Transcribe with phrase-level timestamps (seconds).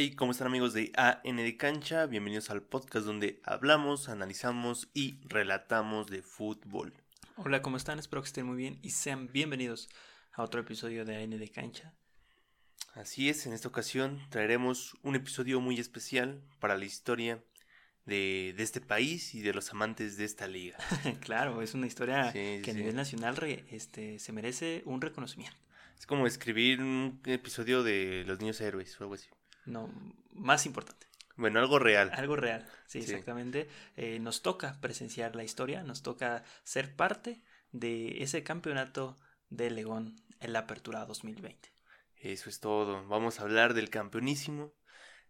[0.00, 2.06] Hey, ¿cómo están amigos de AN de Cancha?
[2.06, 6.94] Bienvenidos al podcast donde hablamos, analizamos y relatamos de fútbol.
[7.34, 7.98] Hola, ¿cómo están?
[7.98, 9.88] Espero que estén muy bien y sean bienvenidos
[10.34, 11.94] a otro episodio de AN de Cancha.
[12.94, 17.42] Así es, en esta ocasión traeremos un episodio muy especial para la historia
[18.04, 20.78] de, de este país y de los amantes de esta liga.
[21.22, 25.56] claro, es una historia Sí, que a nivel nacional re- este, se merece un reconocimiento.
[25.98, 29.26] Es como escribir un episodio de Los Niños Héroes o algo así.
[29.68, 29.90] No,
[30.32, 31.06] más importante,
[31.36, 32.10] Bueno, algo real.
[32.14, 32.66] algo real.
[32.86, 33.12] Sí, Sí.
[33.12, 33.68] exactamente.
[33.96, 37.42] Eh, nos toca presenciar la historia, nos toca ser parte
[37.72, 39.18] de ese campeonato
[39.50, 41.70] de León en la Apertura 2020.
[42.16, 43.06] Eso es todo.
[43.06, 44.72] Vamos a hablar del campeonísimo,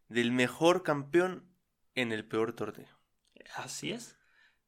[0.08, 1.44] del mejor campeón
[1.94, 2.88] en el peor torneo.
[3.56, 4.16] Así es.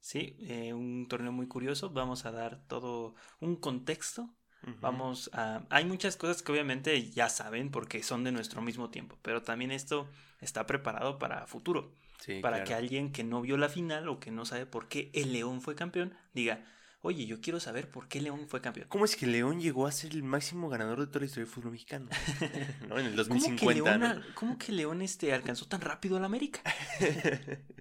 [0.01, 1.91] Sí, eh, un torneo muy curioso.
[1.91, 4.35] Vamos a dar todo un contexto
[4.81, 5.63] Vamos a...
[5.71, 9.71] Hay muchas cosas que obviamente ya saben porque son de nuestro mismo tiempo, pero también
[9.71, 10.09] esto
[10.41, 12.65] está preparado para futuro, Sí, para claro.
[12.65, 15.61] que alguien que no vio la final o que no sabe por qué el León
[15.61, 16.65] fue campeón diga,
[17.03, 18.89] oye, yo quiero saber por qué León fue campeón.
[18.89, 21.55] ¿Cómo es que León llegó a ser el máximo ganador de toda la historia del
[21.55, 22.09] fútbol mexicano?
[22.89, 22.99] ¿No?
[22.99, 24.07] En el ¿Cómo que 2050, León, ¿no?
[24.07, 26.63] al- cómo que León este, alcanzó tan rápido al América?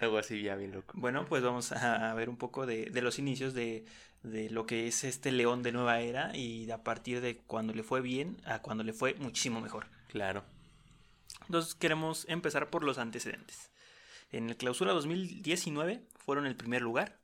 [0.00, 0.98] Algo así ya bien loco.
[0.98, 3.84] Bueno, pues vamos a, a ver un poco de, de los inicios de,
[4.26, 7.82] de lo que es este León de nueva era y a partir de cuando le
[7.82, 9.86] fue bien a cuando le fue muchísimo mejor.
[10.08, 10.44] Claro.
[11.42, 13.70] Entonces queremos empezar por los antecedentes.
[14.32, 17.20] En el clausura 2019 fueron el primer lugar,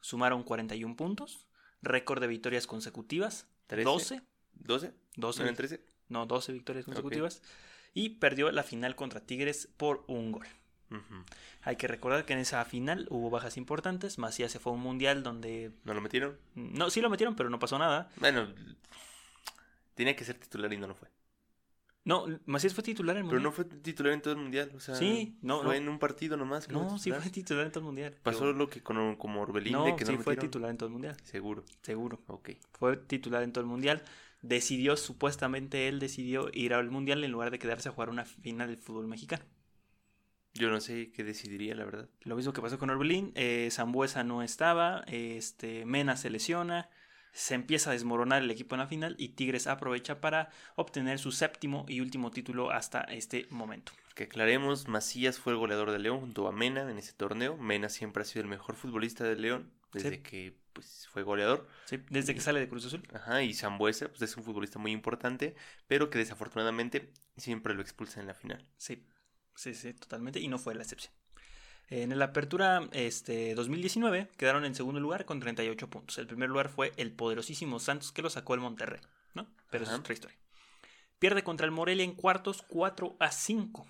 [0.00, 1.46] sumaron 41 puntos,
[1.82, 3.84] récord de victorias consecutivas, 13.
[3.84, 4.22] 12,
[4.64, 4.92] ¿12?
[5.16, 5.80] 12, ¿No eran 13?
[6.08, 7.42] no, 12 victorias consecutivas,
[7.92, 10.46] y perdió la final contra Tigres por un gol.
[11.62, 14.80] Hay que recordar que en esa final hubo bajas importantes, Macías se fue a un
[14.82, 15.72] mundial donde...
[15.84, 16.38] ¿No lo metieron?
[16.54, 18.08] No, sí lo metieron, pero no pasó nada.
[18.16, 18.48] Bueno,
[19.94, 21.08] tenía que ser titular y no lo fue.
[22.04, 23.42] No, Macías fue titular en el Pero mundial.
[23.42, 24.70] no fue titular en todo el mundial.
[24.76, 25.82] O sea, Sí, no, fue no.
[25.82, 26.68] en un partido nomás.
[26.68, 28.14] No, sí fue titular en todo el mundial.
[28.22, 30.50] Pasó pero- lo que con como Orbelín No, de que no sí fue metieron.
[30.50, 31.64] titular en todo el mundial, Seguro.
[31.82, 32.20] seguro.
[32.28, 32.50] Ok.
[32.74, 34.02] fue titular en todo el mundial.
[34.42, 38.68] Decidió, supuestamente él decidió ir al mundial en lugar de quedarse a jugar una final
[38.68, 39.42] del fútbol mexicano.
[40.58, 42.08] Yo no sé qué decidiría, la verdad.
[42.22, 46.88] Lo mismo que pasó con Orbelín, eh, Zambuesa no estaba, este, Mena se lesiona,
[47.32, 51.32] se empieza a desmoronar el equipo en la final y Tigres aprovecha para obtener su
[51.32, 53.92] séptimo y último título hasta este momento.
[54.14, 57.58] Que aclaremos, Macías fue el goleador de León junto a Mena en ese torneo.
[57.58, 60.18] Mena siempre ha sido el mejor futbolista de León desde Sí.
[60.22, 61.68] que pues, fue goleador.
[61.84, 63.02] Sí, desde que sale de Cruz Azul.
[63.12, 65.54] Ajá, y Zambuesa pues, es un futbolista muy importante,
[65.86, 68.64] pero que desafortunadamente siempre lo expulsan en la final.
[68.78, 69.04] Sí,
[69.56, 70.40] sí, sí, totalmente.
[70.40, 71.12] Y no fue la excepción.
[71.88, 76.18] En la apertura este, 2019 quedaron en segundo lugar con 38 puntos.
[76.18, 79.00] El primer lugar fue el poderosísimo Santos que lo sacó el Monterrey,
[79.34, 79.46] ¿no?
[79.70, 80.36] Pero es otra historia.
[81.18, 83.86] Pierde contra el Morelia en cuartos 4 a 5.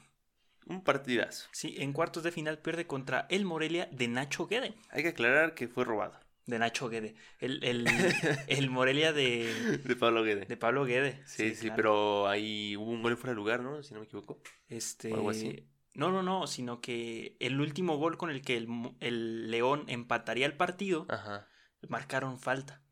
[0.66, 1.49] Un partidazo.
[1.53, 4.75] Sí, en cuartos de final pierde contra el Morelia de Nacho Guede.
[4.91, 6.19] Hay que aclarar que fue robado.
[6.46, 7.16] De Nacho Guede.
[7.40, 7.86] El, el,
[8.48, 10.46] el Morelia de, De Pablo Guede.
[10.46, 11.22] de Pablo Guede.
[11.26, 11.76] sí, sí, claro.
[11.76, 13.82] pero ahí hubo un gol fuera de lugar, ¿no?
[13.82, 14.38] Si no me equivoco.
[14.68, 15.68] Este, o algo así.
[15.94, 18.68] No, no, no, sino que el último gol con el que el,
[19.00, 21.48] el León empataría el partido, Ajá.
[21.88, 22.82] marcaron falta.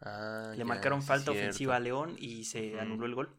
[0.00, 1.40] Ah, Le ya, marcaron falta cierto.
[1.40, 3.36] ofensiva a León y se anuló el gol.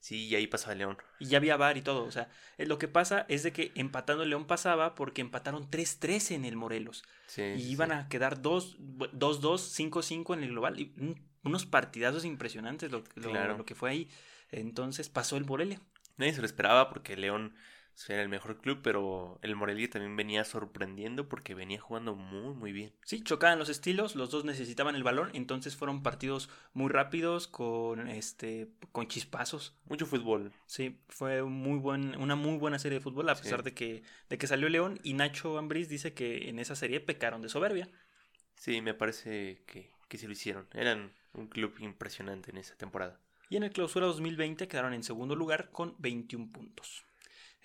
[0.00, 0.98] Sí, y ahí pasaba el León.
[1.18, 2.04] Y ya había VAR y todo.
[2.04, 5.68] O sea, eh, lo que pasa es de que empatando el León pasaba porque empataron
[5.70, 7.02] 3-3 en el Morelos.
[7.26, 7.94] Sí, y iban sí.
[7.96, 10.78] a quedar 2 2-2, 5-5 en el global.
[10.80, 13.56] Y un- unos partidazos impresionantes lo, lo- Claro.
[13.56, 14.08] lo que fue ahí.
[14.50, 15.80] Entonces pasó el Morelia.
[16.16, 17.54] Nadie se lo esperaba porque el León
[18.08, 22.72] era el mejor club, pero el Morelia también venía sorprendiendo porque venía jugando muy, muy
[22.72, 22.92] bien.
[23.04, 28.06] Sí, chocaban los estilos, los dos necesitaban el balón, entonces fueron partidos muy rápidos con
[28.08, 29.74] este con chispazos.
[29.86, 30.52] Mucho fútbol.
[30.66, 33.44] Sí, fue muy buen, una muy buena serie de fútbol a Sí.
[33.44, 37.00] pesar de que de que salió León y Nacho Ambriz dice que en esa serie
[37.00, 37.88] pecaron de soberbia.
[38.56, 40.66] Sí, me parece que, que sí lo hicieron.
[40.74, 43.18] Eran un club impresionante en esa temporada.
[43.48, 47.05] Y en el Clausura 2020 quedaron en segundo lugar con 21 puntos.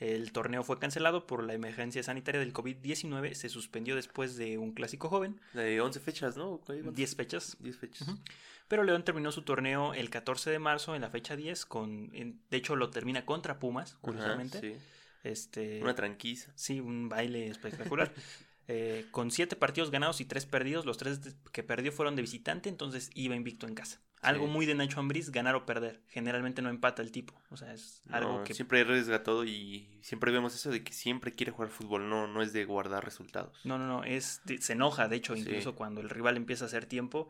[0.02, 4.72] El torneo fue cancelado por la emergencia sanitaria del COVID-19, se suspendió después de un
[4.74, 6.58] clásico joven, De 11 fechas, ¿no?
[6.66, 6.96] ¿Cuál iban?
[6.96, 8.08] 10 fechas, 10 fechas.
[8.08, 8.18] Ujú.
[8.68, 12.58] Pero León terminó su torneo el 14 de marzo en la fecha 10 con de
[12.58, 14.60] hecho lo termina contra Pumas, Ajá, curiosamente.
[14.60, 14.76] sí.
[15.24, 16.52] Este Una tranquiza.
[16.56, 18.12] sí, un baile espectacular.
[18.68, 21.20] Eh, con siete partidos ganados y tres perdidos, los tres
[21.52, 24.02] que perdió fueron de visitante, entonces iba invicto en casa.
[24.22, 24.52] Algo Sí.
[24.52, 26.04] muy de Nacho Ambriz, ganar o perder.
[26.08, 27.34] Generalmente no empata el tipo.
[27.50, 31.32] O sea, es algo que Siempre arriesga todo y siempre vemos eso de que siempre
[31.34, 33.60] quiere jugar fútbol, no, no es de guardar resultados.
[33.66, 35.42] No, no, no, es de- se enoja, de hecho, Sí.
[35.42, 37.30] incluso cuando el rival empieza a hacer tiempo,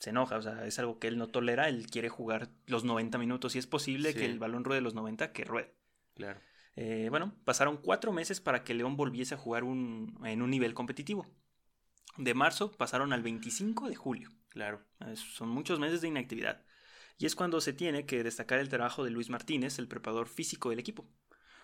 [0.00, 3.18] se enoja, o sea, es algo que él no tolera, él quiere jugar los 90
[3.18, 4.18] minutos, si es posible Sí.
[4.18, 5.72] que el balón ruede los 90, que ruede.
[6.14, 6.40] Claro.
[6.74, 11.26] Eh, bueno, pasaron cuatro meses para que León volviese a jugar en un nivel competitivo.
[12.16, 14.30] De marzo pasaron al 25 de julio.
[14.48, 14.82] Claro.
[15.14, 16.62] Son muchos meses de inactividad.
[17.18, 20.70] Y es cuando se tiene que destacar el trabajo de Luis Martínez, el preparador físico
[20.70, 21.06] del equipo.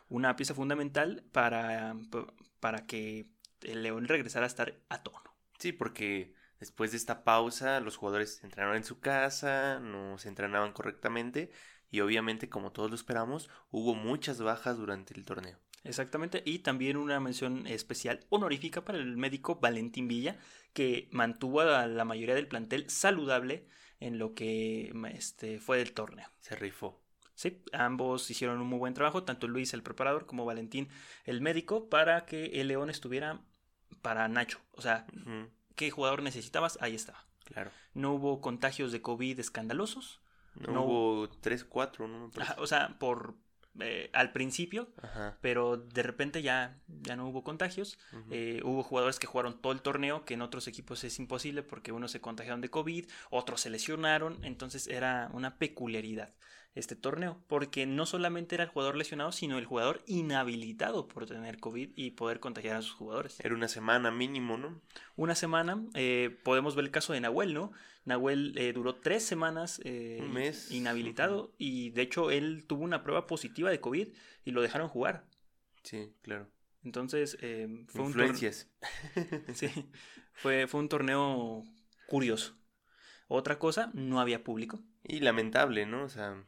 [0.09, 1.97] Una pieza fundamental para,
[2.61, 3.27] para que
[3.63, 5.35] el León regresara a estar a tono.
[5.59, 10.73] Sí, porque después de esta pausa los jugadores entrenaron en su casa, no se entrenaban
[10.73, 11.51] correctamente
[11.91, 15.59] y obviamente como todos lo esperamos hubo muchas bajas durante el torneo.
[15.85, 20.37] Exactamente, y también una mención especial honorífica para el médico Valentín Villa,
[20.73, 23.67] que mantuvo a la mayoría del plantel saludable
[24.01, 26.29] en lo que este, fue el torneo.
[26.41, 27.01] Se rifó.
[27.35, 30.89] Sí, ambos hicieron un muy buen trabajo, tanto Luis el preparador como Valentín
[31.25, 33.41] el médico, para que el León estuviera
[34.03, 34.61] para Nacho.
[34.73, 35.07] O sea,
[35.77, 36.79] ¿qué jugador necesitabas?
[36.81, 37.25] Ahí estaba.
[37.45, 37.71] Claro.
[37.95, 40.21] No hubo contagios de COVID escandalosos.
[40.67, 42.27] No, No- hubo 3, 4, ¿no?
[42.27, 42.53] Me parece.
[42.53, 43.35] Ajá, o sea, por
[43.81, 45.39] eh, al principio, Ajá.
[45.41, 47.97] pero de repente ya, ya no hubo contagios.
[48.31, 51.93] Eh, hubo jugadores que jugaron todo el torneo, que en otros equipos es imposible porque
[51.93, 56.35] unos se contagiaron de COVID, otros se lesionaron, entonces era una peculiaridad
[56.75, 61.59] este torneo, porque no solamente era el jugador lesionado, sino el jugador inhabilitado por tener
[61.59, 63.41] COVID y poder contagiar a sus jugadores.
[63.41, 64.81] Era una semana mínimo, ¿no?
[65.17, 67.73] Una semana, eh, podemos ver el caso de Nahuel, ¿no?
[68.05, 70.71] Nahuel eh, duró tres semanas eh, Un mes.
[70.71, 74.09] inhabilitado y de hecho él tuvo una prueba positiva de COVID
[74.45, 75.27] y lo dejaron jugar.
[75.83, 76.49] Sí, claro.
[76.85, 78.29] Entonces eh, fue un torneo.
[78.29, 78.71] Influencias.
[79.55, 79.69] Sí,
[80.33, 81.65] fue, fue un torneo
[82.07, 82.57] curioso.
[83.27, 84.81] Otra cosa, no había público.
[85.05, 86.05] Y lamentable, ¿no?
[86.05, 86.43] O sea,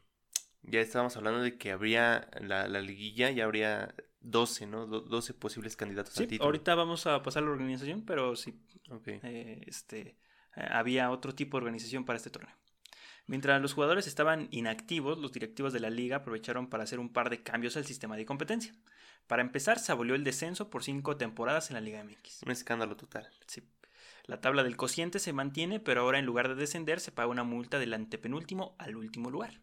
[0.63, 4.87] ya estábamos hablando de que habría la, la liguilla, ya habría 12, ¿no?
[4.87, 6.47] Do- 12 posibles candidatos Sí, al título.
[6.47, 8.61] ahorita vamos a pasar a la organización, pero sí,
[9.23, 10.01] eh, este,
[10.57, 12.55] eh, había otro tipo de organización para este torneo.
[13.27, 17.31] Mientras los jugadores estaban inactivos, los directivos de la liga aprovecharon para hacer un par
[17.31, 18.75] de cambios al sistema de competencia.
[19.29, 22.43] Para empezar, se abolió el descenso por cinco temporadas en la Liga MX.
[22.45, 23.29] Un escándalo total.
[23.47, 23.63] Sí.
[24.25, 27.45] La tabla del cociente se mantiene, pero ahora en lugar de descender se paga una
[27.45, 29.61] multa del antepenúltimo al último lugar.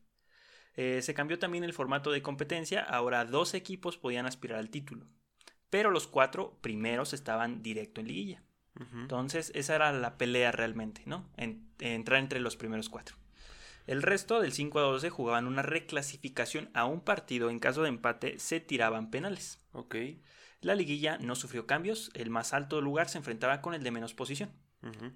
[0.78, 5.06] Eh, se cambió también el formato de competencia, ahora dos equipos podían aspirar al título,
[5.70, 8.44] pero los cuatro primeros estaban directo en liguilla.
[9.02, 11.28] Entonces esa era la pelea realmente, ¿no?
[11.36, 13.16] En- entrar entre los primeros cuatro.
[13.88, 17.50] El resto, del 5 a 12, jugaban una reclasificación a un partido.
[17.50, 19.62] En caso de empate, se tiraban penales.
[19.72, 19.96] Ok.
[20.62, 24.14] La liguilla no sufrió cambios, el más alto lugar se enfrentaba con el de menos
[24.14, 24.52] posición.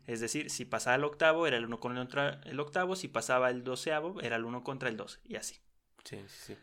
[0.07, 3.63] Es decir, si pasaba el octavo, era el uno contra el octavo, si pasaba el
[3.63, 5.61] doceavo, era el uno contra el doce, y así.
[6.03, 6.57] Sí, sí, sí.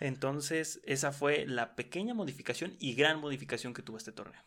[0.00, 4.42] Entonces, esa fue la pequeña modificación y gran modificación que tuvo este torneo.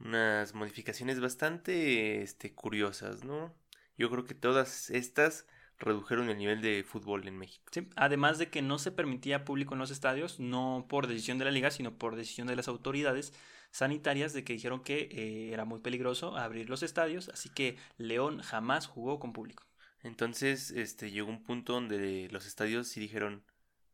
[0.00, 3.54] Unas modificaciones bastante este, curiosas, ¿no?
[3.96, 5.46] Yo creo que todas estas
[5.78, 7.64] redujeron el nivel de fútbol en México.
[7.72, 11.46] Sí, Además de que no se permitía público en los estadios, no por decisión de
[11.46, 13.32] la liga, sino por decisión de las autoridades
[13.70, 18.40] sanitarias de que dijeron que eh, era muy peligroso abrir los estadios, así que León
[18.40, 19.64] jamás jugó con público.
[20.02, 23.42] Entonces, este, llegó un punto donde los estadios sí dijeron,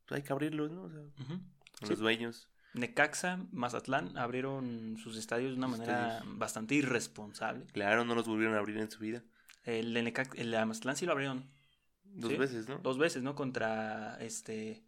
[0.06, 0.82] pues hay que abrirlos, ¿no?
[0.84, 1.00] O sea,
[1.80, 1.86] Sí.
[1.88, 2.48] los dueños.
[2.74, 6.38] Necaxa, Mazatlán abrieron sus estadios de una Sus manera estadios.
[6.38, 7.66] bastante irresponsable.
[7.72, 9.22] Claro, no los volvieron a abrir en su vida.
[9.64, 11.50] El de, Necax- el de Mazatlán sí lo abrieron
[12.16, 12.36] Dos Sí.
[12.36, 12.78] veces, ¿no?
[12.78, 13.34] dos veces, ¿no?
[13.34, 14.84] Contra este.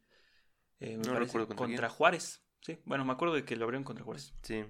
[0.79, 1.89] eh, me No parece, recuerdo contra.
[1.89, 2.41] Juárez.
[2.67, 4.35] Sí, bueno, me acuerdo de que lo abrieron contra Juárez.
[4.43, 4.65] Sí.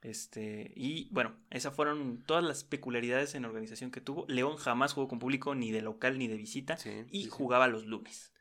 [0.00, 4.24] Este, y bueno, esas fueron todas las peculiaridades en la organización que tuvo.
[4.28, 7.28] León jamás jugó con público, ni de local ni de visita, Sí, y sí, sí.
[7.30, 8.32] jugaba los lunes.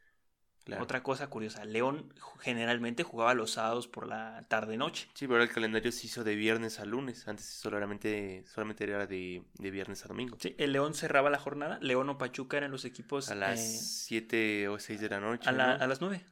[0.63, 0.81] Claro.
[0.83, 5.07] Otra cosa curiosa, León generalmente jugaba los sábados por la tarde-noche.
[5.13, 7.27] Sí, pero ahora el calendario se hizo de viernes a lunes.
[7.27, 10.37] Antes solamente, solamente era de, de viernes a domingo.
[10.39, 13.77] Sí, el León cerraba la jornada, León o Pachuca eran los equipos A las eh,
[13.79, 15.47] 7 o 6 de la noche.
[15.49, 15.83] a, la- ¿no?
[15.83, 16.25] a las nueve.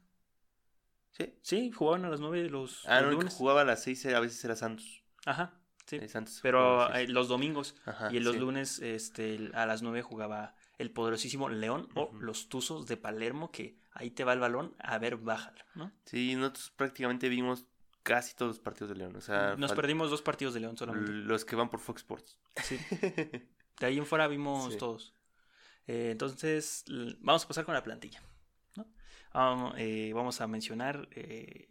[1.14, 1.34] Sí.
[1.42, 3.34] Sí, jugaban a las nueve los, Ah, los no, lunes.
[3.36, 5.04] jugaba a las 6 a veces era Santos.
[5.26, 5.54] Ajá,
[5.86, 5.96] sí.
[5.98, 8.40] Eh, Santos Pero eh, los domingos Ajá, y en los sí.
[8.40, 13.78] lunes este, a las 9 jugaba el poderosísimo León o los Tuzos de Palermo, que
[13.92, 15.92] ahí te va el balón, a ver, bájalo, ¿no?
[16.06, 17.68] Sí, nosotros prácticamente vimos
[18.02, 19.16] casi todos los partidos de León.
[19.16, 21.12] O sea, Nos perdimos dos partidos de León solamente.
[21.12, 22.38] los que van por Fox Sports.
[22.64, 22.78] Sí.
[23.80, 24.78] De ahí en fuera vimos Sí.
[24.80, 25.14] todos.
[25.88, 26.86] Eh, entonces,
[27.20, 28.22] vamos a pasar con la plantilla.
[29.78, 31.68] Eh, vamos a mencionar eh,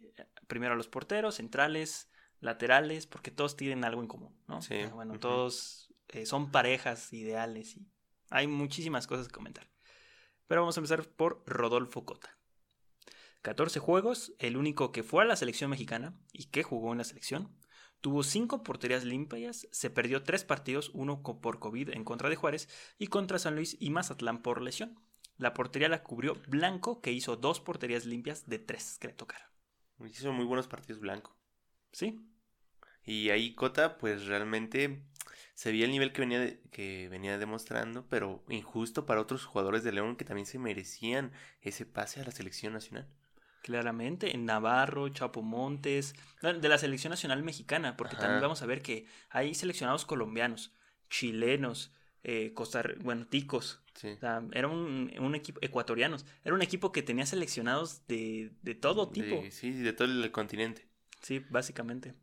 [0.47, 4.61] primero a los porteros, centrales, laterales, porque todos tienen algo en común, ¿no?
[4.61, 7.87] Sí, bueno, todos eh, son parejas ideales y
[8.29, 9.69] hay muchísimas cosas que comentar.
[10.47, 12.37] Pero vamos a empezar por Rodolfo Cota.
[13.43, 17.03] 14 juegos, el único que fue a la selección mexicana y que jugó en la
[17.03, 17.55] selección.
[18.01, 22.67] Tuvo 5 porterías limpias, se perdió 3 partidos, uno por COVID en contra de Juárez
[22.97, 24.99] y contra San Luis y Mazatlán por lesión.
[25.37, 29.47] La portería la cubrió Blanco, que hizo dos porterías limpias de 3 que le tocaron.
[30.05, 31.35] Hizo muy buenos partidos Blanco.
[31.91, 32.19] Sí.
[33.05, 35.03] Y ahí Cota, pues realmente
[35.55, 39.83] se veía el nivel que venía, de- que venía demostrando, pero injusto para otros jugadores
[39.83, 43.07] de León que también se merecían ese pase a la selección nacional.
[43.61, 48.81] Claramente, en Navarro, Chapo Montes, de la selección nacional mexicana, porque también vamos a ver
[48.81, 50.73] que hay seleccionados colombianos,
[51.09, 54.07] chilenos, eh, Costa, R- bueno, ticos, Sí.
[54.09, 58.73] o sea, era un, un equipo ecuatorianos, era un equipo que tenía seleccionados de, de
[58.75, 60.87] todo tipo, De- sí, de todo el continente.
[61.21, 62.15] sí, básicamente.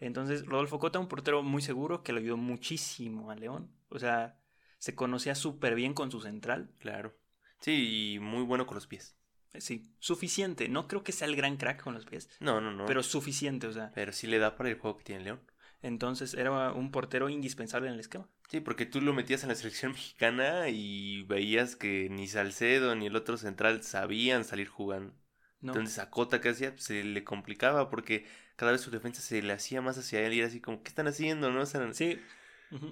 [0.00, 4.38] Entonces, Rodolfo Cota, un portero muy seguro que le ayudó muchísimo a León, o sea,
[4.78, 7.14] se conocía súper bien con su central, Claro.
[7.60, 9.16] Sí, y muy bueno con los pies.
[9.52, 12.72] eh, sí, suficiente, no creo que sea el gran crack con los pies, No, no,
[12.72, 12.86] no.
[12.86, 15.40] pero suficiente, o sea, Pero sí le da para el juego que tiene León.
[15.82, 18.28] Entonces era un portero indispensable en el esquema.
[18.48, 23.06] Sí, porque tú lo metías en la selección mexicana y veías que ni Salcedo ni
[23.06, 25.14] el otro central sabían salir jugando.
[25.60, 25.72] ¿no?
[25.72, 29.42] Entonces a Cota que hacía Pues, se le complicaba porque cada vez su defensa se
[29.42, 31.50] le hacía más hacia él y era así como, ¿qué están haciendo?
[31.50, 31.62] ¿No?
[31.62, 32.20] O sea, Sí,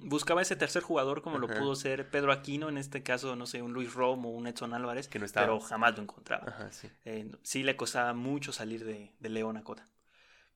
[0.03, 3.61] buscaba ese tercer jugador como lo pudo ser Pedro Aquino, en este caso, no sé,
[3.61, 5.47] un Luis Romo o un Edson Álvarez, que no estaba.
[5.47, 6.47] pero jamás lo encontraba.
[6.47, 6.89] Ajá, sí.
[7.05, 9.87] Eh, sí le costaba mucho salir de, de León a Cota.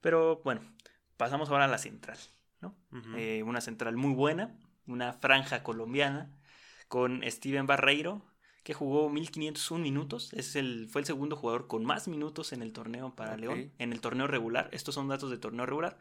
[0.02, 0.62] Pero bueno,
[1.18, 2.18] pasamos ahora a la central,
[2.62, 2.76] ¿no?
[3.18, 4.56] Eh, una central muy buena,
[4.88, 6.30] una franja colombiana,
[6.88, 8.24] con Steven Barreiro,
[8.64, 10.34] que jugó 1501 minutos.
[10.34, 13.38] Es el, fue el segundo jugador con más minutos en el torneo para.
[13.38, 14.70] León, en el torneo regular.
[14.72, 15.98] Estos son datos de torneo regular.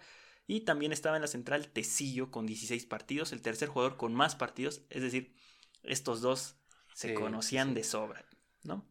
[0.46, 4.36] Y también estaba en la central Tecillo con 16 partidos, el tercer jugador con más
[4.36, 4.82] partidos.
[4.90, 5.34] Es decir,
[5.82, 6.56] estos dos
[6.92, 7.74] se Sí, conocían sí.
[7.74, 8.24] de sobra,
[8.62, 8.84] ¿no?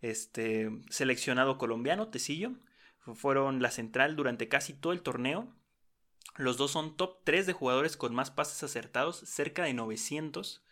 [0.00, 2.52] Este seleccionado colombiano, Tecillo,
[3.00, 5.52] fu- fueron la central durante casi todo el torneo.
[6.36, 10.62] Los dos son top 3 de jugadores con más pases acertados, cerca de 900,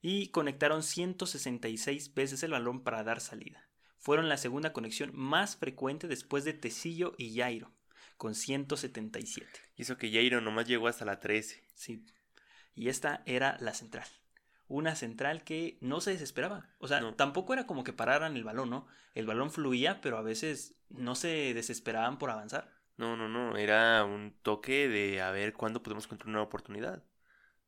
[0.00, 3.68] y conectaron 166 veces el balón para dar salida.
[3.98, 7.72] Fueron la segunda conexión más frecuente después de Tecillo y Jairo,
[8.16, 9.48] con 177.
[9.76, 11.62] Y eso que Jairo nomás llegó hasta la 13.
[11.74, 12.04] Sí.
[12.74, 14.06] Y esta era la central.
[14.66, 16.68] Una central que no se desesperaba.
[16.78, 17.14] O sea, No.
[17.14, 18.86] tampoco era como que pararan el balón, ¿no?
[19.14, 22.72] El balón fluía, pero a veces no se desesperaban por avanzar.
[22.96, 23.56] No, no, no.
[23.56, 27.02] Era un toque de a ver cuándo podemos encontrar una oportunidad.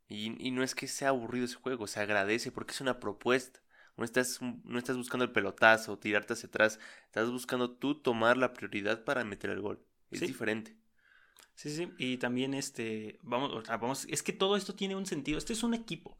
[0.08, 3.60] Y, y no es que sea aburrido ese juego, se agradece porque es una propuesta.
[3.96, 6.78] No estás, no estás buscando el pelotazo, tirarte hacia atrás.
[7.06, 9.84] Estás buscando tú tomar la prioridad para meter el gol.
[10.10, 10.26] Es Sí.
[10.26, 10.76] diferente.
[11.54, 11.90] Sí, sí.
[11.98, 13.18] Y también este.
[13.22, 14.06] Vamos, vamos.
[14.10, 15.38] Es que todo esto tiene un sentido.
[15.38, 16.18] Este es un equipo.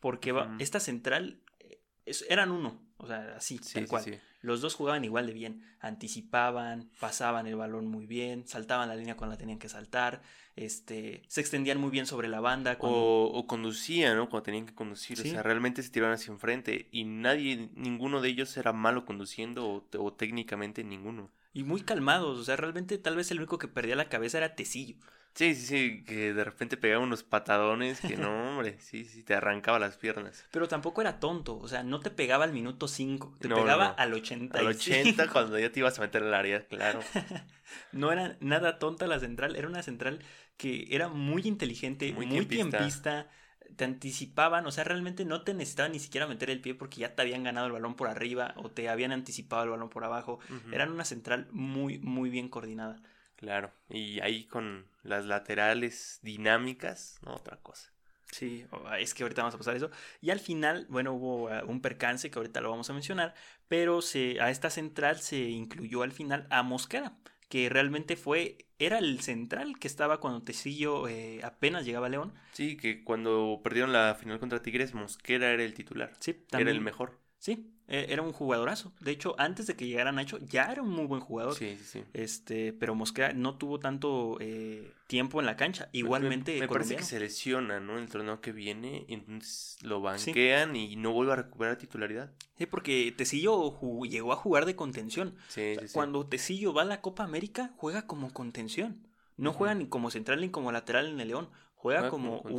[0.00, 1.42] Porque va- esta central.
[1.58, 2.85] eh, es- eran uno.
[2.98, 4.02] O sea, así, Sí, tal cual.
[4.04, 4.14] sí.
[4.40, 5.62] Los dos jugaban igual de bien.
[5.80, 10.22] Anticipaban, pasaban el balón muy bien, saltaban la línea cuando la tenían que saltar,
[10.54, 12.78] este, se extendían muy bien sobre la banda.
[12.78, 14.28] cuando- O, o conducían, ¿no?
[14.28, 15.18] Cuando tenían que conducir.
[15.20, 16.88] O sea, realmente se tiraban hacia enfrente.
[16.92, 21.30] Y nadie, ninguno de ellos era malo conduciendo o, o técnicamente ninguno.
[21.52, 24.54] Y muy calmados, o sea, realmente tal vez el único que perdía la cabeza era
[24.54, 24.96] Tecillo.
[25.36, 29.34] Sí, sí, sí, que de repente pegaba unos patadones que no, hombre, sí, sí, te
[29.34, 30.44] arrancaba las piernas.
[30.50, 33.88] Pero tampoco era tonto, o sea, no te pegaba al minuto 5, te No, pegaba
[33.88, 33.94] no.
[33.98, 34.58] al 80.
[34.58, 37.00] Al 80 cuando ya te ibas a meter al área, claro.
[37.92, 40.20] No era nada tonta la central, era una central
[40.56, 42.78] que era muy inteligente, Muy muy, tiempista.
[42.78, 43.30] tiempista.
[43.76, 47.14] te anticipaban, o sea, realmente no te necesitaban ni siquiera meter el pie porque ya
[47.14, 50.38] te habían ganado el balón por arriba o te habían anticipado el balón por abajo.
[50.48, 53.00] Ujú, Eran una central muy, muy bien coordinada.
[53.36, 57.90] Claro, y ahí con las laterales dinámicas, no, otra cosa.
[58.30, 59.90] Sí, o- es que ahorita vamos a pasar eso.
[60.20, 63.34] Y al final, bueno, hubo uh, un percance que ahorita lo vamos a mencionar,
[63.68, 67.16] pero se, a esta central se incluyó al final a Mosquera,
[67.48, 72.34] que realmente fue, era el central que estaba cuando Tecillo eh, apenas llegaba a León.
[72.52, 76.12] Sí, que cuando perdieron la final contra Tigres, Mosquera era el titular.
[76.20, 76.76] Sí, Era también.
[76.76, 77.20] el mejor.
[77.46, 78.92] Sí, eh, era un jugadorazo.
[78.98, 81.54] De hecho, antes de que llegara Nacho, ya era un muy buen jugador.
[81.54, 82.04] Sí, sí, sí.
[82.12, 85.84] Este, pero Mosquera no tuvo tanto eh, tiempo en la cancha.
[85.92, 87.98] Me- Igualmente, Me, me parece que se lesiona, ¿no?
[87.98, 92.32] El torneo que viene, y entonces lo banquean y no vuelve a recuperar titularidad.
[92.58, 95.36] Sí, porque Tecillo llegó a jugar de contención.
[95.46, 95.94] Sí, O sea, sí.
[95.94, 99.06] Cuando Tecillo va a la Copa América, juega como contención.
[99.36, 101.48] No juega ni como central ni como lateral en el León.
[101.76, 102.56] Juega Juega como como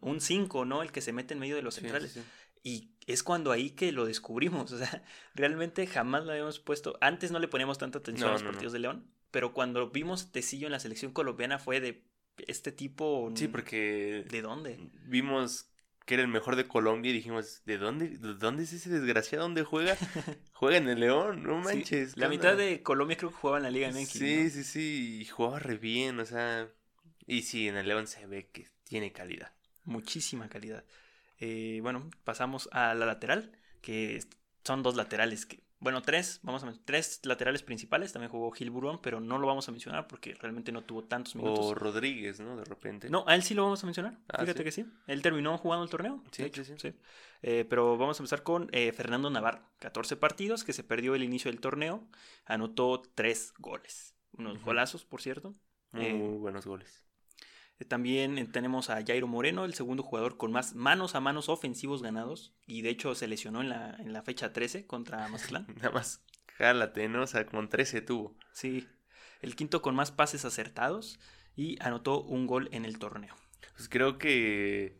[0.00, 0.82] un 5, ¿no?
[0.82, 2.18] El que se mete en medio de los Sí, centrales.
[2.62, 4.72] Y es cuando ahí que lo descubrimos.
[4.72, 6.98] O sea, realmente jamás lo habíamos puesto.
[7.00, 8.52] Antes no le poníamos tanta atención No, a los no, no.
[8.52, 9.10] partidos de León.
[9.30, 12.04] Pero cuando vimos Tecillo en la selección colombiana fue de
[12.46, 13.30] este tipo.
[13.34, 14.78] Sí, porque ¿De dónde?
[15.06, 15.70] vimos
[16.06, 19.44] que era el mejor de Colombia y dijimos, ¿de dónde, de dónde es ese desgraciado?
[19.44, 19.94] ¿Dónde juega?
[20.52, 22.14] juega en el León, no manches.
[22.14, 22.36] ¿qué la onda?
[22.36, 24.08] mitad de Colombia creo que jugaba en la Liga MX.
[24.08, 24.50] Sí, ¿no?
[24.50, 26.66] sí, sí, y jugaba re bien, o sea,
[27.26, 29.52] y sí, en el León se ve que tiene calidad.
[29.84, 30.84] Muchísima calidad.
[31.38, 34.20] Eh, bueno, pasamos a la lateral, que
[34.64, 38.12] son dos laterales que bueno, tres, vamos a men- tres laterales principales.
[38.12, 41.36] También jugó Gil Burón, pero no lo vamos a mencionar porque realmente no tuvo tantos
[41.36, 41.66] minutos.
[41.66, 42.56] O Rodríguez, ¿no?
[42.56, 43.08] De repente.
[43.08, 44.18] No, a él sí lo vamos a mencionar.
[44.28, 44.64] Ah, Fíjate ¿sí?
[44.64, 44.86] que sí.
[45.06, 46.22] Él terminó jugando el torneo.
[46.32, 46.94] Sí, hecho, sí, sí.
[47.42, 49.62] Eh, pero vamos a empezar con eh, Fernando Navarro.
[49.78, 52.08] 14 partidos, que se perdió el inicio del torneo.
[52.44, 54.16] Anotó tres goles.
[54.32, 55.54] Unos golazos, por cierto.
[55.92, 57.07] Muy eh, buenos goles.
[57.78, 61.48] Eh, También eh, tenemos a Jairo Moreno, el segundo jugador con más manos a manos
[61.48, 62.54] ofensivos ganados.
[62.66, 65.66] Y de hecho se lesionó en la, en la fecha 13 contra Mazatlán.
[65.76, 66.24] Nada más,
[66.56, 67.22] jálate, ¿no?
[67.22, 68.36] O sea, como 13 tuvo.
[68.52, 68.86] Sí.
[69.40, 71.18] El quinto con más pases acertados.
[71.56, 73.34] Y anotó un gol en el torneo.
[73.76, 74.96] Pues creo que.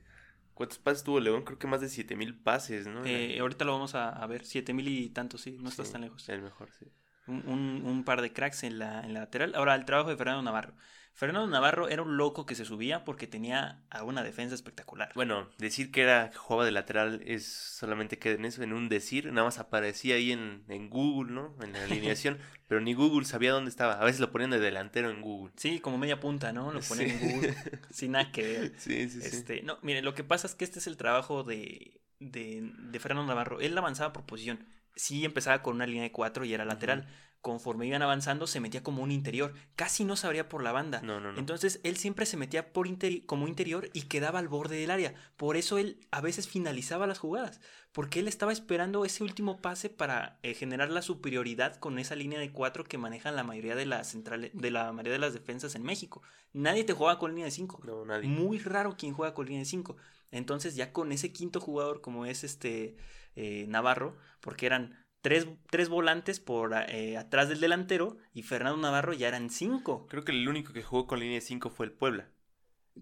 [0.55, 1.45] ¿Cuántos pases tuvo León?
[1.45, 3.05] Creo que más de 7000 pases, ¿no?
[3.05, 4.45] Eh, ahorita lo vamos a, a ver.
[4.45, 5.57] Siete mil y tantos, sí.
[5.61, 6.29] No estás tan lejos.
[6.29, 6.87] El mejor, sí.
[7.29, 9.55] un, un- un par de cracks en la, en la lateral.
[9.55, 10.75] Ahora, el trabajo de Fernando Navarro.
[11.19, 15.11] Fernando Navarro era un loco que se subía porque tenía a una defensa espectacular.
[15.17, 18.89] Bueno, decir que era que jugaba de lateral es solamente queda en eso, en un
[18.89, 21.57] decir, nada más aparecía ahí en, en Google, ¿no?
[21.61, 23.95] En la alineación, pero ni Google sabía dónde estaba.
[23.95, 25.53] A veces lo ponían de delantero en Google.
[25.57, 26.73] Sí, como media punta, ¿no?
[26.73, 27.03] Lo Sí.
[27.03, 27.57] en Google
[27.91, 28.73] sin nada que ver.
[28.79, 29.27] Sí, sí, sí.
[29.27, 33.01] Este, no, miren, lo que pasa es que este es el trabajo de, de, de
[33.01, 33.59] Fernando Navarro.
[33.61, 34.65] Él avanzaba por posición.
[34.95, 37.09] Sí empezaba con una línea de cuatro y era lateral.
[37.41, 39.55] Conforme iban avanzando, se metía como un interior.
[39.77, 41.01] Casi no se abría por la banda.
[41.03, 41.39] No, no, no.
[41.39, 45.15] Entonces él siempre se metía por interi- como interior y quedaba al borde del área.
[45.37, 47.61] Por eso él a veces finalizaba las jugadas.
[47.93, 52.39] Porque él estaba esperando ese último pase para eh, generar la superioridad con esa línea
[52.41, 55.75] de cuatro que manejan la mayoría de las centrales, de la mayoría de las defensas
[55.77, 56.23] en México.
[56.53, 57.81] Nadie te juega con línea de cinco.
[57.85, 58.29] No, nadie.
[58.29, 59.97] Muy raro quien juega con línea de 5.
[60.31, 62.97] Entonces, ya con ese quinto jugador, como es este
[63.37, 69.13] eh, Navarro, porque eran tres, tres volantes por eh, atrás del delantero, y Fernando Navarro
[69.13, 71.93] ya eran cinco, Creo que el único que jugó con línea de 5 fue el
[71.93, 72.29] Puebla.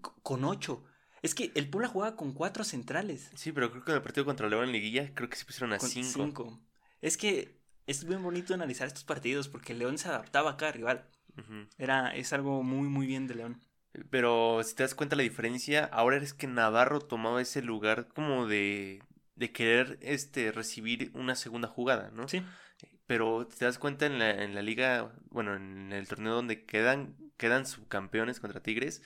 [0.01, 0.83] co- con ocho.
[1.23, 3.31] Es que el Puebla jugaba con cuatro centrales.
[3.35, 5.73] Sí, pero creo que en el partido contra León en Liguilla, creo que se pusieron
[5.73, 6.09] a Con 5.
[6.25, 6.59] cinco.
[7.01, 7.57] Es que
[7.87, 11.07] es bien bonito analizar estos partidos porque León se adaptaba a cada rival.
[11.77, 13.61] Era, es algo muy, muy bien de León.
[14.11, 18.45] Pero si te das cuenta la diferencia, ahora es que Navarro tomaba ese lugar como
[18.45, 19.01] de,
[19.37, 22.27] de querer este, recibir una segunda jugada, ¿no?
[22.27, 22.43] Sí.
[23.05, 27.15] Pero te das cuenta en la, en la liga, bueno, en el torneo donde quedan,
[27.37, 29.01] quedan subcampeones contra Tigres,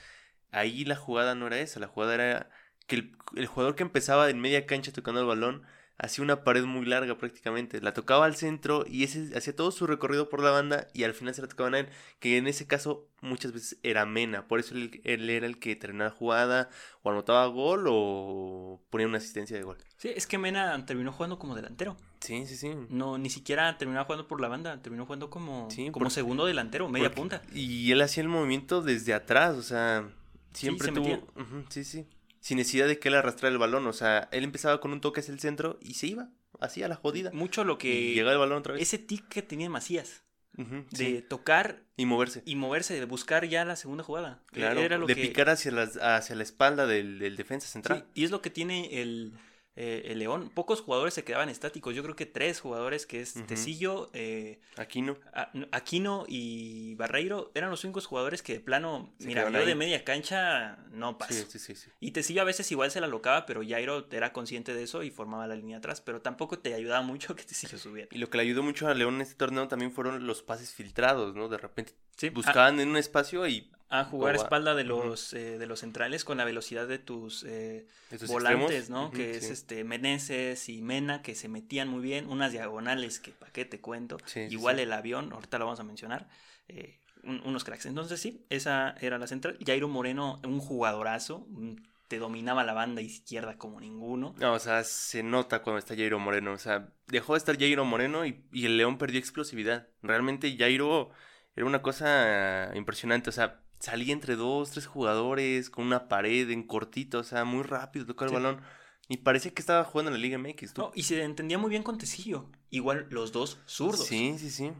[0.51, 2.49] ahí la jugada no era esa, la jugada era
[2.87, 5.63] que el, el jugador que empezaba en media cancha tocando el balón
[6.03, 9.85] hacía una pared muy larga prácticamente, la tocaba al centro y ese hacía todo su
[9.85, 12.65] recorrido por la banda y al final se la tocaban a él, que en ese
[12.65, 16.69] caso muchas veces era Mena, por eso él, él era el que terminaba jugada
[17.03, 19.77] o anotaba gol o ponía una asistencia de gol.
[19.97, 21.95] Sí, es que Mena terminó jugando como delantero.
[22.19, 22.71] Sí, sí, sí.
[22.89, 26.45] No, ni siquiera terminó jugando por la banda, terminó jugando como, Sí, como porque- segundo
[26.47, 27.41] delantero, media Porque- punta.
[27.53, 30.09] Y él hacía el movimiento desde atrás, o sea,
[30.53, 31.27] siempre se tuvo.
[31.69, 32.05] sí, sí.
[32.41, 35.21] Sin necesidad de que él arrastrara el balón, o sea, él empezaba con un toque
[35.21, 37.29] hacia el centro y se iba, así a la jodida.
[37.33, 38.13] Mucho lo Y que...
[38.13, 38.81] llegaba el balón otra vez.
[38.81, 40.23] Ese tic que tenía Macías,
[40.57, 41.25] de sí.
[41.29, 42.41] tocar Y moverse.
[42.45, 44.41] y moverse, de buscar ya la segunda jugada.
[44.47, 45.21] Claro, Era lo de que...
[45.21, 48.05] picar hacia, las, hacia la espalda del, del defensa Sí, central.
[48.15, 49.33] y es lo que tiene el,
[49.75, 50.49] eh, el León.
[50.53, 51.95] Pocos jugadores se quedaban estáticos.
[51.95, 53.45] Yo creo que tres jugadores, que es Ujú.
[53.47, 55.17] Tecillo, eh, Aquí no.
[55.33, 59.75] A- Aquino y Barreiro, eran los únicos jugadores que de plano, Se mira, yo de
[59.75, 61.33] media cancha no paso.
[61.33, 61.89] Sí, sí, sí, sí.
[61.99, 65.11] Y Tecillo a veces igual se la locaba, pero Jairo era consciente de eso y
[65.11, 68.09] formaba la línea atrás, pero tampoco te ayudaba mucho que Tecillo subiera.
[68.11, 70.73] Y lo que le ayudó mucho a León en este torneo también fueron los pases
[70.73, 71.47] filtrados, ¿no?
[71.47, 75.57] De repente Sí, buscaban en un espacio y a, jugar a- espalda de los, eh,
[75.59, 77.85] de los centrales con la velocidad de tus eh,
[78.27, 79.11] volantes, extremos, ¿no?
[79.11, 83.51] que es este Meneses y Mena, que se metían muy bien, unas diagonales que para
[83.51, 84.17] qué te cuento.
[84.25, 84.83] Sí, Igual sí.
[84.83, 86.27] el avión, ahorita lo vamos a mencionar.
[86.67, 87.85] eh, un- unos cracks.
[87.85, 89.55] Entonces sí, esa era la central.
[89.63, 91.73] Jairo Moreno, un jugadorazo, mm,
[92.07, 94.33] te dominaba la banda izquierda como ninguno.
[94.39, 96.51] No, o sea, se nota cuando está Jairo Moreno.
[96.53, 99.87] O sea, dejó de estar Jairo Moreno y, y el León perdió explosividad.
[100.01, 101.11] Realmente Jairo
[101.55, 103.29] era una cosa impresionante.
[103.29, 107.19] O sea, salía entre dos, tres jugadores con una pared en cortito.
[107.19, 108.61] O sea, muy rápido tocó el balón.
[109.09, 110.73] Y parecía que estaba jugando en la Liga MX.
[110.73, 110.81] ¿tú?
[110.83, 112.49] No, y se entendía muy bien con Tecillo.
[112.69, 114.05] Igual los dos zurdos.
[114.07, 114.71] Sí, sí, sí.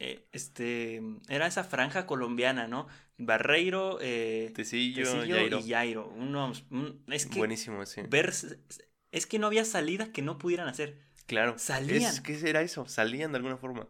[0.00, 2.88] Eh, este, era esa franja colombiana, ¿no?
[3.18, 6.08] Barreiro, eh, Tecillo, y Jairo.
[6.08, 8.00] Unos, un- es que Buenísimo, sí.
[8.08, 8.32] ver,
[9.12, 10.98] es que no había salida que no pudieran hacer.
[11.26, 11.54] Claro.
[11.56, 12.12] salían.
[12.12, 12.88] Es que era eso.
[12.88, 13.86] Salían de alguna forma.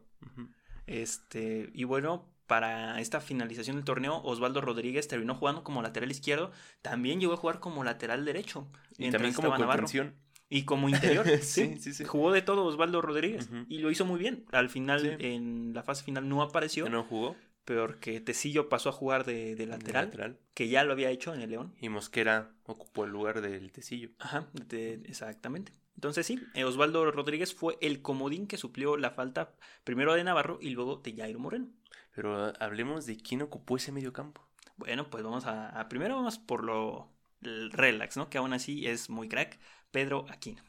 [0.87, 6.51] Este, y bueno, para esta finalización del torneo, Osvaldo Rodríguez terminó jugando como lateral izquierdo,
[6.83, 8.69] también llegó a jugar como lateral derecho.
[8.99, 10.15] Y también como contención.
[10.49, 12.05] Y como interior, sí, Sí, sí.
[12.05, 14.45] Jugó de todo Osvaldo Rodríguez y lo hizo muy bien.
[14.53, 15.27] Al final, Sí.
[15.27, 17.37] en la fase final no apareció, no jugó.
[17.65, 20.39] peor que Tecillo pasó a jugar de, de lateral, lateral.
[20.53, 21.75] que ya lo había hecho en el León.
[21.81, 24.11] Y Mosquera ocupó el lugar del Tecillo.
[24.19, 25.73] Ajá, de- exactamente.
[25.95, 30.59] Entonces sí, eh, Osvaldo Rodríguez fue el comodín que suplió la falta primero de Navarro
[30.61, 31.69] y luego de Jairo Moreno.
[32.15, 34.47] Pero hablemos de quién ocupó ese medio campo.
[34.77, 37.09] Bueno, pues vamos a, a primero vamos por lo
[37.43, 38.29] el relax, ¿no?
[38.31, 39.59] Que aún así es muy crack,
[39.91, 40.63] Pedro Aquino.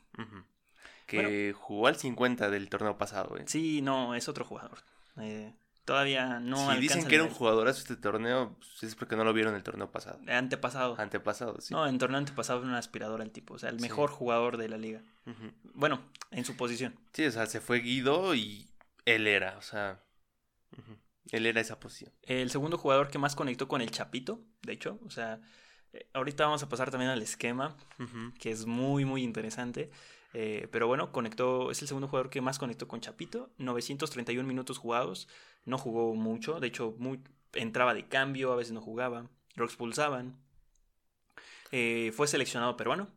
[1.06, 3.43] Que jugó al 50 del torneo pasado, ¿eh?
[3.47, 4.79] Sí, no, es otro jugador.
[5.17, 5.53] Eh,
[5.86, 9.23] todavía no si dicen el que era un jugadorazo este torneo, pues es porque no
[9.23, 10.19] lo vieron el torneo pasado.
[10.27, 10.95] Antepasado.
[10.97, 11.73] Antepasado, sí.
[11.73, 13.84] No, en torneo antepasado era un aspirador al tipo, o sea, el Sí.
[13.84, 15.01] mejor jugador de la liga.
[15.73, 16.01] Bueno,
[16.32, 16.95] en su posición.
[17.12, 18.67] Sí, o sea, se fue Guido y
[19.06, 19.99] él era, o sea,
[20.77, 20.97] ujú,
[21.31, 22.12] él era esa posición.
[22.23, 25.39] El segundo jugador que más conectó con el Chapito, de hecho, o sea,
[25.93, 27.75] eh, ahorita vamos a pasar también al esquema,
[28.39, 29.91] que es muy, muy interesante.
[30.33, 33.51] Eh, pero bueno, conectó, es el segundo jugador que más conectó con Chapito.
[33.57, 35.27] 931 minutos jugados.
[35.65, 36.59] No jugó mucho.
[36.59, 37.21] De hecho, muy,
[37.53, 39.29] entraba de cambio, a veces no jugaba.
[39.55, 40.38] Lo expulsaban.
[41.71, 43.07] Eh, fue seleccionado peruano.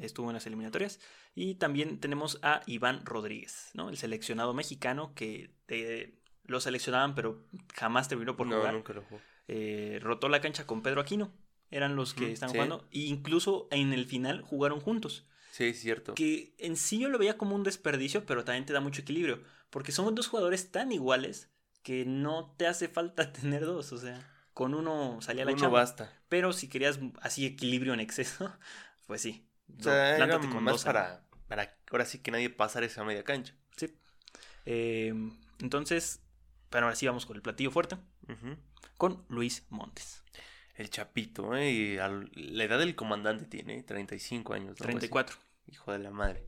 [0.00, 1.00] Estuvo en las eliminatorias.
[1.34, 3.90] Y también tenemos a Iván Rodríguez, ¿no?
[3.90, 6.18] El seleccionado mexicano que eh,
[6.50, 7.42] lo seleccionaban, pero
[7.74, 8.74] jamás terminó por no, jugar.
[8.74, 9.20] nunca lo jugó.
[9.48, 11.32] Eh, rotó la cancha con Pedro Aquino.
[11.70, 12.56] Eran los que Ujú, estaban sí.
[12.56, 12.88] jugando.
[12.92, 16.14] E incluso en el final jugaron juntos Sí, es cierto.
[16.14, 19.42] que en sí yo lo veía como un desperdicio, pero también te da mucho equilibrio,
[19.70, 21.50] porque son dos jugadores tan iguales
[21.82, 24.20] que no te hace falta tener dos, o sea,
[24.54, 25.80] con uno salía la Uno chamba.
[25.80, 26.12] basta.
[26.28, 28.52] Pero si querías así equilibrio en exceso,
[29.06, 29.46] pues sí.
[29.78, 33.24] O sea, era con más dos, para, para ahora sí que nadie pasara esa media
[33.24, 33.54] cancha.
[33.76, 33.94] Sí.
[34.66, 35.14] Eh,
[35.60, 36.20] entonces,
[36.70, 37.96] pero ahora sí vamos con el platillo fuerte,
[38.96, 40.22] con Luis Montes.
[40.74, 41.70] El Chapito, ¿eh?
[41.70, 44.80] Y al- la edad del comandante tiene, 35 años.
[44.80, 44.86] ¿no?
[44.86, 45.08] Algo así.
[45.08, 45.36] 34.
[45.66, 46.46] Hijo de la madre.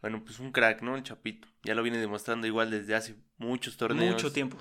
[0.00, 0.94] Bueno, pues un crack, ¿no?
[0.96, 1.48] El Chapito.
[1.64, 4.14] Ya lo viene demostrando igual desde hace muchos torneos.
[4.14, 4.56] Mucho tiempo.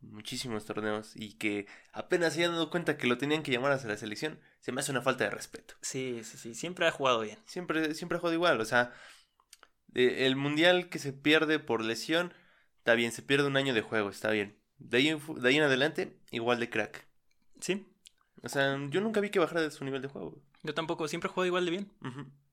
[0.00, 1.12] Muchísimos torneos.
[1.14, 4.40] Y que apenas se hayan dado cuenta que lo tenían que llamar hacia la selección.
[4.58, 5.74] Se me hace una falta de respeto.
[5.80, 7.38] Sí, sí, sí, siempre ha jugado bien.
[7.46, 8.60] Siempre, siempre ha jugado igual.
[8.60, 8.92] O sea,
[9.94, 12.34] eh, el mundial que se pierde por lesión,
[12.82, 14.56] está bien, se pierde un año de juego, está bien.
[14.78, 17.06] De ahí, de ahí en adelante, igual de crack.
[17.60, 17.86] Sí,
[18.42, 20.42] O sea, yo nunca vi que bajara de su nivel de juego.
[20.64, 21.92] yo tampoco, siempre jugado igual de bien.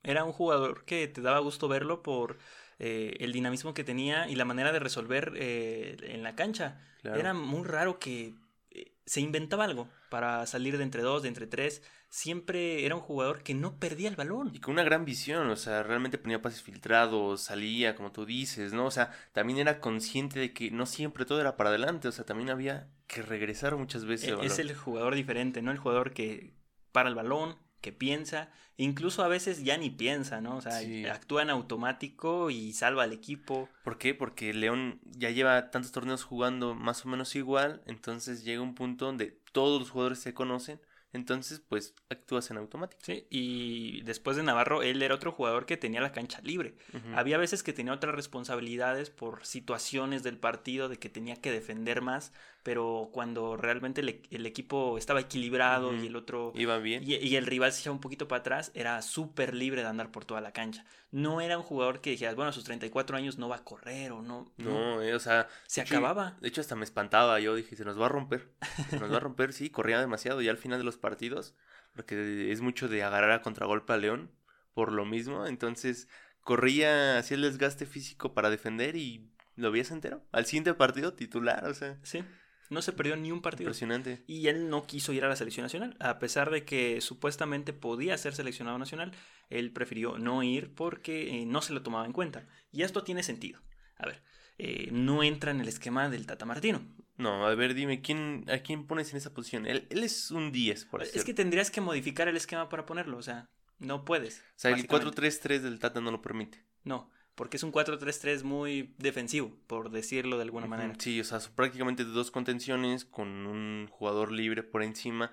[0.03, 2.37] Era un jugador que te daba gusto verlo por
[2.77, 6.79] eh, el dinamismo que tenía y la manera de resolver eh, en la cancha.
[7.01, 7.19] Claro.
[7.19, 8.35] Era muy raro que
[8.71, 11.81] eh, se inventaba algo para salir de entre dos, de entre tres.
[12.11, 14.51] Siempre era un jugador que no perdía el balón.
[14.53, 18.73] Y con una gran visión, o sea, realmente ponía pases filtrados, salía, como tú dices,
[18.73, 18.85] ¿no?
[18.85, 22.25] O sea, también era consciente de que no siempre todo era para adelante, o sea,
[22.25, 24.29] también había que regresar muchas veces.
[24.29, 25.69] el E- Es el jugador diferente, ¿no?
[25.71, 26.53] El jugador que
[26.91, 30.57] para el balón, que piensa, incluso a veces ya ni piensa, ¿no?
[30.57, 31.05] O sea, Sí.
[31.05, 33.69] actúa en automático y salva al equipo.
[33.83, 34.13] ¿Por qué?
[34.13, 39.05] Porque León ya lleva tantos torneos jugando más o menos igual, entonces llega un punto
[39.05, 40.79] donde todos los jugadores se conocen,
[41.11, 43.01] entonces pues actúas en automático.
[43.03, 46.75] Sí, y después de Navarro, él era otro jugador que tenía la cancha libre.
[47.15, 52.01] Había veces que tenía otras responsabilidades por situaciones del partido, de que tenía que defender
[52.01, 52.31] más,
[52.63, 56.51] pero cuando realmente el, el equipo estaba equilibrado y el otro...
[56.55, 57.03] Iba bien.
[57.05, 60.11] Y, y el rival se echaba un poquito para atrás, era súper libre de andar
[60.11, 60.85] por toda la cancha.
[61.11, 64.11] No era un jugador que dijeras, bueno, a sus 34 años no va a correr
[64.11, 64.51] o no.
[64.57, 66.37] no, No, eh, o sea, se hecho, acababa.
[66.41, 67.39] De hecho, hasta me espantaba.
[67.39, 68.51] Yo dije, se nos va a romper.
[68.89, 71.55] Se nos va a romper, sí, corría demasiado ya al final de los partidos.
[71.95, 74.31] Porque es mucho de agarrar a contragolpe a León.
[74.73, 75.47] Por lo mismo.
[75.47, 76.07] Entonces,
[76.41, 80.23] corría, hacía el desgaste físico para defender y lo veías entero.
[80.31, 82.23] Al siguiente partido, titular, o sea, Sí,
[82.69, 83.67] no se perdió ni un partido.
[83.69, 84.23] impresionante.
[84.27, 88.17] Y él no quiso ir a la selección nacional, a pesar de que supuestamente podía
[88.17, 89.11] ser seleccionado nacional,
[89.49, 92.47] él prefirió no ir porque eh, no se lo tomaba en cuenta.
[92.71, 93.59] Y esto tiene sentido.
[93.97, 94.21] A ver,
[94.57, 96.81] eh, no entra en el esquema del Tata Martino.
[97.17, 99.65] No, a ver, dime, ¿quién, ¿a quién pones en esa posición?
[99.65, 102.85] Él, él es un 10, por así Es que tendrías que modificar el esquema para
[102.85, 104.39] ponerlo, o sea, no puedes.
[104.39, 105.21] O sea, el básicamente.
[105.21, 106.63] 4-3-3 del Tata no lo permite.
[106.83, 110.93] No, porque es un 4-3-3 muy defensivo, por decirlo de alguna manera.
[110.99, 115.31] Sí, o sea, son prácticamente dos contenciones con un jugador libre por encima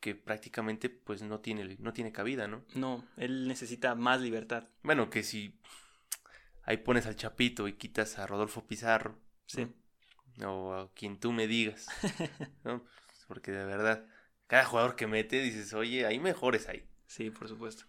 [0.00, 2.64] que prácticamente pues no tiene, no tiene cabida, ¿no?
[2.74, 4.64] No, él necesita más libertad.
[4.82, 5.60] Bueno, que si
[6.62, 9.66] ahí pones al Chapito y quitas a Rodolfo Pizarro, Sí.
[10.38, 10.68] ¿no?
[10.68, 11.86] o a quien tú me digas,
[12.64, 12.82] ¿no?
[12.82, 14.06] Pues, Porque de verdad,
[14.46, 16.88] cada jugador que mete dices, oye, hay mejores ahí.
[17.04, 17.84] Sí, por supuesto.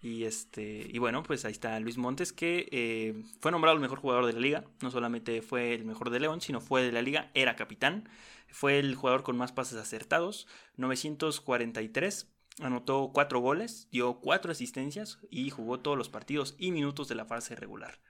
[0.00, 3.98] Y este, y bueno, pues ahí está Luis Montes, que eh, fue nombrado el mejor
[3.98, 4.64] jugador de la liga.
[4.80, 8.08] No solamente fue el mejor de León, sino fue de la liga, era capitán.
[8.48, 12.32] Fue el jugador con más pases acertados, 943.
[12.60, 17.24] Anotó cuatro goles, dio cuatro asistencias y jugó todos los partidos y minutos de la
[17.24, 18.00] fase regular.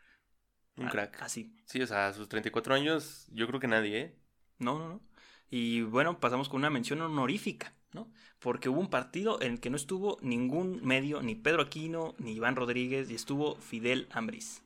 [0.76, 1.22] Un Ah, crack.
[1.22, 1.54] Así.
[1.66, 4.18] Sí, o sea, a sus 34 años, yo creo que nadie, ¿eh?
[4.58, 5.02] No, no, no.
[5.50, 8.10] Y bueno, pasamos con una mención honorífica, ¿no?
[8.38, 12.32] Porque hubo un partido en el que no estuvo ningún medio, ni Pedro Aquino, ni
[12.32, 14.62] Iván Rodríguez, y estuvo Fidel Ambriz.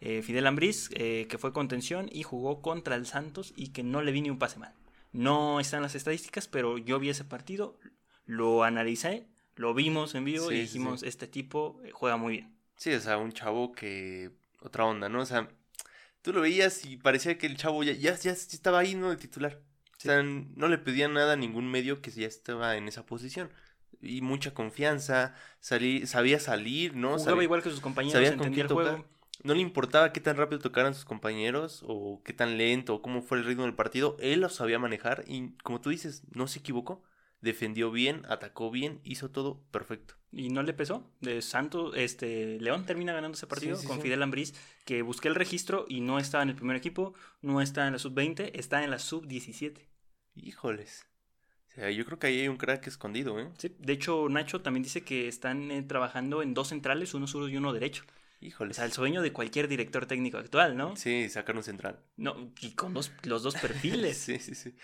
[0.00, 4.02] Eh, Fidel Ambriz, eh, que fue contención y jugó contra el Santos y que no
[4.02, 4.74] le vi ni un pase mal.
[5.12, 7.78] No están las estadísticas, pero yo vi ese partido,
[8.26, 12.56] lo analicé, lo vimos en vivo y dijimos, este tipo eh, juega muy bien.
[12.76, 14.30] Sí, o sea, un chavo que...
[14.62, 15.22] Otra onda, ¿no?
[15.22, 15.48] O sea,
[16.20, 19.08] tú lo veías y parecía que el chavo ya, ya, ya estaba ahí, ¿no?
[19.08, 19.58] De titular.
[20.00, 23.50] O sea, no le pedían nada a ningún medio que ya estaba en esa posición.
[24.00, 27.18] Y mucha confianza, salí, sabía salir, ¿no?
[27.18, 29.04] Jugaba igual que sus compañeros, entendía el juego.
[29.42, 33.20] No le importaba qué tan rápido tocaran sus compañeros o qué tan lento o cómo
[33.20, 34.16] fue el ritmo del partido.
[34.20, 37.02] Él lo sabía manejar y, como tú dices, no se equivocó.
[37.42, 40.14] Defendió bien, atacó bien, hizo todo perfecto.
[40.32, 41.10] Y no le pesó.
[41.20, 44.54] De Santos, este, León termina ganando ese partido con Fidel Ambriz,
[44.86, 47.98] que busqué el registro y no estaba en el primer equipo, no está en la
[47.98, 49.89] sub-20, está en la sub-17.
[50.34, 51.06] Híjoles.
[51.70, 53.48] O sea, yo creo que ahí hay un crack escondido, ¿eh?
[53.58, 57.48] Sí, de hecho, Nacho también dice que están eh, trabajando en dos centrales, uno zurdo
[57.48, 58.04] y uno derecho.
[58.40, 58.76] Híjoles.
[58.76, 60.96] O sea, el sueño de cualquier director técnico actual, ¿no?
[60.96, 62.00] Sí, sacar un central.
[62.16, 64.16] No, y con los dos perfiles.
[64.18, 64.74] sí, sí, sí.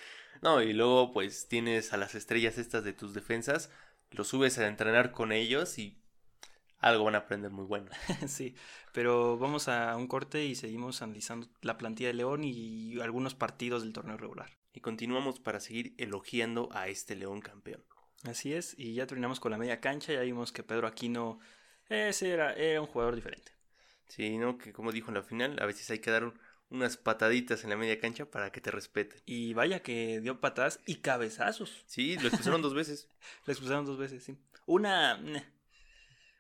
[0.43, 3.71] No, y luego pues tienes a las estrellas estas de tus defensas,
[4.11, 5.99] lo subes a entrenar con ellos y
[6.79, 7.91] algo van a aprender muy bueno.
[8.29, 8.55] sí,
[8.93, 13.83] pero vamos a un corte y seguimos analizando la plantilla de León y algunos partidos
[13.83, 17.83] del torneo regular y continuamos para seguir elogiando a este León campeón.
[18.25, 21.41] Así es, y ya terminamos con la media cancha, ya vimos que Pedro Aquino
[21.89, 23.53] ese era, era un jugador diferente.
[24.09, 24.59] Sí, ¿no?
[24.59, 26.33] Que como dijo en la final, a veces hay que dar
[26.69, 29.21] unas pataditas en la media cancha para que te respeten.
[29.25, 31.85] Y vaya que dio patadas y cabezazos.
[31.87, 33.09] Sí, lo expulsaron dos veces.
[33.47, 34.37] Lo expulsaron dos veces, sí.
[34.67, 35.23] Una...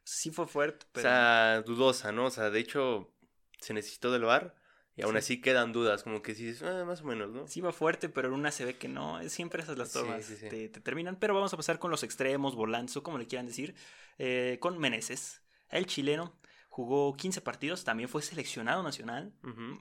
[0.04, 1.08] Sí fue fuerte, pero...
[1.08, 2.26] O sea, dudosa, ¿no?
[2.26, 3.12] O sea, de hecho,
[3.60, 4.54] se necesitó del VAR
[4.96, 7.46] y aún así quedan dudas, como que sí, ah, más o menos, ¿no?
[7.46, 9.20] Sí va fuerte, pero en una se ve que no.
[9.28, 11.16] Siempre esas las tomas te, terminan.
[11.16, 13.74] Pero vamos a pasar con los extremos, volantes o como le quieran decir.
[14.18, 16.34] Eh, con Meneses, el chileno.
[16.70, 19.32] Jugó 15 partidos, también fue seleccionado nacional.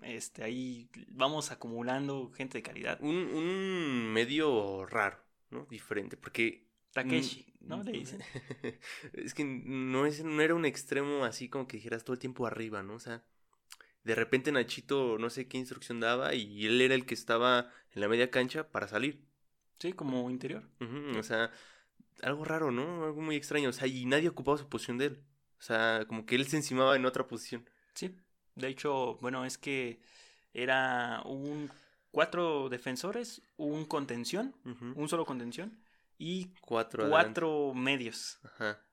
[0.01, 2.99] este, ahí vamos acumulando gente de calidad.
[3.01, 5.17] Un, un medio raro,
[5.49, 5.65] ¿no?
[5.69, 7.84] Diferente, porque Takeshi, ¿no?
[7.84, 8.21] Le dicen.
[9.13, 12.47] es que no, es, no era un extremo así como que dijeras todo el tiempo
[12.47, 12.95] arriba, ¿no?
[12.95, 13.23] O sea,
[14.06, 18.02] de repente Nachito no sé qué instrucción daba y él era el que estaba en
[18.02, 19.26] la media cancha para salir.
[19.80, 20.63] Sí, como interior.
[21.18, 21.52] o sea,
[22.22, 23.04] algo raro, ¿no?
[23.04, 23.70] Algo muy extraño.
[23.70, 25.24] O sea, y nadie ocupaba su posición de él.
[25.60, 27.68] O sea, como que él se encimaba en otra posición.
[27.96, 28.15] Sí.
[28.54, 30.00] De hecho, bueno, es que
[30.54, 31.72] era un
[32.12, 34.56] cuatro defensores, un contención,
[34.96, 35.80] un solo contención
[36.18, 38.39] y cuatro, cuatro medios.
[38.44, 38.85] Ajá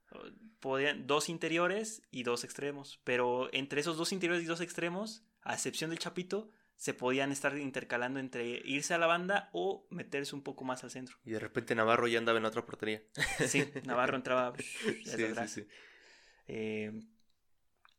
[0.61, 3.01] podían, dos interiores y dos extremos.
[3.05, 7.57] Pero entre esos dos interiores y dos extremos, a excepción del Chapito, se podían estar
[7.59, 11.17] intercalando entre irse a la banda o meterse un poco más al centro.
[11.25, 13.03] Y de repente Navarro ya andaba en otra portería.
[13.47, 14.53] Sí, Navarro entraba
[16.49, 17.03] eh,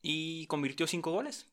[0.01, 1.49] y convirtió cinco goles.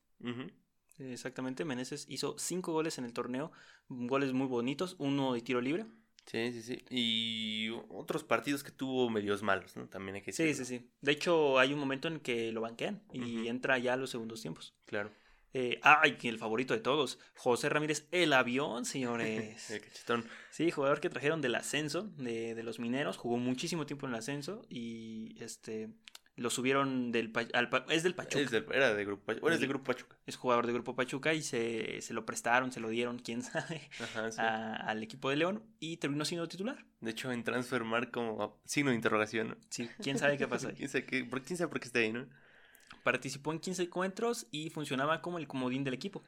[0.99, 3.51] Exactamente, Meneses hizo cinco goles en el torneo,
[3.87, 5.85] goles muy bonitos, uno de tiro libre.
[6.25, 6.83] Sí, sí, sí.
[6.89, 9.87] Y otros partidos que tuvo medios malos, ¿no?
[9.87, 10.53] También hay que decirlo.
[10.53, 10.89] Sí, sí, sí.
[11.01, 14.41] De hecho, hay un momento en que lo banquean y entra ya a los segundos
[14.41, 14.73] tiempos.
[14.85, 15.11] Claro.
[15.53, 19.69] Eh, ay, el favorito de todos, José Ramírez, el avión, señores.
[19.71, 20.25] el cachetón.
[20.49, 24.19] Sí, jugador que trajeron del ascenso, de, de, los mineros, jugó muchísimo tiempo en el
[24.19, 25.89] ascenso y este
[26.41, 28.39] lo subieron del al, es del Pachuca.
[28.39, 29.53] Es era de grupo Pachuca.
[29.53, 30.17] es del grupo Pachuca.
[30.25, 33.89] Es jugador de grupo Pachuca y se, se lo prestaron, se lo dieron, quién sabe,
[34.17, 36.85] al equipo de León y terminó siendo titular.
[36.99, 39.57] De hecho, en Transfermar como signo de interrogación, ¿no?
[39.69, 42.11] Sí, quién sabe qué pasó ¿Quién, sabe qué, por, quién sabe por qué está ahí,
[42.11, 42.27] ¿no?
[43.03, 46.23] Participó en 15 encuentros y funcionaba como el comodín del equipo.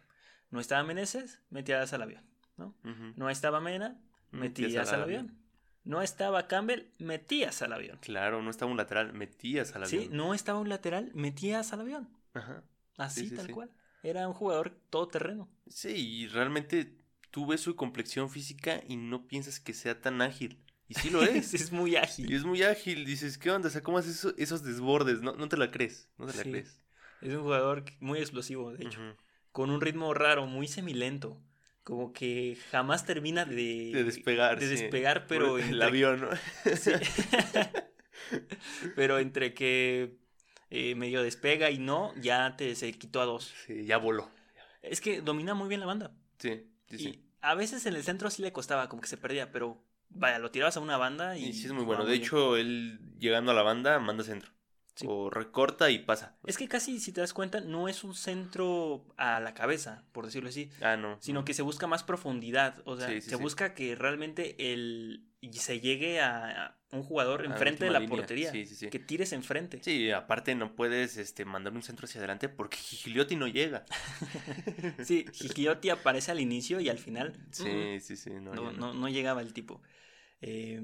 [0.50, 2.24] No estaba Meneses, metías al avión,
[2.58, 2.76] ¿no?
[3.16, 4.00] No estaba Mena,
[4.32, 5.43] metías, al, avión
[5.84, 7.98] no estaba Campbell, metías al avión.
[8.02, 10.04] Claro, no estaba un lateral, metías al avión.
[10.04, 12.10] Sí, no estaba un lateral, metías al avión.
[12.34, 12.64] Ajá.
[12.98, 13.70] Así, tal cual.
[14.02, 15.50] Era un jugador todoterreno.
[15.68, 16.98] Sí, y realmente
[17.32, 20.64] tú ves su complexión física y no piensas que sea tan ágil.
[20.88, 21.54] Y sí lo es.
[21.54, 22.32] es muy ágil.
[22.32, 23.06] Y es muy ágil.
[23.06, 23.68] Dices, ¿qué onda?
[23.68, 25.22] O sea, ¿cómo haces esos desbordes?
[25.22, 26.10] No, no te la crees.
[26.18, 26.80] No te la crees.
[27.22, 29.00] Es un jugador muy explosivo, de hecho.
[29.52, 31.42] Con un ritmo raro, muy semilento
[31.84, 34.60] como que jamás termina de, de despegar.
[34.60, 35.58] De despegar, pero...
[35.58, 36.30] el avión, ¿no?
[36.76, 36.92] Sí.
[38.96, 40.18] pero entre que
[40.70, 43.54] eh, medio despega y no, ya te se quitó a dos.
[43.68, 44.30] Sí, ya voló.
[44.82, 46.12] Es que domina muy bien la banda.
[46.40, 49.52] Sí, sí, y A veces en el centro sí le costaba, como que se perdía,
[49.52, 51.54] pero vaya, lo tirabas a una banda y...
[51.54, 52.06] sí, es muy bueno.
[52.06, 54.52] De hecho, él llegando a la banda manda centro.
[54.96, 55.08] Sí.
[55.10, 56.38] O recorta y pasa.
[56.46, 60.26] Es que casi, si te das cuenta, no es un centro a la cabeza, por
[60.26, 61.18] decirlo así, Ah, no.
[61.20, 61.46] sino no.
[61.46, 62.82] que se busca más profundidad.
[62.86, 67.86] O sea, Sí, sí, se busca que realmente el se llegue a, un jugador enfrente
[67.86, 68.16] de la línea.
[68.16, 68.52] portería.
[68.52, 68.90] Sí, sí, sí.
[68.90, 69.80] Que tires enfrente.
[69.82, 73.86] Sí, aparte no puedes este, mandar un centro hacia adelante porque Gigliotti no llega.
[75.04, 78.30] Sí, Gigliotti aparece al inicio y al final Sí, sí, sí.
[78.30, 79.82] No, no, no, no llegaba el tipo.
[80.40, 80.82] Eh,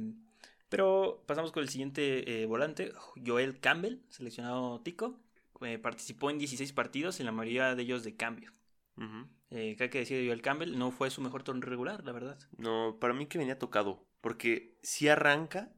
[0.70, 2.94] pero pasamos con el siguiente eh, volante,
[3.26, 5.20] Joel Campbell, seleccionado tico.
[5.62, 8.54] Eh, participó en 16 partidos y la mayoría de ellos de cambio.
[8.96, 9.28] Ujú.
[9.50, 10.78] Eh, ¿Qué hay que decir de Joel Campbell?
[10.78, 12.38] No fue su mejor torneo regular, la verdad.
[12.58, 14.06] No, para mí que venía tocado.
[14.22, 15.72] Porque sí arranca,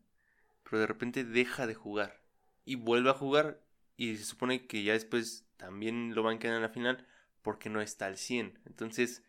[0.64, 2.22] pero de repente deja de jugar.
[2.66, 3.62] Y vuelve a jugar.
[3.98, 7.08] Y se supone que ya después también lo van a quedar en la final.
[7.42, 8.60] Porque no está al 100.
[8.66, 9.24] Entonces,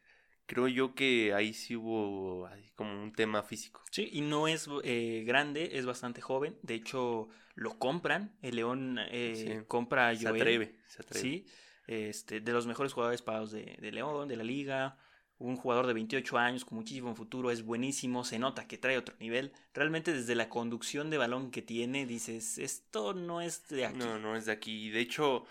[0.53, 3.83] creo yo que ahí sí hubo como un tema físico.
[3.91, 6.59] Sí, y no es eh, grande, es bastante joven.
[6.63, 8.37] De hecho, lo compran.
[8.43, 9.65] El León eh, Sí.
[9.67, 10.43] compra a Se Joel.
[10.43, 11.21] atreve, se atreve.
[11.23, 11.47] Sí,
[11.87, 14.99] este, de los mejores jugadores pagados de, de León, de la liga.
[15.39, 19.17] Un jugador de 28 años con muchísimo futuro, es buenísimo, se nota que trae otro
[19.19, 19.53] nivel.
[19.75, 23.99] Realmente desde la conducción de balón que tiene, dices, esto no es de aquí.
[23.99, 24.91] No, no es de aquí.
[24.91, 25.45] De hecho,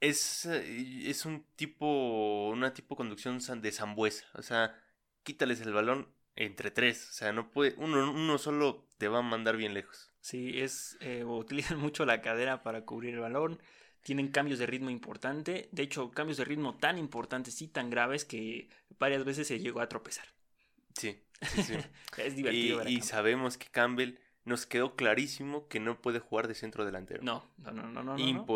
[0.00, 4.26] es, eh, es un tipo, una tipo conducción de Zambuesa.
[4.34, 4.74] O sea,
[5.22, 7.08] quítales el balón entre tres.
[7.10, 10.10] O sea, no puede, uno, uno solo te va a mandar bien lejos.
[10.20, 13.60] Sí, es, eh, utilizan mucho la cadera para cubrir el balón.
[14.02, 15.68] Tienen cambios de ritmo importante.
[15.72, 19.80] De hecho, cambios de ritmo tan importantes y tan graves que varias veces se llegó
[19.80, 20.26] a tropezar.
[20.94, 21.74] Sí, sí, sí.
[22.16, 23.02] Es y divertido y Campbell.
[23.02, 27.22] sabemos que Campbell nos quedó clarísimo que no puede jugar de centro delantero.
[27.22, 28.16] No, no, no, no, no.
[28.16, 28.46] no.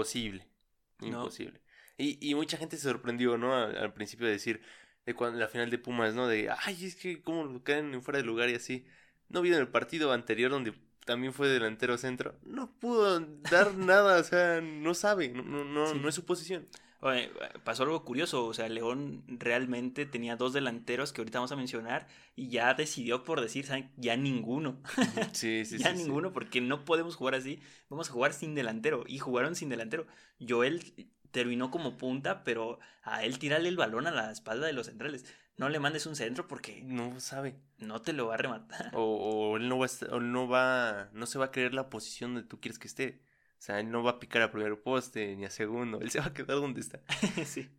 [1.00, 1.60] Imposible.
[1.60, 1.64] No.
[1.98, 3.54] Y, y mucha gente se sorprendió, ¿no?
[3.54, 4.60] Al, al principio de decir,
[5.06, 6.26] de cuando la final de Pumas, ¿no?
[6.26, 8.86] De, ay, es que cómo lo quedan en fuera de lugar y así.
[9.28, 12.38] ¿No vieron el partido anterior donde también fue delantero centro?
[12.42, 15.98] No pudo dar nada, o sea, no sabe, no, no, no, Sí.
[16.00, 16.68] no es su posición.
[17.06, 17.30] Oye,
[17.64, 22.06] pasó algo curioso, o sea, León realmente tenía dos delanteros que ahorita vamos a mencionar
[22.34, 23.90] y ya decidió por decir, ¿saben?
[23.98, 24.80] Ya ninguno,
[25.32, 26.02] Sí, sí, ya sí, sí.
[26.04, 30.06] ninguno, porque no podemos jugar así, vamos a jugar sin delantero y jugaron sin delantero.
[30.40, 30.80] Joel
[31.30, 35.26] terminó como punta, pero a él tirarle el balón a la espalda de los centrales.
[35.58, 37.54] No le mandes un centro porque No sabe.
[37.78, 38.90] no te lo va a rematar.
[38.94, 41.74] O, o él no va a, estar- o no va, no se va a creer
[41.74, 43.20] la posición donde tú quieres que esté.
[43.64, 46.20] O sea, él no va a picar a primer poste ni a segundo, él se
[46.20, 47.00] va a quedar donde está.
[47.46, 47.70] sí.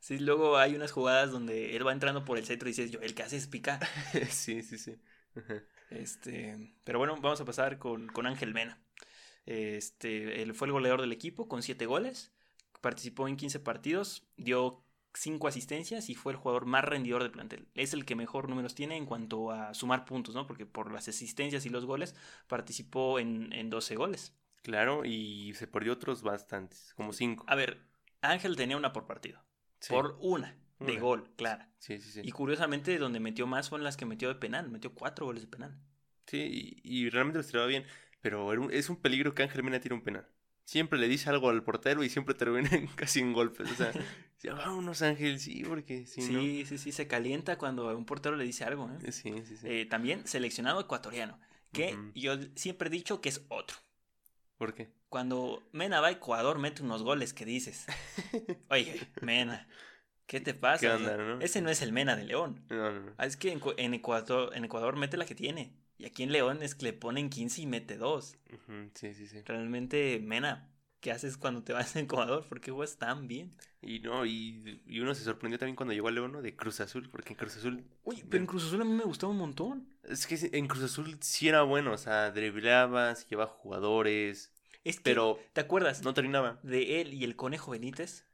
[0.00, 3.14] Sí, luego hay unas jugadas donde él va entrando por el centro y dices, Joel,
[3.14, 3.46] ¿qué haces?
[3.46, 3.78] Pica.
[4.28, 4.96] sí, sí, sí.
[5.36, 5.62] Ajá.
[5.90, 8.82] Este, pero bueno, vamos a pasar con, con Ángel Mena.
[9.46, 12.32] Este, él fue el goleador del equipo con 7 goles,
[12.80, 14.82] participó en 15 partidos, dio
[15.14, 17.68] 5 asistencias y fue el jugador más rendidor del plantel.
[17.76, 20.48] Es el que mejor números tiene en cuanto a sumar puntos, ¿no?
[20.48, 22.16] Porque por las asistencias y los goles
[22.48, 24.34] participó en, en 12 goles.
[24.64, 27.44] Claro, y se perdió otros bastantes, como cinco.
[27.46, 27.78] A ver,
[28.22, 29.44] Ángel tenía una por partido,
[29.78, 31.00] Sí, por una de Una.
[31.00, 31.70] gol, clara.
[31.78, 32.20] sí, sí, sí.
[32.24, 35.48] Y curiosamente, donde metió más fueron las que metió de penal, metió 4 goles de
[35.48, 35.78] penal.
[36.26, 37.84] Sí, y, y realmente los tiraba bien,
[38.22, 40.26] pero es un peligro que Ángel Mena tire un penal.
[40.64, 43.70] Siempre le dice algo al portero y siempre termina en- casi en golpes.
[43.70, 43.92] O sea,
[44.64, 46.40] vámonos Ángel, sí, porque si no...
[46.40, 48.90] Sí, sí, sí, se calienta cuando un portero le dice algo.
[48.90, 49.12] ¿eh?
[49.12, 49.66] Sí, sí, sí.
[49.68, 51.38] Eh, también seleccionado ecuatoriano,
[51.70, 53.76] que yo siempre he dicho que es otro.
[54.64, 54.88] ¿Por qué?
[55.08, 57.86] Cuando Mena va a Ecuador, mete unos goles que dices,
[58.70, 59.68] oye, Mena,
[60.26, 60.80] ¿qué te pasa?
[60.80, 61.40] ¿Qué O sea, onda, no?
[61.40, 62.64] Ese no es el Mena de León.
[62.70, 63.12] No.
[63.18, 65.72] Ah, Es que en, Cu- en Ecuador, en Ecuador mete la que tiene.
[65.98, 68.36] Y aquí en León es que le ponen 15 y mete 2.
[68.52, 69.42] Ujú, Sí, sí, sí.
[69.44, 70.68] Realmente, Mena,
[71.00, 72.44] ¿qué haces cuando te vas a Ecuador?
[72.48, 73.52] ¿Por qué juegas tan bien?
[73.82, 76.42] Y no, y, y uno se sorprendió también cuando llegó a León, ¿no?
[76.42, 77.84] De Cruz Azul, porque en Cruz Azul...
[78.04, 79.86] Oye, pero en Cruz Azul a mí me gustaba un montón.
[80.02, 84.50] Es que en Cruz Azul sí era bueno, o sea, driblaba, se llevaba jugadores,
[84.84, 86.58] Es que, pero ¿te acuerdas no terminaba.
[86.62, 88.26] de él y el Conejo Benítez?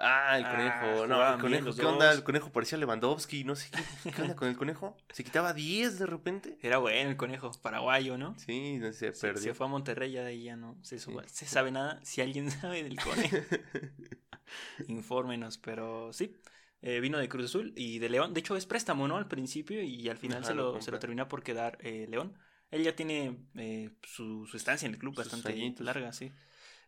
[0.00, 1.06] Ah, el Ah, conejo.
[1.06, 1.74] no, jugaban el conejo.
[1.76, 2.12] ¿Qué onda?
[2.12, 3.44] El conejo parecía Lewandowski.
[3.44, 4.10] No sé qué.
[4.10, 4.96] ¿Qué onda con el conejo?
[5.10, 6.58] ¿Se quitaba 10 de repente?
[6.62, 8.34] Era bueno el Conejo, paraguayo, ¿no?
[8.36, 9.42] Sí, no se Se, perdió.
[9.42, 11.12] se fue a Monterrey, ya de ahí ya no se, Sí.
[11.26, 12.00] se sabe nada.
[12.02, 13.36] Si alguien sabe del Conejo,
[14.88, 15.58] infórmenos.
[15.58, 16.36] Pero sí,
[16.82, 18.34] eh, vino de Cruz Azul y de León.
[18.34, 19.16] De hecho, es préstamo, ¿no?
[19.16, 22.36] Al principio y al final Ajá, se, lo se lo termina por quedar eh, León.
[22.74, 26.32] Él ya tiene eh, su, su estancia en el club Sus bastante larga, sí.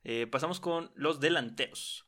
[0.05, 2.07] Eh, pasamos con los delanteros.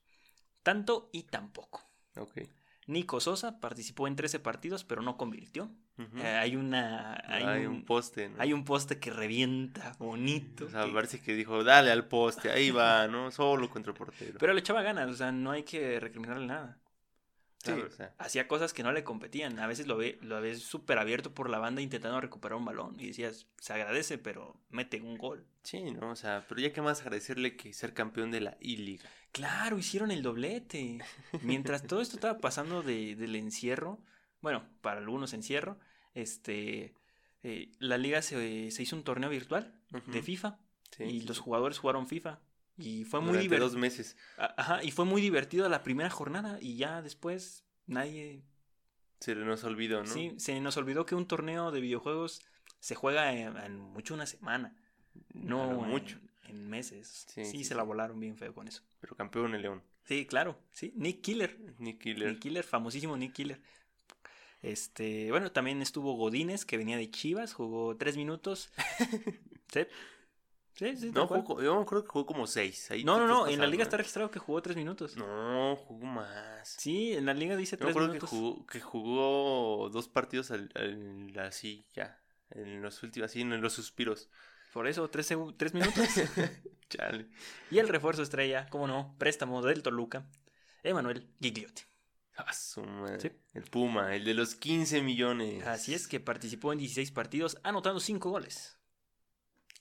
[0.62, 1.82] Tanto y tampoco.
[2.16, 2.38] ok.
[2.86, 5.70] Nico Sosa participó en 13 partidos, pero no convirtió.
[6.16, 7.14] Eh, hay una.
[7.26, 8.36] Hay, Hay un, un poste, ¿no?
[8.40, 10.66] hay un poste que revienta bonito.
[10.66, 13.30] O sea, que- parece que dijo, dale al poste, ahí va, ¿no?
[13.30, 14.38] Solo contra el portero.
[14.38, 16.78] Pero le echaba ganas, o sea, no hay que recriminarle nada.
[17.64, 17.72] Sí.
[17.72, 19.58] o sea, Hacía cosas que no le competían.
[19.58, 22.94] A veces lo ve, lo ves súper abierto por la banda intentando recuperar un balón.
[23.00, 25.44] Y decías, se agradece, pero mete un gol.
[25.62, 26.10] sí, ¿no?
[26.10, 29.08] O sea, pero ya que más agradecerle que ser campeón de la I-Liga.
[29.32, 30.98] Claro, hicieron el doblete.
[31.42, 33.98] Mientras todo esto estaba pasando de- del encierro,
[34.40, 35.78] bueno, para algunos encierro,
[36.14, 36.94] este,
[37.42, 39.74] eh, la liga se, se hizo un torneo virtual
[40.06, 40.22] de.
[40.22, 40.58] FIFA
[40.96, 42.40] Sí, y sí, los jugadores jugaron FIFA
[42.78, 43.68] y fue muy divertido.
[43.68, 44.16] dos meses.
[44.36, 48.42] Ajá, y fue muy divertido la primera jornada y ya después nadie,
[49.20, 50.06] Se nos olvidó, ¿no?
[50.06, 52.40] sí, se nos olvidó que un torneo de videojuegos
[52.80, 54.76] se juega en, en mucho una semana,
[55.34, 56.18] no en- mucho.
[56.46, 57.26] en, meses.
[57.28, 57.74] Sí, Sí, sí, se sí.
[57.74, 58.82] la volaron bien feo con eso.
[59.00, 59.82] Pero campeón el León.
[60.04, 61.58] Sí, claro, sí, Nick Killer.
[61.78, 62.30] Nick Killer.
[62.30, 63.60] Nick Killer, famosísimo Nick Killer.
[64.62, 68.70] Este, bueno, también estuvo Godínez, que venía de Chivas, jugó tres minutos.
[69.72, 69.80] sí,
[70.78, 71.12] sí, sí.
[71.12, 72.90] tal No, jugó, yo creo que jugó como seis.
[72.90, 73.84] Ahí no, te no, no, en la liga ¿eh?
[73.84, 75.16] está registrado que jugó tres minutos.
[75.16, 76.68] No, jugó más.
[76.78, 78.30] Sí, en la liga dice Yo me tres acuerdo que minutos.
[78.30, 82.18] jugó, que jugó dos partidos al, al- así, ya.
[82.50, 84.28] En los últimos, así, en los suspiros.
[84.72, 86.06] Por eso, tres, tres minutos.
[86.88, 87.28] Chale.
[87.70, 90.26] y el refuerzo estrella, cómo no, préstamo del Toluca,
[90.82, 91.82] Emanuel Gigliotti.
[92.36, 93.20] Ah, su madre.
[93.20, 93.30] Sí.
[93.52, 95.66] El Puma, el de los 15 millones.
[95.66, 98.78] Así es que participó en 16 partidos, anotando 5 goles.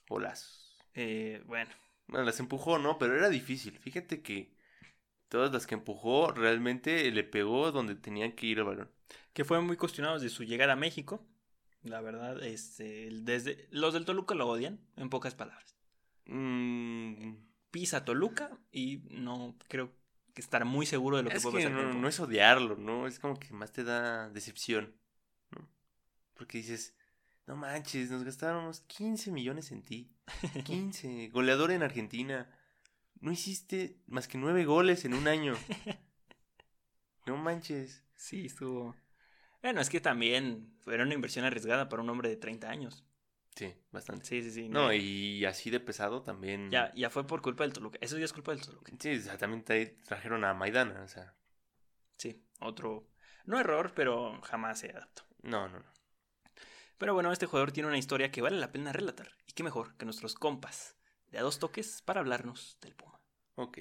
[0.08, 0.57] Golazos.
[1.00, 1.70] Eh, bueno,
[2.08, 2.98] Bueno, las empujó, ¿no?
[2.98, 3.78] Pero era difícil.
[3.78, 4.50] Fíjate que
[5.28, 8.90] todas las que empujó realmente le pegó donde tenían que ir el balón.
[9.32, 11.24] que fue muy cuestionado desde su llegada a México.
[11.82, 15.76] La verdad, este, desde los del Toluca lo odian, en pocas palabras.
[16.26, 17.34] Mm,
[17.70, 19.92] Pisa Toluca y no creo
[20.34, 21.78] que estar muy seguro de lo que es puede que pasar.
[21.78, 23.06] con el no, es odiarlo, ¿no?
[23.06, 24.96] Es como que más te da decepción,
[25.52, 25.68] ¿no?
[26.34, 26.96] Porque dices,
[27.48, 30.12] no manches, nos gastáramos 15 millones en ti.
[30.64, 31.28] 15.
[31.32, 32.48] Goleador en Argentina.
[33.20, 35.54] No hiciste más que 9 goles en un año.
[37.26, 38.04] No manches.
[38.14, 38.94] Sí, estuvo.
[39.62, 43.04] Bueno, es que también era una inversión arriesgada para un hombre de 30 años.
[43.56, 44.24] Sí, bastante.
[44.24, 44.68] Sí, sí, sí.
[44.68, 46.70] No, y así de pesado también.
[46.70, 47.98] ya, ya fue por culpa del Toluca.
[48.00, 48.92] Eso ya es culpa del Toluca.
[49.00, 51.34] Sí, o sea, también tra- trajeron a Maidana, o sea.
[52.18, 53.08] Sí, otro.
[53.46, 55.24] No error, pero jamás se adaptó.
[55.42, 55.97] No, no, no.
[56.98, 59.28] Pero bueno, este jugador tiene una historia que vale la pena relatar.
[59.46, 60.96] Y qué mejor que nuestros compas
[61.30, 63.20] de a dos toques para hablarnos del Puma.
[63.54, 63.78] Ok.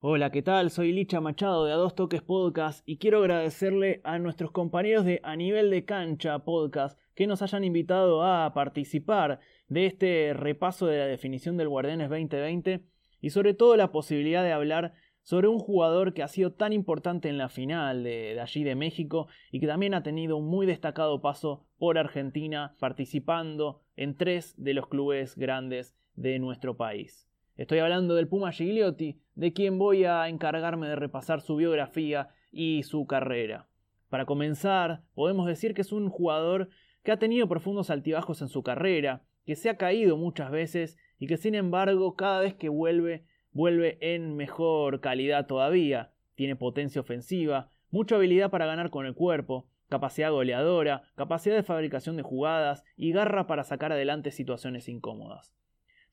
[0.00, 0.70] Hola, ¿qué tal?
[0.70, 5.20] Soy Licha Machado de A Dos Toques Podcast y quiero agradecerle a nuestros compañeros de
[5.24, 10.98] A Nivel de Cancha Podcast que nos hayan invitado a participar de este repaso de
[10.98, 12.84] la definición del Guardianes 2020
[13.22, 14.92] y sobre todo la posibilidad de hablar
[15.26, 19.26] sobre un jugador que ha sido tan importante en la final de, allí de México
[19.50, 24.72] y que también ha tenido un muy destacado paso por Argentina participando en tres de
[24.72, 27.28] los clubes grandes de nuestro país.
[27.56, 32.84] Estoy hablando del Puma Gigliotti, de quien voy a encargarme de repasar su biografía y
[32.84, 33.68] su carrera.
[34.08, 36.68] Para comenzar, podemos decir que es un jugador
[37.02, 41.26] que ha tenido profundos altibajos en su carrera, que se ha caído muchas veces y
[41.26, 43.24] que sin embargo cada vez que vuelve,
[43.56, 46.12] vuelve en mejor calidad todavía.
[46.34, 52.16] Tiene potencia ofensiva, mucha habilidad para ganar con el cuerpo, capacidad goleadora, capacidad de fabricación
[52.16, 55.54] de jugadas y garra para sacar adelante situaciones incómodas.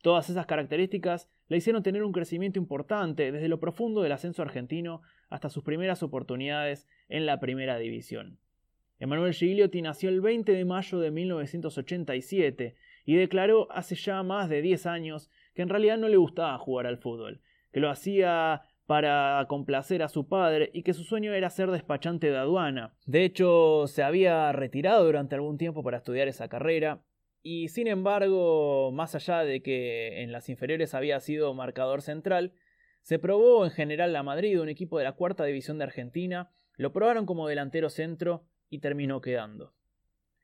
[0.01, 5.01] Todas esas características le hicieron tener un crecimiento importante desde lo profundo del ascenso argentino
[5.29, 8.39] hasta sus primeras oportunidades en la primera división.
[8.99, 12.75] Emanuel Gigliotti nació el 20 de mayo de 1987
[13.05, 16.87] y declaró hace ya más de 10 años que en realidad no le gustaba jugar
[16.87, 17.41] al fútbol,
[17.71, 22.29] que lo hacía para complacer a su padre y que su sueño era ser despachante
[22.29, 22.95] de aduana.
[23.05, 27.01] De hecho, se había retirado durante algún tiempo para estudiar esa carrera
[27.41, 32.53] y sin embargo, más allá de que en las inferiores había sido marcador central,
[33.01, 36.93] se probó en general la Madrid, un equipo de la cuarta división de Argentina, lo
[36.93, 39.73] probaron como delantero centro y terminó quedando.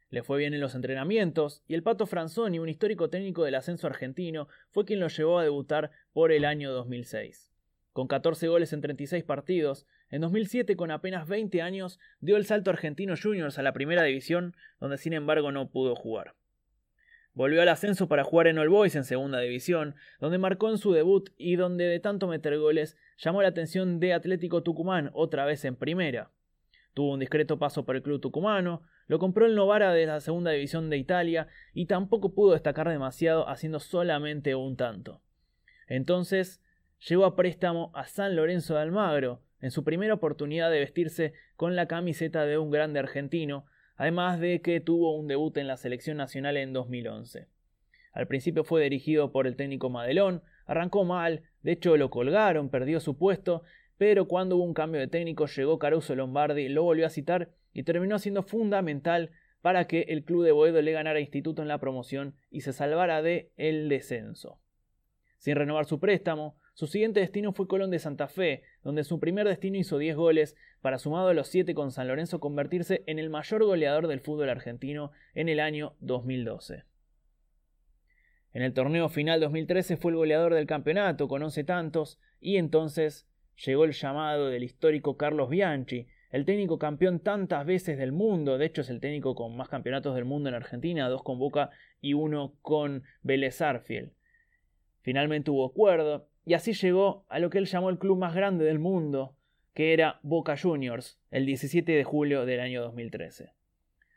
[0.09, 3.85] Le fue bien en los entrenamientos y el Pato Franzoni, un histórico técnico del ascenso
[3.85, 7.51] argentino, fue quien lo llevó a debutar por el año 2006.
[7.93, 12.71] Con 14 goles en 36 partidos, en 2007 con apenas 20 años dio el salto
[12.71, 16.33] argentino juniors a la primera división, donde sin embargo no pudo jugar.
[17.33, 20.91] Volvió al ascenso para jugar en All Boys en segunda división, donde marcó en su
[20.91, 25.63] debut y donde de tanto meter goles llamó la atención de Atlético Tucumán otra vez
[25.65, 26.31] en primera.
[26.95, 30.51] Tuvo un discreto paso por el club tucumano, lo compró el Novara de la segunda
[30.51, 35.19] división de Italia y tampoco pudo destacar demasiado haciendo solamente un tanto.
[35.87, 36.61] Entonces
[37.07, 41.75] llegó a préstamo a San Lorenzo de Almagro, en su primera oportunidad de vestirse con
[41.75, 46.15] la camiseta de un grande argentino, además de que tuvo un debut en la selección
[46.15, 47.47] nacional en 2011.
[48.13, 52.99] Al principio fue dirigido por el técnico Madelón, arrancó mal, de hecho lo colgaron, perdió
[52.99, 53.63] su puesto,
[53.97, 57.49] pero cuando hubo un cambio de técnico llegó Caruso Lombardi, lo volvió a citar
[57.79, 61.79] y terminó siendo fundamental para que el club de Boedo le ganara Instituto en la
[61.79, 64.59] promoción y se salvara de el descenso.
[65.37, 69.47] Sin renovar su préstamo, su siguiente destino fue Colón de Santa Fe, donde su primer
[69.47, 73.29] destino hizo 10 goles, para sumado a los 7 con San Lorenzo convertirse en el
[73.29, 76.83] mayor goleador del fútbol argentino en el año 2012.
[78.51, 83.25] En el torneo final 2013 fue el goleador del campeonato con 11 tantos y entonces
[83.65, 88.65] llegó el llamado del histórico Carlos Bianchi, el técnico campeón tantas veces del mundo, de
[88.65, 91.71] hecho es el técnico con más campeonatos del mundo en Argentina, dos con Boca
[92.01, 94.11] y uno con Vélez Arfiel.
[95.01, 98.65] Finalmente hubo acuerdo y así llegó a lo que él llamó el club más grande
[98.65, 99.35] del mundo,
[99.73, 103.53] que era Boca Juniors, el 17 de julio del año 2013.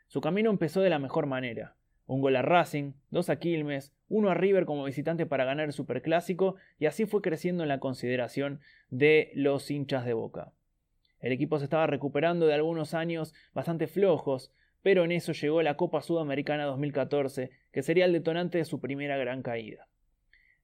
[0.07, 1.75] Su camino empezó de la mejor manera.
[2.05, 5.73] Un gol a Racing, dos a Quilmes, uno a River como visitante para ganar el
[5.73, 8.59] Superclásico y así fue creciendo en la consideración
[8.89, 10.51] de los hinchas de Boca.
[11.23, 14.51] El equipo se estaba recuperando de algunos años bastante flojos,
[14.81, 19.15] pero en eso llegó la Copa Sudamericana 2014, que sería el detonante de su primera
[19.15, 19.87] gran caída.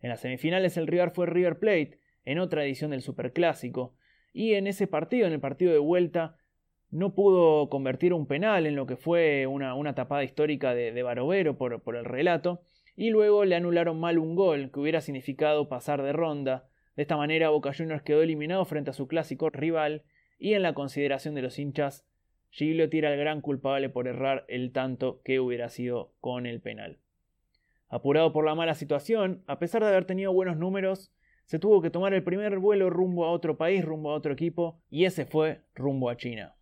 [0.01, 3.95] En las semifinales el rival fue River Plate, en otra edición del Superclásico,
[4.33, 6.35] y en ese partido, en el partido de vuelta,
[6.91, 11.57] no pudo convertir un penal en lo que fue una, tapada histórica de, de Barovero
[11.57, 12.63] por, por el relato,
[12.97, 16.67] y luego le anularon mal un gol que hubiera significado pasar de ronda.
[16.97, 20.03] De esta manera Boca Juniors quedó eliminado frente a su clásico rival
[20.39, 22.05] y en la consideración de los hinchas,
[22.49, 26.97] Giglio tira el gran culpable por errar el tanto que hubiera sido con el penal.
[27.89, 31.11] Apurado por la mala situación, a pesar de haber tenido buenos números,
[31.45, 34.79] se tuvo que tomar el primer vuelo rumbo a otro país, rumbo a otro equipo,
[34.89, 36.55] y ese fue rumbo a China.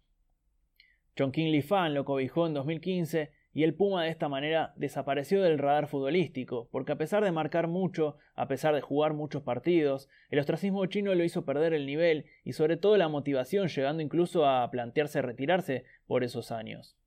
[1.15, 5.57] Chongqing Li Fan lo cobijó en 2015 y el Puma de esta manera desapareció del
[5.57, 10.39] radar futbolístico, porque a pesar de marcar mucho, a pesar de jugar muchos partidos, el
[10.39, 14.69] ostracismo chino lo hizo perder el nivel y sobre todo la motivación, llegando incluso a
[14.69, 16.97] plantearse retirarse por esos años.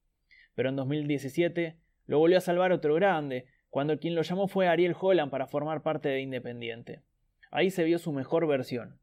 [0.54, 1.76] Pero en 2017
[2.06, 5.82] lo volvió a salvar otro grande, cuando quien lo llamó fue Ariel Holland para formar
[5.82, 7.00] parte de Independiente.
[7.50, 8.99] Ahí se vio su mejor versión.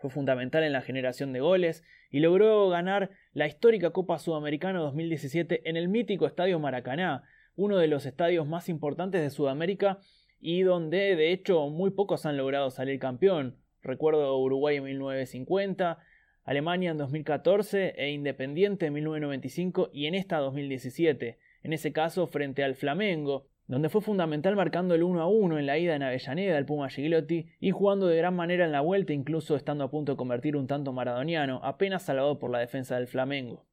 [0.00, 5.68] Fue fundamental en la generación de goles y logró ganar la histórica Copa Sudamericana 2017
[5.68, 7.24] en el mítico Estadio Maracaná,
[7.54, 9.98] uno de los estadios más importantes de Sudamérica
[10.40, 13.58] y donde de hecho muy pocos han logrado salir campeón.
[13.82, 15.98] Recuerdo Uruguay en 1950,
[16.44, 22.64] Alemania en 2014 e Independiente en 1995 y en esta 2017, en ese caso frente
[22.64, 26.58] al Flamengo, donde fue fundamental marcando el 1 a 1 en la ida en Avellaneda
[26.58, 30.10] al Puma Gigliotti y jugando de gran manera en la vuelta, incluso estando a punto
[30.10, 33.64] de convertir un tanto maradoniano, apenas salvado por la defensa del Flamengo.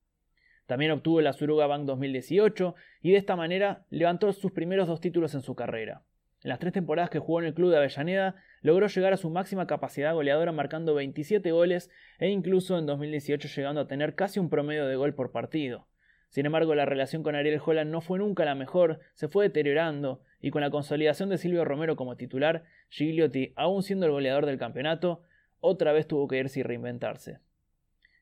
[0.67, 5.33] También obtuvo la Suruga Bank 2018 y de esta manera levantó sus primeros dos títulos
[5.33, 6.03] en su carrera.
[6.43, 9.31] En las tres temporadas que jugó en el club de Avellaneda, logró llegar a su
[9.31, 11.89] máxima capacidad goleadora marcando 27 goles
[12.19, 15.87] e incluso en 2018 llegando a tener casi un promedio de gol por partido.
[16.29, 20.21] Sin embargo, la relación con Ariel Holland no fue nunca la mejor, se fue deteriorando,
[20.39, 24.57] y con la consolidación de Silvio Romero como titular, Gigliotti, aún siendo el goleador del
[24.57, 25.23] campeonato,
[25.59, 27.39] otra vez tuvo que irse y reinventarse.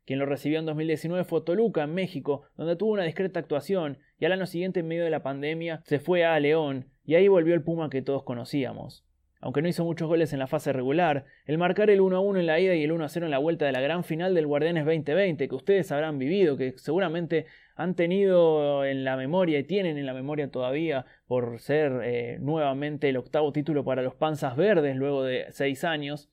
[0.05, 4.25] Quien lo recibió en 2019 fue Toluca, en México, donde tuvo una discreta actuación, y
[4.25, 7.55] al año siguiente, en medio de la pandemia, se fue a León, y ahí volvió
[7.55, 9.03] el Puma que todos conocíamos.
[9.41, 12.45] Aunque no hizo muchos goles en la fase regular, el marcar el 1 1 en
[12.45, 14.85] la ida y el 1 0 en la vuelta de la gran final del Guardianes
[14.85, 20.05] 2020, que ustedes habrán vivido, que seguramente han tenido en la memoria y tienen en
[20.05, 25.23] la memoria todavía por ser eh, nuevamente el octavo título para los Panzas Verdes luego
[25.23, 26.29] de seis años,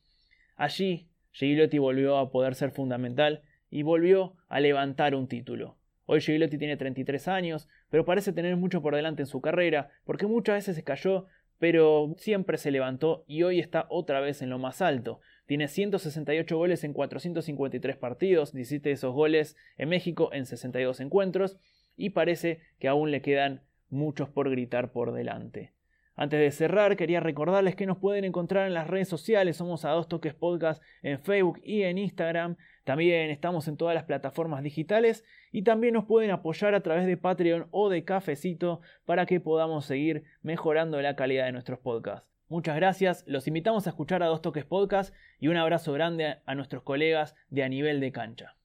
[0.57, 5.77] allí Gigliotti volvió a poder ser fundamental y volvió a levantar un título.
[6.05, 10.27] Hoy Gigliotti tiene 33 años, pero parece tener mucho por delante en su carrera, porque
[10.27, 11.27] muchas veces se cayó,
[11.63, 15.21] pero siempre se levantó y hoy está otra vez en lo más alto.
[15.47, 21.59] Tiene 168 goles en 453 partidos, 17 de esos goles en México en 62 encuentros,
[21.97, 25.73] y parece que aún le quedan muchos por gritar por delante.
[26.17, 29.57] Antes de cerrar, quería recordarles que nos pueden encontrar en las redes sociales.
[29.57, 32.57] Somos a dos toques podcast en Facebook y en Instagram.
[32.85, 37.17] También estamos en todas las plataformas digitales y también nos pueden apoyar a través de
[37.17, 42.27] Patreon o de Cafecito para que podamos seguir mejorando la calidad de nuestros podcasts.
[42.49, 46.55] Muchas gracias, los invitamos a escuchar a Dos Toques Podcast y un abrazo grande a
[46.55, 48.57] nuestros colegas de A Nivel de Cancha.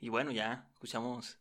[0.00, 1.38] Y bueno, ya escuchamos.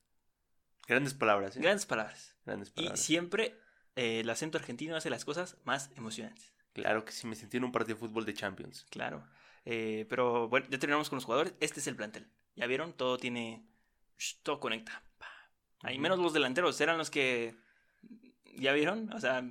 [0.87, 1.55] Grandes palabras.
[1.57, 1.61] ¿eh?
[1.61, 2.35] Grandes palabras.
[2.45, 2.99] Grandes Y palabras.
[2.99, 3.55] siempre
[3.95, 6.53] eh, el acento argentino hace las cosas más emocionantes.
[6.73, 8.85] Claro que sí, me sentí en un partido de fútbol de Champions.
[8.89, 9.23] Claro.
[9.65, 11.53] Eh, pero bueno, ya terminamos con los jugadores.
[11.59, 12.27] Este es el plantel.
[12.55, 12.93] ¿Ya vieron?
[12.93, 13.65] Todo tiene.
[14.43, 15.03] Todo conecta.
[15.81, 17.55] Ahí menos los delanteros, eran los que.
[18.55, 19.13] ¿Ya vieron?
[19.13, 19.43] O sea,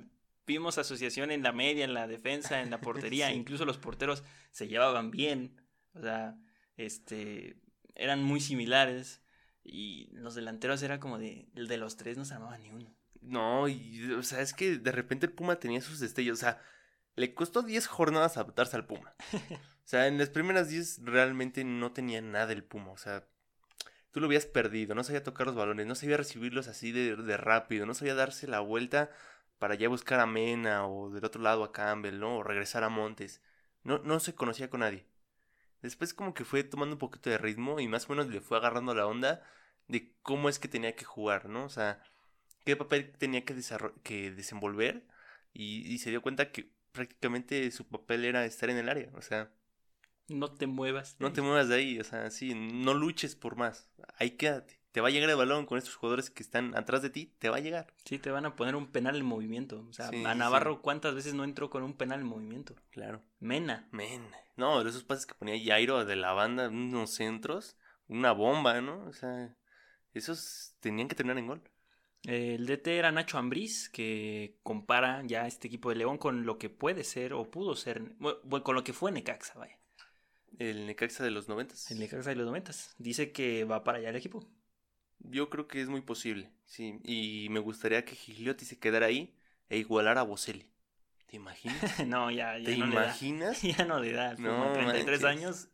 [0.45, 3.29] vimos asociación en la media, en la defensa, en la portería.
[3.29, 3.35] Sí.
[3.35, 5.59] Incluso los porteros se llevaban bien.
[5.93, 6.37] O sea,
[6.77, 7.57] este,
[7.95, 9.21] eran muy similares
[9.63, 12.95] y los delanteros era como de, el de los tres no se armaba ni uno.
[13.21, 16.61] No, y, o sea, es que de repente el Puma tenía sus destellos, o sea,
[17.15, 19.13] le costó 10 jornadas adaptarse al Puma.
[19.89, 23.27] O sea, en las primeras 10 realmente no tenía nada el Puma, o sea,
[24.11, 27.37] tú lo habías perdido, no sabía tocar los balones, no sabía recibirlos así de, de
[27.37, 29.09] rápido, no sabía darse la vuelta
[29.57, 32.37] para ya buscar a Mena o del otro lado a Campbell, ¿no?
[32.37, 33.41] O regresar a Montes.
[33.83, 35.07] No, no se conocía con nadie.
[35.81, 38.57] Después como que fue tomando un poquito de ritmo y más o menos le fue
[38.57, 39.41] agarrando la onda
[39.87, 41.65] de cómo es que tenía que jugar, ¿no?
[41.65, 42.03] O sea,
[42.65, 43.55] qué papel tenía que,
[44.03, 45.07] que desenvolver
[45.53, 49.51] y, se dio cuenta que prácticamente su papel era estar en el área, o sea...
[50.29, 51.15] No te muevas.
[51.19, 54.79] No te muevas de ahí, o sea, sí, no luches por más, ahí quédate.
[54.91, 57.49] Te va a llegar el balón con estos jugadores que están atrás de ti, te
[57.49, 57.93] va a llegar.
[58.05, 59.85] Sí, te van a poner un penal en movimiento.
[59.87, 62.75] O sea, a Navarro, ¿cuántas veces no entró con un penal en movimiento?
[62.89, 63.21] Claro.
[63.39, 63.87] Mena.
[63.91, 64.35] Mena.
[64.57, 67.77] No, esos pases que ponía Jairo de la banda, unos centros,
[68.07, 69.05] una bomba, ¿no?
[69.05, 69.55] O sea,
[70.13, 71.61] esos tenían que terminar en gol.
[72.23, 76.69] El DT era Nacho Ambriz, que compara ya este equipo de León con lo que
[76.69, 79.78] puede ser o pudo ser, bueno, con lo que fue Necaxa, vaya.
[80.57, 81.89] El Necaxa de los noventas.
[81.91, 82.95] El Necaxa de los noventas.
[82.97, 84.47] Dice que va para allá el equipo.
[85.19, 86.99] Yo creo que es muy posible, sí.
[87.03, 89.35] Y me gustaría que Gigliotti se quedara ahí
[89.69, 90.65] e igualara a Boselli.
[91.27, 91.77] ¿Te imaginas?
[92.07, 93.63] no, ya, ya ¿Te no imaginas?
[93.63, 93.77] Le da.
[93.77, 94.33] ya no le da.
[94.35, 95.69] No, 33 años.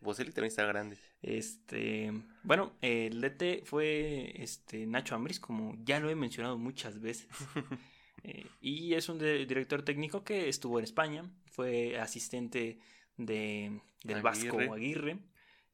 [0.00, 0.98] Boselli también está grande.
[1.22, 2.12] Este,
[2.42, 7.28] bueno, el DT fue este Nacho Ambris, como ya lo he mencionado muchas veces.
[8.24, 12.78] Eh, y es un director técnico que estuvo en España, fue asistente
[13.16, 15.18] de, del Vasco Aguirre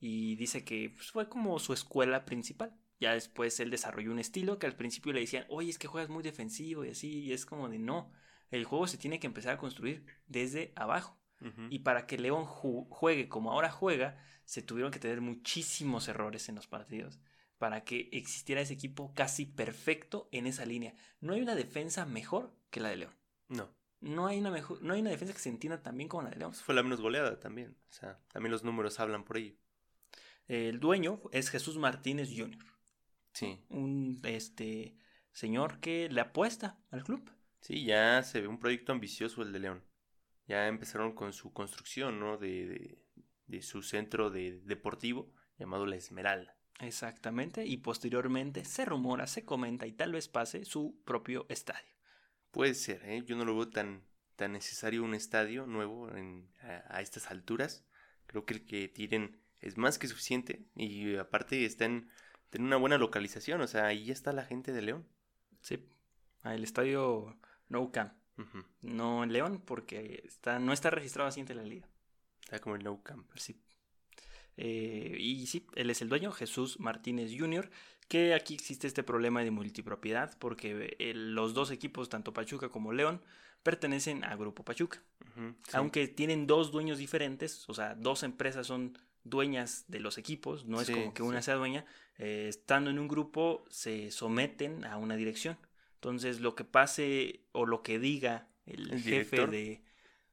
[0.01, 2.77] y dice que pues, fue como su escuela principal.
[3.01, 6.11] Ya después él desarrolló un estilo que al principio le decían, oye, es que juegas
[6.11, 8.11] muy defensivo y así, y es como de no,
[8.51, 11.17] el juego se tiene que empezar a construir desde abajo.
[11.71, 16.57] Y para que León juegue como ahora juega, se tuvieron que tener muchísimos errores en
[16.57, 17.21] los partidos
[17.59, 20.95] para que existiera ese equipo casi perfecto en esa línea.
[21.21, 23.15] No hay una defensa mejor que la de León.
[23.49, 23.69] No.
[24.01, 26.31] No hay una, mejor, no hay una defensa que se entienda tan bien como la
[26.31, 26.55] de León.
[26.55, 27.77] Fue la menos goleada también.
[27.91, 29.57] O sea, también los números hablan por ello.
[30.47, 32.65] El dueño es Jesús Martínez Jr.
[33.33, 33.61] Sí.
[33.69, 34.97] Un este
[35.33, 37.31] señor que le apuesta al club.
[37.61, 39.85] Sí, ya se ve un proyecto ambicioso el de León.
[40.47, 42.39] Ya empezaron con su construcción, ¿no?
[42.39, 42.99] de,
[43.47, 46.57] de su centro de deportivo llamado La Esmeralda.
[46.81, 51.98] Exactamente, y posteriormente se rumora, se comenta y tal vez pase su propio estadio.
[52.59, 53.23] Puede ser, ¿eh?
[53.25, 54.03] yo no lo veo tan,
[54.35, 56.11] tan necesario un estadio nuevo
[56.89, 57.85] a, estas alturas.
[58.27, 62.11] Creo que el que tiren es más que suficiente y aparte está en,
[62.59, 65.07] una buena localización, o sea, ahí ya está la gente de León.
[65.61, 65.87] Sí,
[66.43, 67.39] ah, el estadio
[67.69, 68.15] No Camp.
[68.83, 71.89] No en León porque está, no está registrado así en la liga.
[72.43, 73.31] Está como el no camp.
[73.37, 73.63] Sí.
[74.57, 77.71] Eh, y sí, él es el dueño, Jesús Martínez Jr.,
[78.09, 82.93] que aquí existe este problema de multipropiedad porque eh, los dos equipos, tanto Pachuca como
[82.93, 83.23] León,
[83.63, 85.03] pertenecen a Grupo Pachuca.
[85.73, 90.81] Aunque tienen dos dueños diferentes, o sea, dos empresas son dueñas de los equipos, no
[90.81, 91.85] es como que una sea dueña,
[92.19, 95.57] eh, estando en un grupo se someten a una dirección.
[95.95, 99.83] Entonces lo que pase o lo que diga el jefe de,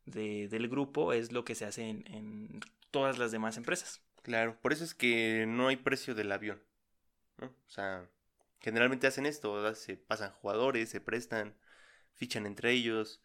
[0.05, 2.59] de, del grupo es lo que se hace en,
[2.91, 4.01] todas las demás empresas.
[4.21, 6.61] Claro, por eso es que no hay precio del avión.
[7.37, 7.47] ¿No?
[7.47, 8.09] O sea,
[8.59, 11.55] generalmente hacen esto, se pasan jugadores, se prestan,
[12.13, 13.21] fichan entre ellos.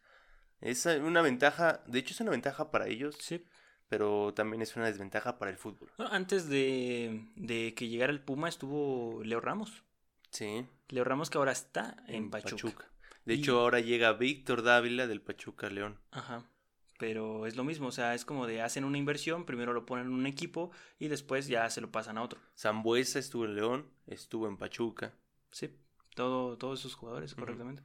[0.61, 3.17] Es una ventaja, de hecho es una ventaja para ellos.
[3.21, 3.45] Sí.
[3.89, 5.91] Pero también es una desventaja para el fútbol.
[5.99, 9.83] antes de, de, que llegara el Puma estuvo Leo Ramos.
[10.31, 10.69] Sí.
[10.89, 12.89] Leo Ramos que ahora está en, Pachuca.
[13.25, 15.99] De hecho, ahora llega Víctor Dávila del Pachuca León.
[16.13, 16.50] Ajá
[17.01, 20.09] pero es lo mismo, o sea, es como de hacen una inversión, primero lo ponen
[20.09, 22.39] en un equipo y después ya se lo pasan a otro.
[22.55, 25.15] Zambuesa estuvo en León, estuvo en Pachuca.
[25.51, 25.71] Sí,
[26.15, 27.83] todo, todos esos jugadores, correctamente.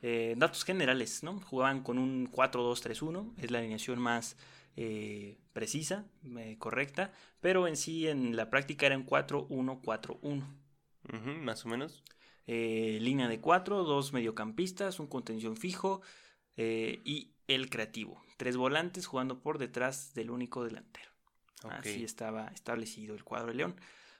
[0.00, 1.38] Eh, datos generales, ¿no?
[1.40, 4.38] Jugaban con un 4-2-3-1, es la alineación más
[4.74, 6.06] eh, precisa,
[6.38, 10.44] eh, correcta, pero en sí en la práctica eran 4-1-4-1.
[11.42, 12.02] más o menos.
[12.46, 16.00] línea de 4, dos mediocampistas, un contención fijo
[16.56, 21.10] y el creativo tres volantes jugando por detrás del único delantero.
[21.68, 23.76] Así estaba establecido el cuadro de León.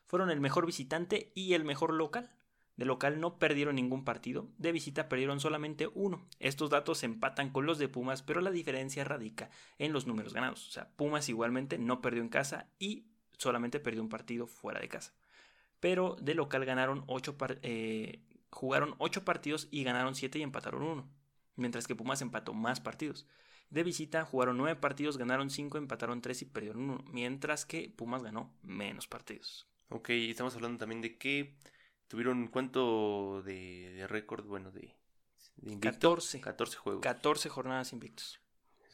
[0.06, 2.30] Fueron el mejor visitante y el mejor local.
[2.76, 6.26] De local no perdieron ningún partido, de visita perdieron solamente uno.
[6.40, 9.48] Estos datos se empatan con los de Pumas, pero la diferencia radica
[9.78, 10.68] en los números ganados.
[10.68, 13.06] O sea, Pumas igualmente no perdió en casa y
[13.38, 15.14] solamente perdió un partido fuera de casa.
[15.80, 21.08] Pero de local ganaron ocho eh, jugaron ocho partidos y ganaron siete y empataron uno.
[21.54, 23.26] Mientras que Pumas empató más partidos.
[23.70, 28.22] De visita jugaron nueve partidos, ganaron cinco, empataron tres y perdieron uno, mientras que Pumas
[28.22, 29.66] ganó menos partidos.
[29.88, 31.56] Ok, estamos hablando también de que
[32.08, 34.94] tuvieron cuánto de, de récord, bueno, de,
[35.56, 35.90] de invicto?
[36.10, 36.40] 14.
[36.40, 37.02] 14 juegos.
[37.02, 38.40] 14 jornadas invictos.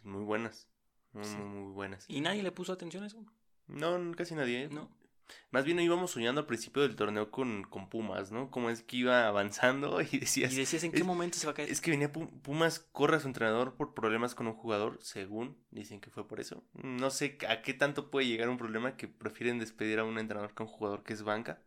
[0.05, 0.69] Muy buenas.
[1.13, 1.37] Muy, Sí.
[1.37, 2.07] muy, muy buenas.
[2.09, 3.25] ¿Y nadie le puso atención a eso?
[3.67, 4.65] No, casi nadie.
[4.65, 4.69] ¿eh?
[4.71, 4.91] No.
[5.51, 8.51] Más bien íbamos soñando al principio del torneo con, con Pumas, ¿no?
[8.51, 11.53] Como es que iba avanzando y decías, Y decías en qué es- momento se va
[11.53, 11.71] a caer.
[11.71, 15.57] Es que venía Pu- Pumas, corre a su entrenador por problemas con un jugador, según
[15.71, 16.65] dicen que fue por eso.
[16.75, 20.55] No sé a qué tanto puede llegar un problema que prefieren despedir a un entrenador
[20.55, 21.63] que a un jugador que es banca.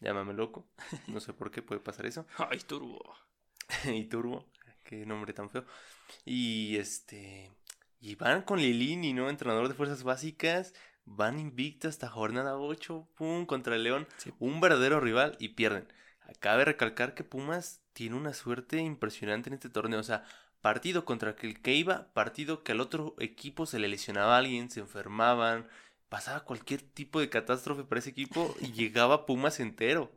[0.00, 0.68] Llámame loco.
[1.08, 2.26] No sé por qué puede pasar eso.
[2.50, 3.02] Ay, turbo.
[3.84, 4.46] y Turbo,
[4.84, 5.64] qué nombre tan feo.
[6.24, 7.50] Y este.
[8.00, 9.28] Y van con Lilini, ¿no?
[9.30, 10.74] Entrenador de fuerzas básicas.
[11.06, 13.08] Van invictos hasta jornada 8.
[13.14, 14.06] Pum, contra el León.
[14.18, 14.32] Sí.
[14.38, 15.86] Un verdadero rival y pierden.
[16.40, 20.00] Cabe recalcar que Pumas tiene una suerte impresionante en este torneo.
[20.00, 20.24] O sea,
[20.60, 24.68] partido contra el que iba, partido que al otro equipo se le lesionaba a alguien,
[24.68, 25.68] se enfermaban,
[26.08, 30.10] pasaba cualquier tipo de catástrofe para ese equipo y llegaba Pumas entero.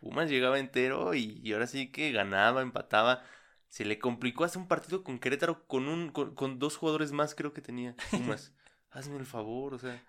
[0.00, 3.22] Pumas llegaba entero y, y ahora sí que ganaba, empataba.
[3.68, 7.34] Se le complicó hacer un partido con Querétaro con un con, con dos jugadores más
[7.34, 8.52] creo que tenía Pumas.
[8.90, 10.04] Hazme el favor, o sea.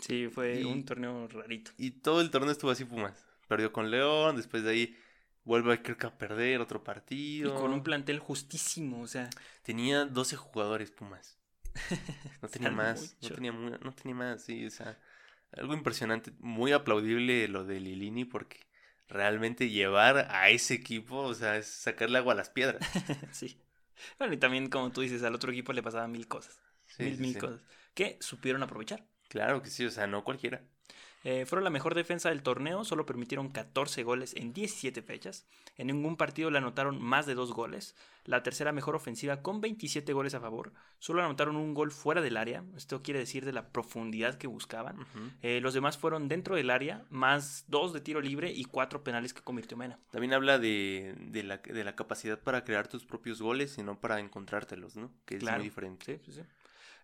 [0.00, 1.70] Sí, fue Y- un torneo rarito.
[1.76, 3.26] Y todo el torneo estuvo así Pumas.
[3.48, 4.96] Perdió con León, después de ahí
[5.44, 7.54] vuelve creo que a perder otro Y partido.
[7.56, 9.28] con un plantel justísimo, o sea,
[9.62, 11.38] Tenía 12 jugadores Pumas.
[12.42, 14.98] No tenía más, no tenía, no tenía más, sí, o sea,
[15.52, 18.66] algo impresionante, muy aplaudible lo de Lilini porque
[19.08, 22.80] realmente llevar a ese equipo, o sea, es sacarle agua a las piedras.
[23.32, 23.60] sí.
[24.18, 26.60] Bueno, y también, como tú dices, al otro equipo le pasaban mil cosas.
[26.86, 27.38] Sí, mil, sí, mil sí.
[27.40, 27.60] cosas.
[27.94, 29.04] Que supieron aprovechar.
[29.30, 30.60] Claro que sí, o sea, no cualquiera.
[31.22, 35.46] Eh, fueron la mejor defensa del torneo, solo permitieron 14 goles en 17 fechas.
[35.76, 37.94] En ningún partido le anotaron más de dos goles.
[38.24, 40.72] La tercera mejor ofensiva con 27 goles a favor.
[40.98, 42.64] Solo anotaron un gol fuera del área.
[42.74, 44.96] Esto quiere decir de la profundidad que buscaban.
[45.42, 49.34] Eh, los demás fueron dentro del área, más dos de tiro libre y cuatro penales
[49.34, 49.98] que convirtió Mena.
[50.12, 54.00] También habla de, de, la, de la capacidad para crear tus propios goles y no
[54.00, 55.12] para encontrártelos, ¿no?
[55.26, 55.58] Que es Claro.
[55.58, 56.18] muy diferente.
[56.24, 56.46] Sí, sí, sí.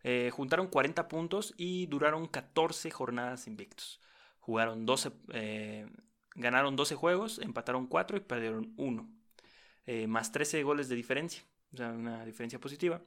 [0.08, 4.00] Eh, juntaron 40 puntos y duraron 14 jornadas invictos.
[4.38, 5.88] Jugaron 12, eh,
[6.36, 9.10] ganaron 12 juegos, empataron 4 y perdieron 1.
[9.86, 11.42] Eh, más 13 goles de diferencia,
[11.72, 13.02] o sea, una diferencia positiva.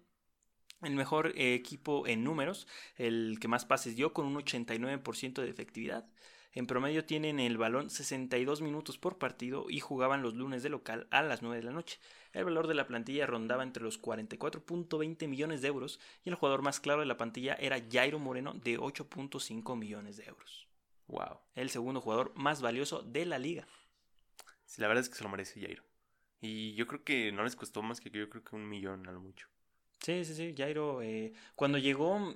[0.82, 6.06] El mejor equipo en números, el que más pases dio con un 89% de efectividad.
[6.52, 11.08] En promedio tienen el balón 62 minutos por partido y jugaban los lunes de local
[11.12, 11.98] a las 9 de la noche.
[12.34, 16.62] El valor de la plantilla rondaba entre los 44.20 millones de euros y el jugador
[16.62, 20.68] más claro de la plantilla era Jairo Moreno de 8.5 millones de euros.
[21.08, 21.40] Wow.
[21.56, 23.68] El segundo jugador más valioso de la liga.
[24.66, 25.84] Sí, la verdad es que se lo merece Jairo.
[26.40, 29.12] Y yo creo que no les costó más que yo creo que un millón a
[29.12, 29.48] lo mucho.
[30.00, 32.36] Sí, sí, sí, Jairo eh, cuando llegó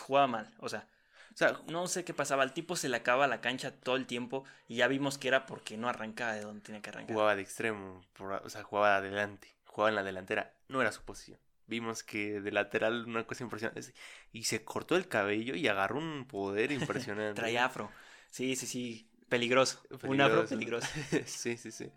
[0.00, 0.88] jugaba mal, o sea,
[1.36, 4.06] O sea, no sé qué pasaba, al tipo se le acaba la cancha todo el
[4.06, 7.12] tiempo y ya vimos que era porque no arrancaba de donde tenía que arrancar.
[7.12, 11.02] jugaba de extremo, por- o sea, jugaba adelante, jugaba en la delantera, no era su
[11.02, 11.38] posición.
[11.66, 13.80] Vimos que de lateral una cosa impresionante.
[13.80, 13.92] es-
[14.32, 16.72] Y se cortó el cabello y agarró un poder
[17.10, 17.34] impresionante.
[17.34, 17.92] Traía afro.
[18.30, 19.82] Sí, sí, sí, peligroso.
[20.04, 20.88] Un afro peligroso.
[21.26, 21.90] sí, sí, sí.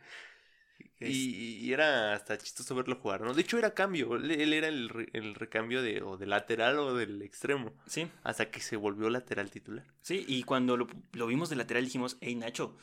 [1.01, 3.33] Y, y era hasta chistoso verlo jugar, ¿no?
[3.33, 6.93] De hecho era cambio, él, era el, re- el recambio de o del lateral o
[6.93, 9.85] del extremo, Sí, hasta que se volvió lateral titular.
[10.01, 12.75] sí, y cuando lo, lo vimos de lateral dijimos, hey Nacho,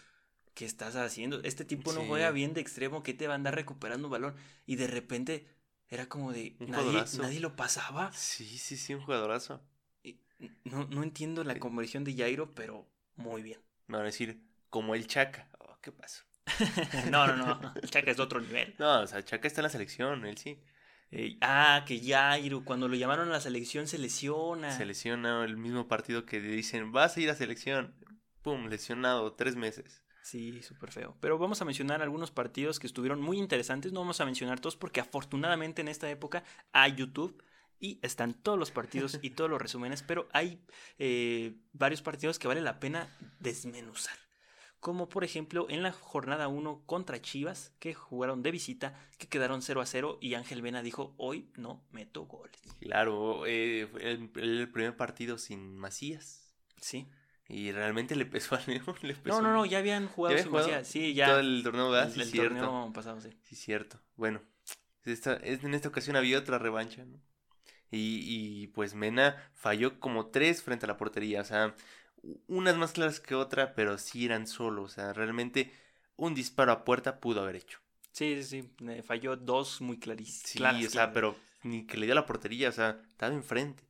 [0.54, 1.40] ¿qué estás haciendo?
[1.42, 2.06] Este tipo no Sí.
[2.08, 4.34] juega bien de extremo, ¿qué te va a andar recuperando un balón?
[4.66, 5.46] Y de repente
[5.88, 8.12] era como de, Un nadie, nadie lo pasaba.
[8.12, 9.60] Sí, sí, sí, un jugadorazo.
[10.02, 10.18] Y
[10.64, 12.86] No, no entiendo la conversión de Jairo, pero
[13.16, 13.60] muy bien.
[13.88, 14.40] Me van a decir,
[14.70, 15.48] como el Chaca.
[15.60, 16.24] Oh, ¿Qué pasó?
[17.10, 18.74] no, no, no, Chaca es de otro nivel.
[18.78, 20.58] No, o sea, Chaca está en la selección, él sí.
[21.10, 24.72] Eh, ah, que Jairo, cuando lo llamaron a la selección se lesiona.
[24.72, 27.94] Se lesiona el mismo partido que dicen, vas a ir a selección.
[28.42, 30.02] Pum, lesionado, tres meses.
[30.22, 31.16] Sí, súper feo.
[31.20, 33.92] Pero vamos a mencionar algunos partidos que estuvieron muy interesantes.
[33.92, 36.42] No vamos a mencionar todos porque afortunadamente en esta época
[36.72, 37.42] hay YouTube
[37.78, 40.60] y están todos los partidos y todos los resúmenes, pero hay
[40.98, 44.25] eh, varios partidos que vale la pena desmenuzar.
[44.80, 49.62] Como por ejemplo en la jornada 1 contra Chivas, que jugaron de visita, que quedaron
[49.62, 52.60] 0 a 0 y Ángel Vena dijo, hoy no meto goles.
[52.80, 56.54] Claro, eh, fue el, el primer partido sin Macías.
[56.80, 57.08] Sí.
[57.48, 58.84] Y realmente le pesó a León.
[59.02, 60.88] Le pesó No, no, no, ya habían jugado sin jugado Macías.
[60.88, 61.26] Sí, ya.
[61.28, 62.12] Todo el torneo, ¿verdad?
[62.16, 63.30] el, torneo pasado, sí.
[63.42, 64.00] Sí, cierto.
[64.16, 64.40] Bueno,
[65.04, 67.18] esta, es- en esta ocasión había otra revancha, ¿no?
[67.90, 71.74] Y, y pues Mena falló como tres frente a la portería, o sea,
[72.48, 75.72] unas más claras que otra, pero sí eran solo, o sea, realmente
[76.16, 77.78] un disparo a puerta pudo haber hecho.
[78.12, 79.02] Sí, sí, sí.
[79.02, 80.74] falló dos muy clarísimos.
[80.76, 83.82] Sí, o sea, pero ni que le dio la portería, o sea, estaba enfrente.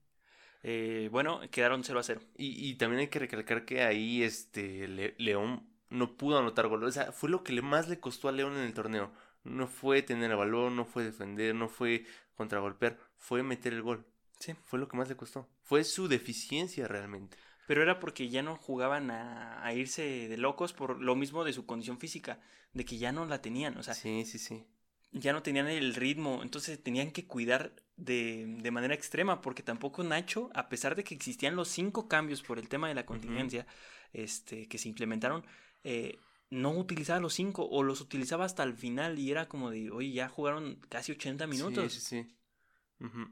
[0.63, 2.21] Eh, bueno, quedaron 0 a 0.
[2.37, 6.83] Y, y también hay que recalcar que ahí este Le- León no pudo anotar gol.
[6.85, 9.13] O sea, fue lo que le, más le costó a León en el torneo.
[9.45, 12.05] No fue tener el balón, no fue defender, no fue
[12.35, 14.05] contragolpear, fue meter el gol.
[14.41, 14.55] Sí.
[14.65, 15.49] Fue lo que más le costó.
[15.63, 17.37] Fue su deficiencia realmente.
[17.67, 21.53] Pero era porque ya no jugaban a, a irse de locos por lo mismo de
[21.53, 22.41] su condición física,
[22.73, 24.65] de que ya no la tenían, o sea, sí, sí, sí.
[25.13, 30.05] ya no tenían el ritmo, entonces tenían que cuidar de, de manera extrema, porque tampoco
[30.05, 33.67] Nacho, a pesar de que existían los cinco cambios por el tema de la contingencia
[34.13, 35.45] este, que se implementaron,
[35.85, 36.19] eh,
[36.51, 40.13] no utilizaba los cinco o los utilizaba hasta el final y era como de, oye,
[40.13, 41.93] ya jugaron casi 80 minutos.
[41.93, 42.33] Sí, sí, sí.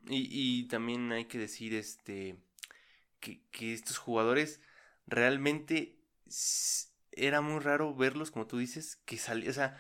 [0.09, 0.29] Y,
[0.61, 2.37] y también hay que decir este
[3.25, 4.61] que, que estos jugadores
[5.07, 5.97] realmente
[7.13, 9.79] era muy raro verlos, como tú dices, que salía, o sea,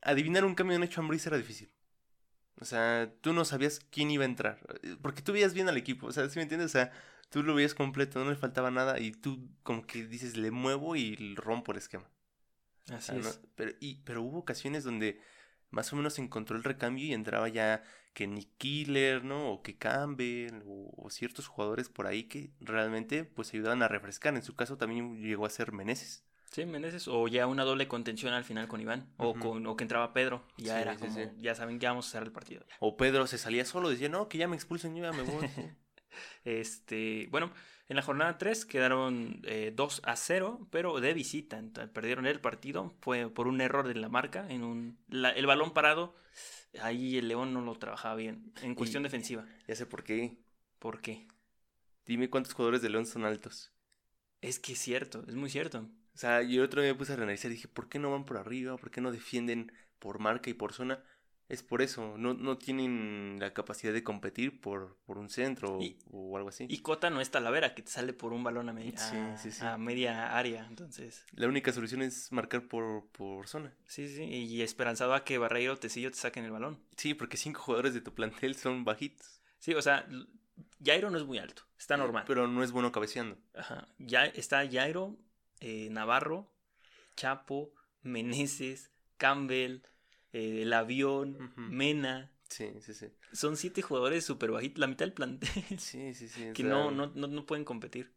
[0.00, 1.70] adivinar un cambio de Nacho Ambriz era difícil.
[2.58, 5.76] O sea, tú no sabías quién iba a entrar, eh, porque tú veías bien al
[5.76, 6.70] equipo, o sea, ¿sí me entiendes?
[6.70, 6.90] O sea,
[7.28, 10.96] tú lo veías completo, no le faltaba nada y tú como que dices, le muevo
[10.96, 12.08] y rompo el esquema.
[12.90, 13.28] O Así ¿no?
[13.28, 13.40] es.
[13.56, 15.20] Pero, y, pero hubo ocasiones donde
[15.70, 17.82] más o menos encontró el recambio y entraba ya
[18.14, 19.50] que Nick Killer, ¿no?
[19.52, 24.34] O que Campbell, o, o ciertos jugadores por ahí que realmente pues ayudaban a refrescar.
[24.36, 26.24] En su caso también llegó a ser Meneses.
[26.50, 29.84] Sí, Meneses, o ya una doble contención al final con Iván, o, con, o que
[29.84, 31.28] entraba Pedro, y ya Sí, era sí, como, sí.
[31.38, 32.64] ya saben, ya vamos a cerrar el partido.
[32.66, 32.76] ya.
[32.80, 35.46] O Pedro se salía solo, decía, no, que ya me expulsen, yo ya me voy.
[36.10, 36.16] sí".
[36.44, 37.52] Este, bueno,
[37.88, 41.62] en la jornada 3 quedaron eh, 2 a 0, pero de visita.
[41.92, 44.46] Perdieron el partido, fue por un error de la marca.
[44.50, 46.14] En un, la- el balón parado,
[46.80, 48.52] ahí el León no lo trabajaba bien.
[48.62, 49.46] En cuestión Y- defensiva.
[49.66, 50.38] ya sé por qué.
[50.78, 51.26] ¿Por qué?
[52.06, 53.72] Dime cuántos jugadores de León son altos.
[54.40, 55.88] Es que es cierto, es muy cierto.
[56.14, 58.24] O sea, yo otro día me puse a analizar y dije, ¿por qué no van
[58.24, 58.76] por arriba?
[58.76, 61.02] ¿Por qué no defienden por marca y por zona?
[61.48, 65.82] Es por eso, no, no tienen la capacidad de competir por, por un centro o-
[65.82, 66.66] Y- o algo así.
[66.68, 69.52] Y Cota no es Talavera, que te sale por un balón a, media Sí, sí,
[69.52, 69.64] sí.
[69.64, 70.66] a media área.
[70.68, 73.72] Entonces, La única solución es marcar por, por zona.
[73.86, 74.24] sí, sí.
[74.24, 76.80] Y esperanzado a que Barreiro, Tecillo te saquen el balón.
[76.96, 79.40] Sí, porque cinco jugadores de tu plantel son bajitos.
[79.60, 80.04] Sí, o sea,
[80.84, 82.24] Jairo no es muy alto, está normal.
[82.26, 83.38] Pero no es bueno cabeceando.
[83.54, 83.86] Ajá.
[83.98, 85.16] Ya está Jairo,
[85.60, 86.50] eh, Navarro,
[87.14, 87.72] Chapo,
[88.02, 89.80] Meneses, Campbell,
[90.38, 91.36] eh, el avión.
[91.56, 92.30] Mena.
[92.48, 93.06] Sí, sí, sí.
[93.32, 96.50] Son siete jugadores súper bajitos, la mitad del plantel, Sí, sí, sí.
[96.54, 98.12] que no, no, no, no pueden competir.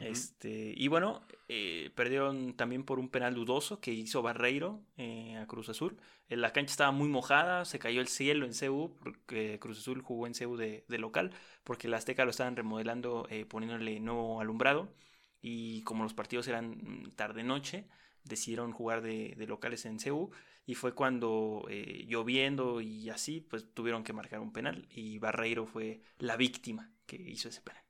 [0.00, 5.46] Este, y bueno, eh, perdieron también por un penal dudoso que hizo Barreiro eh, a
[5.46, 5.96] Cruz Azul.
[6.28, 10.02] Eh, La cancha estaba muy mojada, se cayó el cielo en CU, porque Cruz Azul
[10.02, 11.30] jugó en CU de, de local,
[11.62, 14.92] porque la Azteca lo estaban remodelando, eh, poniéndole nuevo alumbrado.
[15.40, 17.86] Y como los partidos eran tarde-noche,
[18.24, 20.30] decidieron jugar de, de locales en CU.
[20.66, 24.86] Y fue cuando eh, lloviendo y así, pues tuvieron que marcar un penal.
[24.90, 27.82] Y Barreiro fue la víctima que hizo ese penal.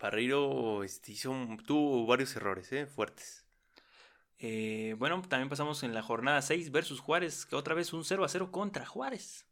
[0.00, 1.34] Barreiro este, hizo,
[1.66, 2.86] tuvo varios errores, ¿eh?
[2.86, 3.46] Fuertes.
[4.38, 8.24] Eh, bueno, también pasamos en la jornada 6 versus Juárez, que otra vez un 0
[8.24, 9.46] a 0 contra Juárez.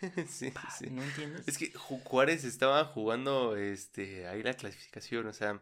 [0.28, 0.52] sí.
[0.90, 1.46] ¿No entiendes?
[1.46, 5.60] Es que Ju- Juárez estaba jugando este, ahí la clasificación, o sea,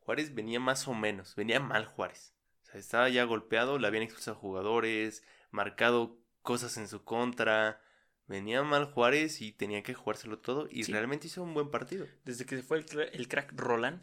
[0.00, 2.34] Juárez venía más o menos, venía mal Juárez.
[2.62, 5.22] O sea, estaba ya golpeado, le habían expulsado jugadores,
[5.54, 7.80] marcado cosas en su contra.
[8.26, 10.92] Venía mal Juárez y tenía que jugárselo todo y Sí.
[10.92, 12.06] realmente hizo un buen partido.
[12.24, 14.02] Desde que se fue el, cra- el crack Roland,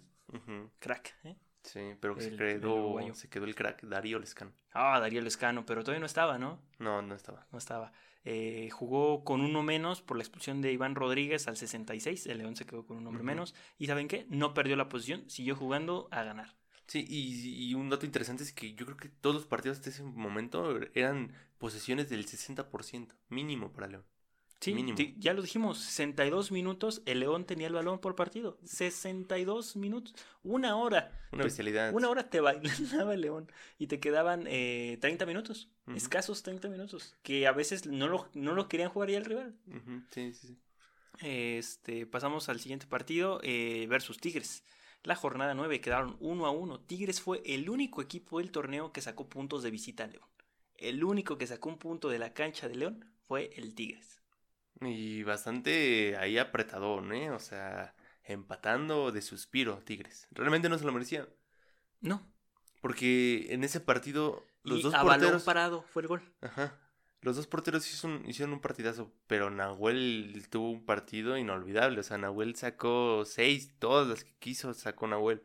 [0.80, 1.36] crack, ¿eh?
[1.64, 4.52] Sí, pero se, el quedó, se quedó el crack Darío Lescano.
[4.74, 6.60] Ah, Darío Lescano, pero todavía no estaba, ¿no?
[6.80, 7.46] No, no estaba.
[7.52, 7.92] No estaba.
[8.24, 12.26] Eh, jugó con uno menos por la expulsión de Iván Rodríguez al 66.
[12.28, 13.54] El León se quedó con un hombre menos.
[13.78, 14.26] Y ¿saben qué?
[14.30, 16.56] No perdió la posición, siguió jugando a ganar.
[16.92, 19.92] Sí, y, y un dato interesante es que yo creo que todos los partidos hasta
[19.92, 24.04] ese momento eran posesiones del 60%, mínimo para León.
[24.60, 24.98] Sí, Mínimo.
[25.18, 28.60] ya lo dijimos, 62 minutos, el León tenía el balón por partido.
[28.66, 30.14] 62 minutos,
[30.44, 31.18] una hora.
[31.32, 31.94] Una bestialidad.
[31.94, 37.16] Una hora te bailaba el León y te quedaban eh, 30 minutos, escasos 30 minutos,
[37.24, 39.56] que a veces no lo, no lo querían jugar ya el rival.
[40.12, 40.58] Sí, sí, sí.
[41.22, 44.66] Este, pasamos al siguiente partido eh, versus Tigres.
[45.04, 46.80] La jornada 9 quedaron 1 a 1.
[46.82, 50.28] Tigres fue el único equipo del torneo que sacó puntos de visita a León.
[50.76, 54.22] El único que sacó un punto de la cancha de León fue el Tigres.
[54.80, 57.32] Y bastante ahí apretadón, ¿eh?
[57.32, 60.28] O sea, empatando de suspiro Tigres.
[60.32, 61.28] Realmente no se lo merecía.
[62.00, 62.28] No.
[62.82, 65.44] Porque en ese partido los y dos a balón porteros...
[65.44, 66.34] parado fue el gol.
[66.42, 66.80] Ajá.
[67.22, 72.00] Los dos porteros hicieron, un partidazo, pero Nahuel tuvo un partido inolvidable.
[72.00, 75.42] O sea, Nahuel sacó seis, todas las que quiso sacó Nahuel.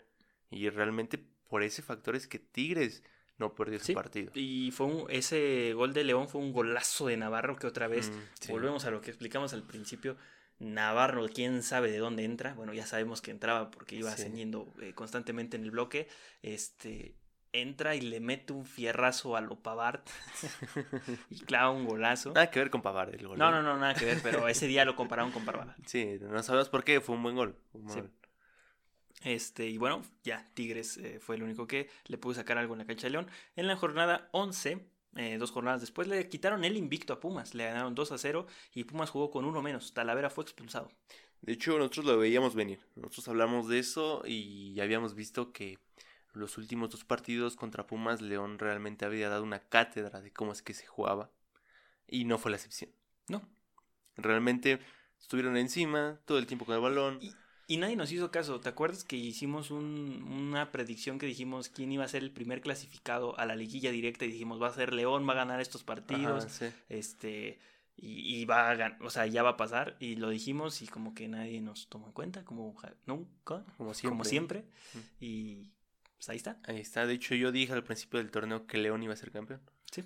[0.51, 1.19] Y realmente
[1.49, 3.03] por ese factor es que Tigres
[3.39, 4.33] no perdió Sí, partido.
[4.35, 8.09] Y fue un- ese gol de León fue un golazo de Navarro que otra vez
[8.11, 8.53] Mm, sí.
[8.53, 10.17] volvemos a lo que explicamos al principio.
[10.59, 12.55] Navarro, quién sabe de dónde entra.
[12.55, 14.23] Bueno, ya sabemos que entraba porque iba Sí.
[14.23, 16.09] ascendiendo eh, constantemente en el bloque.
[16.41, 17.15] Este
[17.61, 20.01] entra y le mete un fierrazo a lo Pavard
[21.31, 22.33] y clava un golazo.
[22.33, 23.39] Nada que ver con Pavard el gol.
[23.39, 25.71] No, no, no, nada que ver, pero ese día lo compararon con Pavard.
[25.87, 27.57] Sí, no sabemos por qué, fue un buen gol.
[27.71, 28.01] fue un buen Sí.
[28.03, 28.11] gol.
[29.25, 32.79] Este, y bueno, ya, Tigres eh, fue el único que le pudo sacar algo en
[32.81, 33.27] la cancha de León.
[33.57, 34.87] En la jornada 11,
[35.17, 37.55] eh, dos jornadas después, le quitaron el invicto a Pumas.
[37.55, 39.95] Le ganaron 2 a 0 y Pumas jugó con uno menos.
[39.95, 40.91] Talavera fue expulsado.
[41.41, 42.79] De hecho, nosotros lo veíamos venir.
[42.95, 45.79] Nosotros hablamos de eso y ya habíamos visto que
[46.37, 50.63] los últimos dos partidos contra Pumas, León realmente había dado una cátedra de cómo es
[50.63, 51.31] que se jugaba.
[52.07, 52.91] Y no fue la excepción.
[53.29, 53.43] No.
[54.17, 54.79] Realmente
[55.21, 57.19] estuvieron encima todo el tiempo con el balón.
[57.21, 57.35] Y,
[57.67, 58.61] y nadie nos hizo caso.
[58.61, 62.61] ¿Te acuerdas que hicimos un- una predicción que dijimos quién iba a ser el primer
[62.61, 64.25] clasificado a la liguilla directa?
[64.25, 66.45] Y dijimos, va a ser León, va a ganar estos partidos.
[66.45, 66.67] Ajá, sí.
[66.89, 67.59] Este.
[67.99, 69.97] Y, y va a ganar, o sea, ya va a pasar.
[70.01, 72.77] Y lo dijimos y como que nadie nos tomó en cuenta, como
[73.07, 74.11] nunca, Como siempre.
[74.11, 74.65] como siempre.
[74.93, 74.99] Mm.
[75.25, 75.73] Y
[76.17, 76.59] pues ahí está.
[76.65, 77.07] Ahí está.
[77.07, 79.61] De hecho, yo dije al principio del torneo que León iba a ser campeón.
[79.91, 80.03] Sí,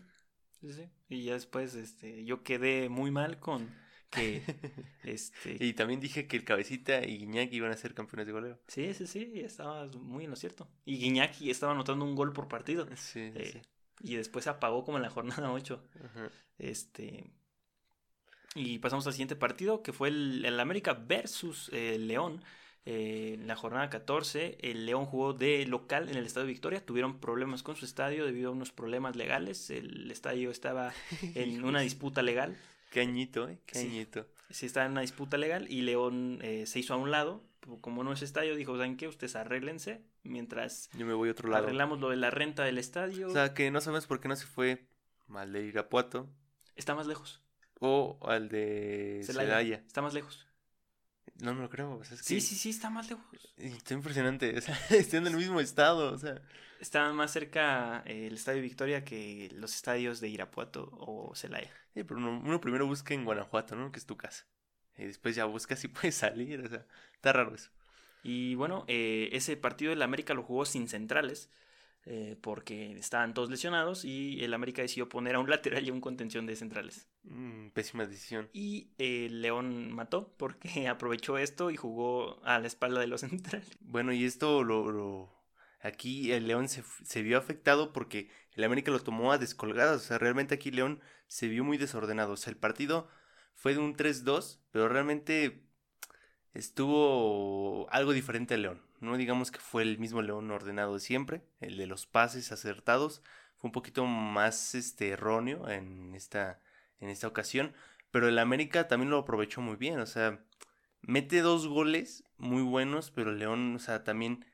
[0.61, 0.89] sí, sí.
[1.09, 3.69] Y ya después, este, yo quedé muy mal con
[4.11, 4.43] que,
[5.05, 8.59] este, Y también dije que el Cabecita y Guiñac iban a ser campeones de goleo.
[8.69, 10.69] sí, sí, sí, estabas muy en lo cierto.
[10.85, 12.87] Y Guiñaki estaba anotando un gol por partido.
[12.97, 13.63] Sí, sí, Eh, sí.
[14.03, 15.85] Y después se apagó como en la jornada 8.
[16.05, 16.31] Ajá.
[16.59, 17.31] Este.
[18.55, 22.43] Y pasamos al siguiente partido, que fue el, el América versus eh, León.
[22.87, 26.85] Eh, en la jornada 14, el León jugó de local en el Estadio Victoria.
[26.85, 29.69] Tuvieron problemas con su estadio debido a unos problemas legales.
[29.71, 30.93] El estadio estaba
[31.35, 32.57] en una disputa legal.
[32.91, 33.59] Qué añito, ¿eh?
[33.67, 33.87] Qué Sí.
[33.87, 34.27] añito.
[34.51, 37.43] Sí, estaba en una disputa legal y León eh, se hizo a un lado.
[37.83, 39.07] Como no es estadio, dijo: ¿Saben qué?
[39.07, 41.63] Ustedes arréglense mientras Yo me voy a otro lado.
[41.65, 43.29] arreglamos lo de la renta del estadio.
[43.29, 44.87] O sea, que no sabemos por qué no se fue
[45.33, 46.29] al de Irapuato
[46.75, 47.41] está más lejos.
[47.79, 49.49] o al de Celaya.
[49.49, 49.77] Celaya.
[49.87, 50.47] Está más lejos.
[51.41, 51.97] No me lo creo.
[51.97, 53.25] O sea, es Sí, que sí, sí, está más lejos.
[53.57, 54.55] Está impresionante.
[54.59, 56.13] O sea, está en el mismo estado.
[56.13, 56.41] O sea,
[56.81, 61.71] Está más cerca eh, el Estadio Victoria que los estadios de Irapuato o Celaya.
[61.95, 63.93] sí, pero uno, uno primero busca en Guanajuato, ¿no?
[63.93, 64.47] Que es tu casa.
[64.97, 66.61] Y después ya busca si puedes salir.
[66.61, 67.71] O sea, está raro eso.
[68.23, 71.51] Y bueno, eh, ese partido el América lo jugó sin centrales
[72.07, 75.93] eh, porque estaban todos lesionados y el América decidió poner a un lateral y a
[75.93, 77.09] un contención de centrales.
[77.25, 78.49] Mm, pésima decisión.
[78.53, 83.69] Y el León mató porque aprovechó esto y jugó a la espalda de los centrales.
[83.81, 85.41] Bueno, y esto lo, lo-
[85.83, 89.97] Aquí el León se, se vio afectado porque el América lo tomó a descolgadas.
[89.97, 92.33] O sea, realmente aquí León se vio muy desordenado.
[92.33, 93.09] O sea, el partido
[93.55, 95.63] fue de un 3-2, pero realmente
[96.55, 98.83] estuvo algo diferente al León.
[99.01, 101.43] No digamos que fue el mismo León ordenado de siempre.
[101.61, 103.23] El de los pases acertados
[103.57, 106.61] fue un poquito más este, erróneo en esta,
[107.01, 107.73] en esta ocasión.
[108.11, 110.01] Pero el América también lo aprovechó muy bien.
[110.01, 110.45] O sea,
[111.01, 114.45] mete dos goles muy buenos, pero el León, o sea, también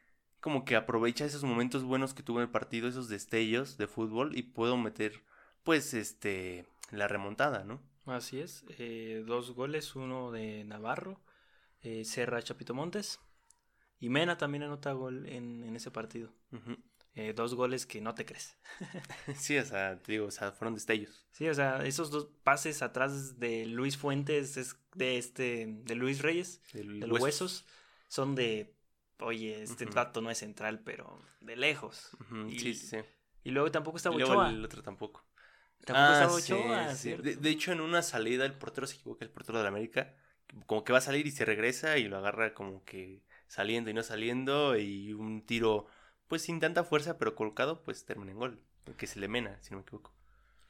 [0.40, 4.36] como que aprovecha esos momentos buenos que tuvo en el partido, esos destellos de fútbol
[4.36, 5.24] y puedo meter,
[5.64, 7.80] pues, este, la remontada, ¿no?
[8.04, 11.20] Así es, eh, dos goles, uno de Navarro,
[11.82, 13.18] eh, Serra Chapito Montes
[14.00, 16.32] y Mena también anota gol en, en ese partido.
[17.14, 18.56] Eh, dos goles que no te crees.
[19.34, 21.24] Sí, o sea, te digo, o sea, fueron destellos.
[21.32, 26.22] Sí, o sea, esos dos pases atrás de Luis Fuentes, es de este, de Luis
[26.22, 27.24] Reyes, de los hueso.
[27.24, 27.66] huesos,
[28.08, 28.74] son de,
[29.20, 29.94] oye, este Ujú.
[29.94, 32.10] vato no es central, pero de lejos.
[32.20, 32.96] Ujú, y, Sí, sí, sí.
[33.44, 34.48] y luego tampoco está Y luego Ochoa.
[34.50, 35.24] el otro tampoco.
[35.84, 37.10] Tampoco Ah, estaba sí, Ochoa, sí.
[37.10, 37.22] ¿cierto?
[37.22, 40.14] De, de hecho, en una salida el portero se equivoca, el portero de la América,
[40.66, 43.94] como que va a salir y se regresa y lo agarra como que saliendo y
[43.94, 45.86] no saliendo y un tiro,
[46.28, 48.60] pues sin tanta fuerza, pero colocado, pues termina en gol,
[48.96, 50.12] que se le mena, si no me equivoco.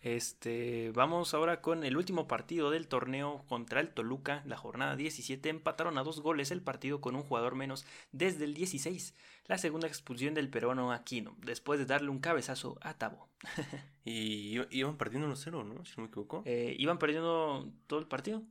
[0.07, 5.49] Este, vamos ahora con el último partido del torneo contra el Toluca, la jornada 17.
[5.49, 9.15] Empataron a dos goles el partido con un jugador menos desde el 16.
[9.47, 13.29] La segunda expulsión del peruano Aquino, después de darle un cabezazo a Tabo.
[14.09, 15.85] Y iban perdiendo 1-0, ¿no?
[15.85, 16.45] Si no me equivoco.
[16.45, 18.45] Eh, iban perdiendo todo el partido.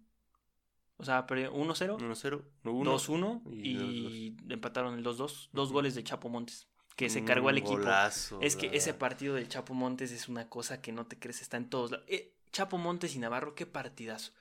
[0.98, 5.50] O sea, perdió 1-0, 1-0, 1 2-1 y y, empataron el 2-2.
[5.52, 7.74] Dos goles de Chapo Montes, que se cargó al equipo.
[7.80, 11.42] golazo, Es que ese partido del Chapo Montes es una cosa que no te crees,
[11.42, 12.06] está en todos lados.
[12.10, 14.32] Eh, Chapo Montes y Navarro, qué partidazo.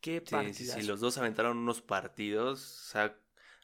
[0.00, 0.80] Qué Sí, sí, partidazo.
[0.80, 2.60] sí, los dos aventaron unos partidos.
[2.60, 3.16] O sea,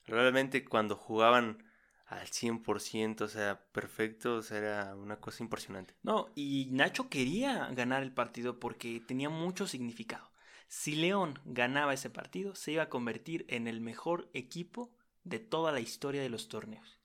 [0.07, 1.65] realmente cuando jugaban
[2.07, 5.95] al 100%, o sea, perfecto, o sea, era una cosa impresionante.
[6.03, 10.31] No, y Nacho quería ganar el partido porque tenía mucho significado.
[10.69, 14.91] Si León ganaba ese partido, se iba a convertir en el mejor equipo
[15.25, 17.01] de toda la historia de los torneos.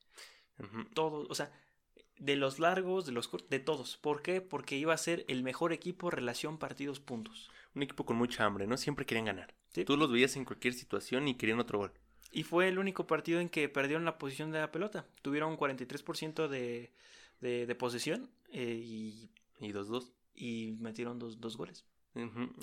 [0.58, 0.84] Ujú.
[0.94, 1.50] Todo, o sea,
[2.18, 3.96] de los largos, de los cortos, de todos.
[3.96, 4.40] ¿Por qué?
[4.40, 7.50] Porque iba a ser el mejor equipo relación partidos puntos.
[7.74, 8.76] Un equipo con mucha hambre, ¿no?
[8.76, 9.54] Siempre querían ganar.
[9.70, 9.84] Sí.
[9.84, 11.92] Tú los veías en cualquier situación y querían otro gol.
[12.30, 15.06] Y fue el único partido en que perdieron la posición de la pelota.
[15.22, 16.92] Tuvieron un 43% de,
[17.40, 20.12] de, de posesión eh, y, Y 2-2.
[20.34, 21.84] y metieron dos, dos goles.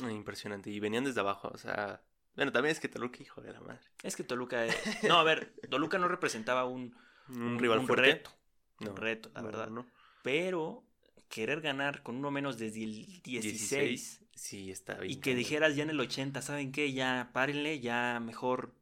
[0.09, 0.69] Impresionante.
[0.69, 2.01] Y venían desde abajo, o sea...
[2.35, 3.81] Bueno, también es que Toluca, hijo de la madre.
[4.03, 4.65] Es que Toluca...
[5.03, 6.95] No, a ver, Toluca no representaba un,
[7.27, 8.01] Un, rival fuerte.
[8.07, 8.31] reto.
[8.79, 9.69] No, un reto, la no, verdad.
[9.69, 9.85] no.
[10.23, 10.83] Pero
[11.29, 15.11] querer ganar con uno menos desde el 16, Sí, está bien.
[15.11, 16.93] y que dijeras ya en el 80, ¿saben qué?
[16.93, 18.73] Ya párenle, ya mejor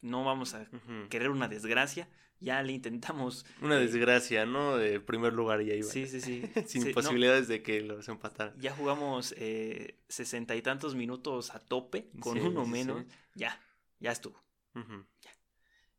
[0.00, 0.66] no vamos a
[1.10, 2.08] querer una desgracia.
[2.40, 3.44] Ya le intentamos.
[3.62, 4.76] Una eh, desgracia, ¿no?
[4.76, 5.88] De primer lugar y ahí va.
[5.88, 6.42] Sí, sí, sí.
[6.66, 8.54] Sin Sí, no, posibilidades de que los empataran.
[8.60, 13.02] ya jugamos eh, sesenta y tantos minutos a tope con Sí, uno menos.
[13.02, 13.08] sí.
[13.34, 13.60] Ya,
[14.00, 14.40] ya estuvo.
[14.74, 15.04] Ujú.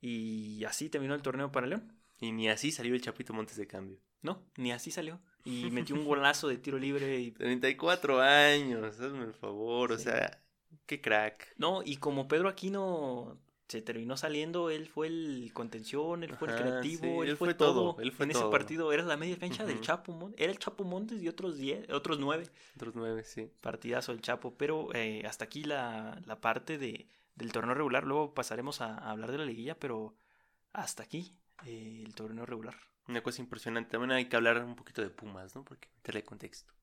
[0.01, 1.93] Y así terminó el torneo para León.
[2.21, 3.99] Y ni así salió el Chapito Montes de cambio.
[4.21, 5.19] No, ni así salió.
[5.45, 7.19] Y metió un golazo de tiro libre.
[7.19, 7.31] Y...
[7.31, 10.41] 34 años, hazme el favor, o sea,
[10.85, 11.53] qué crack.
[11.57, 13.37] No, y como Pedro Aquino
[13.69, 17.49] se terminó saliendo, él fue el contención, él fue el creativo, sí, él, él fue,
[17.49, 17.93] fue todo.
[17.93, 19.79] todo, él fue en ese partido era la media cancha del.
[19.79, 20.41] Chapo Montes.
[20.41, 22.47] Era el Chapo Montes y otros 10, otros 9.
[22.75, 23.51] Otros nueve, sí.
[23.61, 24.55] Partidazo el Chapo.
[24.57, 28.05] Pero eh, hasta aquí la, la parte de, del torneo regular.
[28.05, 30.15] Luego pasaremos a, a hablar de la liguilla, pero
[30.73, 32.75] hasta aquí eh, el torneo regular.
[33.07, 33.91] Una cosa impresionante.
[33.91, 35.63] También hay que hablar un poquito de Pumas, ¿no?
[35.63, 36.73] Porque meterle contexto.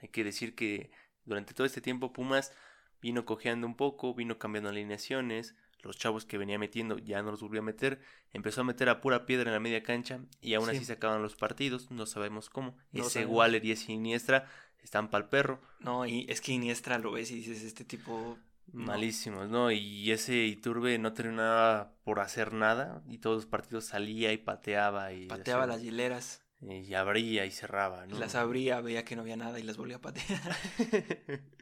[0.00, 0.90] Hay que decir que
[1.24, 2.52] durante todo este tiempo Pumas
[3.00, 5.54] vino cojeando un poco, vino cambiando alineaciones.
[5.82, 8.00] Los chavos que venía metiendo ya no los volvió a meter.
[8.32, 10.76] Empezó a meter a pura piedra en la media cancha y aún Sí.
[10.76, 11.90] así se acaban los partidos.
[11.90, 12.76] No sabemos cómo.
[12.92, 13.36] No ese sabemos.
[13.36, 14.48] Waller y ese Iniestra
[14.82, 15.60] están pa'l perro.
[15.80, 18.38] No, y es que Iniestra lo ves y dices, este tipo...
[18.72, 18.84] no.
[18.86, 19.70] Malísimos, ¿no?
[19.72, 25.12] Y ese Iturbe no terminaba por hacer nada y todos los partidos salía y pateaba
[25.12, 28.18] y Pateaba las hileras, y abría y cerraba, ¿no?
[28.20, 30.56] las abría, veía que no había nada y las volvía a patear.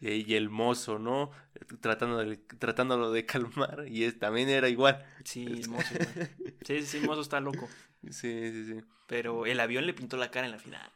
[0.00, 1.30] y, y el mozo, ¿no?
[1.80, 5.04] Tratando de, tratándolo de calmar y es, también era igual.
[5.24, 5.94] Sí, el mozo.
[5.94, 6.30] igual.
[6.66, 7.68] Sí, sí, el mozo está loco.
[8.10, 8.80] Sí, sí, sí.
[9.08, 10.88] Pero el avión le pintó la cara en la final.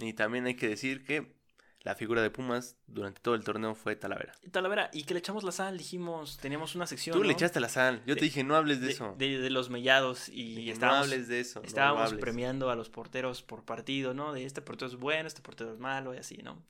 [0.00, 1.34] Y también hay que decir que
[1.82, 4.32] la figura de Pumas durante todo el torneo fue Talavera.
[4.50, 7.14] Talavera, y que le echamos la sal, dijimos, teníamos una sección.
[7.14, 8.00] Tú le echaste la sal.
[8.06, 9.14] Yo De- te dije, no hables de, de, eso.
[9.18, 11.60] de- de los mellados y estábamos, no hables de eso.
[11.62, 14.32] estábamos premiando a los porteros por partido, ¿no?
[14.32, 16.62] De este portero es bueno, este portero es malo y así, ¿no?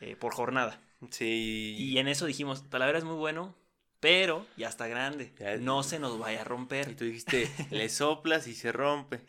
[0.00, 0.80] Eh, por jornada.
[1.10, 1.76] Sí.
[1.78, 3.54] Y en eso dijimos, Talavera es muy bueno,
[4.00, 5.32] pero ya está grande.
[5.38, 6.96] Ya- No se nos vaya a Y romper.
[6.96, 9.20] tú dijiste, le soplas y se rompe.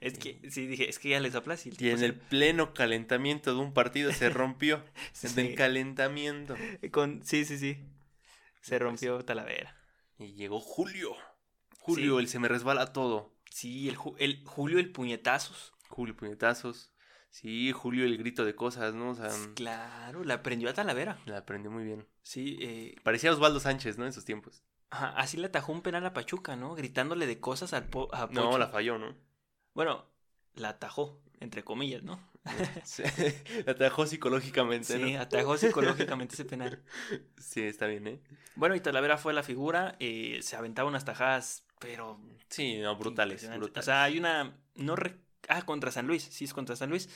[0.00, 2.14] es que, sí, dije, es que ya le soplas y el Y en se- el
[2.14, 4.82] pleno calentamiento de un partido se rompió.
[5.12, 5.28] Sí.
[5.34, 6.56] Del calentamiento.
[6.90, 7.78] con, sí, sí, sí.
[8.60, 9.76] Se rompió Talavera.
[10.18, 11.14] Y llegó Julio.
[11.78, 12.22] Julio, Sí.
[12.24, 13.32] el se me resbala todo.
[13.50, 15.72] Sí, el, el Julio el puñetazos.
[15.88, 16.90] Julio puñetazos.
[17.30, 19.10] Sí, Julio el grito de cosas, ¿no?
[19.10, 21.18] O sea, Claro, la aprendió a Talavera.
[21.26, 22.06] la aprendió muy bien.
[22.22, 24.06] Sí, eh, Parecía Osvaldo Sánchez, ¿no?
[24.06, 24.62] En sus tiempos.
[24.90, 26.74] ajá, así le atajó un penal a Pachuca, ¿no?
[26.74, 29.14] Gritándole de cosas al po- a No, la falló, ¿no?
[29.74, 30.06] Bueno,
[30.54, 32.18] la atajó, entre comillas, ¿no?
[32.84, 33.02] Sí,
[33.66, 35.20] la atajó psicológicamente, Sí, ¿no?
[35.20, 36.82] atajó psicológicamente ese penal.
[37.38, 38.20] Sí, está bien, ¿eh?
[38.54, 42.18] Bueno, y Talavera fue la figura, eh, se aventaba unas tajadas, pero...
[42.48, 43.78] Sí, no, brutales, brutales.
[43.78, 44.56] O sea, hay una...
[44.76, 45.18] No re-
[45.48, 47.08] Ah, contra San Luis, sí es contra San Luis.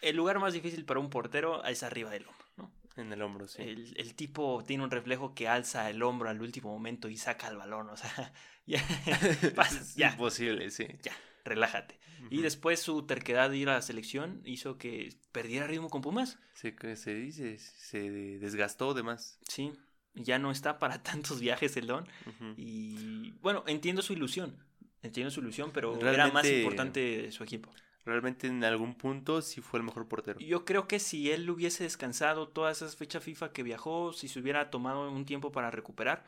[0.00, 2.72] El lugar más difícil para un portero es arriba del hombro, ¿no?
[2.96, 3.62] en el hombro, sí.
[3.62, 7.48] El, el tipo tiene un reflejo que alza el hombro al último momento y saca
[7.48, 8.32] el balón, o sea,
[8.66, 8.82] ya,
[9.54, 10.86] pasa, es ya, imposible, sí.
[11.02, 11.98] ya, relájate.
[12.30, 16.38] Y después su terquedad de ir a la selección hizo que perdiera ritmo con Pumas.
[16.54, 16.70] Se,
[17.14, 19.40] dice, se desgastó de más.
[19.48, 19.72] Sí,
[20.14, 22.06] ya no está para tantos viajes el don.
[22.56, 24.56] Y bueno, entiendo su ilusión.
[25.02, 27.70] Entiendo su ilusión, pero era más importante su equipo.
[28.04, 30.40] Realmente en algún punto sí fue el mejor portero.
[30.40, 34.40] Yo creo que si él hubiese descansado todas esas fechas FIFA que viajó, si se
[34.40, 36.24] hubiera tomado un tiempo para recuperar,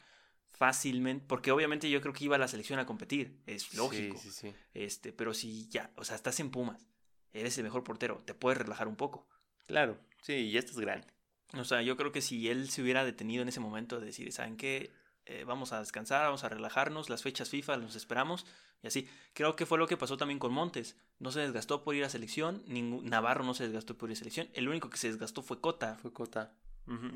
[0.52, 4.16] fácilmente, porque obviamente yo creo que iba a la selección a competir, es lógico.
[4.18, 4.54] Sí, sí, sí.
[4.72, 6.86] Este, pero si ya, o sea, estás en Pumas,
[7.32, 9.26] eres el mejor portero, te puedes relajar un poco.
[9.66, 11.08] Claro, sí, ya estás grande.
[11.54, 14.32] O sea, yo creo que si él se hubiera detenido en ese momento de decir,
[14.32, 14.90] ¿saben qué?
[15.26, 18.44] Eh, vamos a descansar, vamos a relajarnos, las fechas FIFA los esperamos
[18.82, 19.08] y así.
[19.32, 20.96] Creo que fue lo que pasó también con Montes.
[21.18, 24.18] No se desgastó por ir a selección, ningún, Navarro no se desgastó por ir a
[24.18, 24.48] selección.
[24.52, 25.96] El único que se desgastó fue Cota.
[26.02, 26.52] Fue Cota.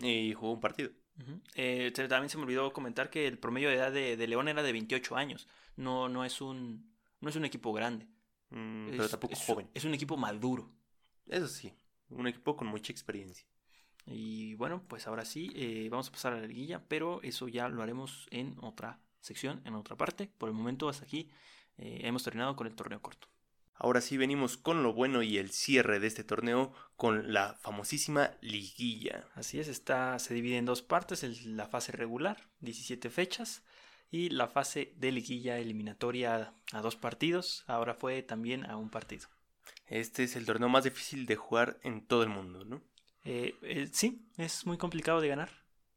[0.02, 0.90] Y jugó un partido.
[1.54, 4.62] Eh, también se me olvidó comentar que el promedio de edad de, de León era
[4.62, 5.46] de 28 años.
[5.76, 6.90] No, no es un,
[7.20, 8.06] no es un equipo grande.
[8.48, 9.68] Mm, pero Es- tampoco es- joven.
[9.74, 10.72] Es un equipo maduro.
[11.26, 11.74] Eso sí,
[12.08, 13.46] un equipo con mucha experiencia.
[14.10, 17.68] Y bueno, pues ahora sí, eh, vamos a pasar a la liguilla, pero eso ya
[17.68, 20.30] lo haremos en otra sección, en otra parte.
[20.38, 21.28] Por el momento, hasta aquí,
[21.76, 23.28] eh, hemos terminado con el torneo corto.
[23.74, 28.32] Ahora sí venimos con lo bueno y el cierre de este torneo con la famosísima
[28.40, 29.24] liguilla.
[29.34, 33.62] Así es, está, se divide en dos partes, el- la fase regular, 17 fechas,
[34.10, 39.28] y la fase de liguilla eliminatoria a dos partidos, ahora fue también a un partido.
[39.86, 42.82] Este es el torneo más difícil de jugar en todo el mundo, ¿no?
[43.30, 45.50] Eh, eh, sí, es muy complicado de ganar.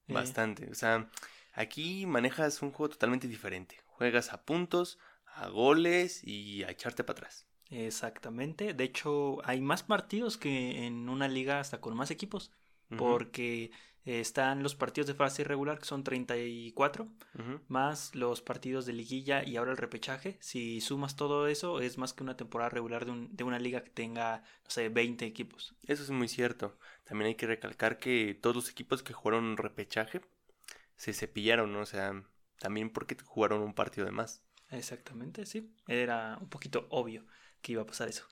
[0.08, 0.70] Eh, Bastante.
[0.70, 1.10] O sea,
[1.54, 3.78] aquí manejas un juego totalmente diferente.
[3.86, 7.48] Juegas a puntos, a goles y a echarte para atrás.
[7.70, 12.52] Exactamente, de hecho hay más partidos que en una liga hasta con más equipos,
[12.98, 13.72] porque
[14.06, 17.08] eh, están los partidos de fase regular que son 34,
[17.40, 17.60] ujú.
[17.68, 20.38] más los partidos de liguilla y ahora el repechaje.
[20.42, 23.84] Si sumas todo eso, es más que una temporada regular de, un- de una liga
[23.84, 25.76] que tenga, no sé, 20 equipos.
[25.86, 26.76] Eso es muy cierto.
[27.04, 30.22] También hay que recalcar que todos los equipos que jugaron repechaje
[30.98, 31.82] se cepillaron, ¿no?
[31.82, 32.24] O sea,
[32.60, 34.44] también porque jugaron un partido de más.
[34.70, 35.74] Exactamente, sí.
[35.88, 37.26] Era un poquito obvio
[37.62, 38.26] que iba a pasar eso.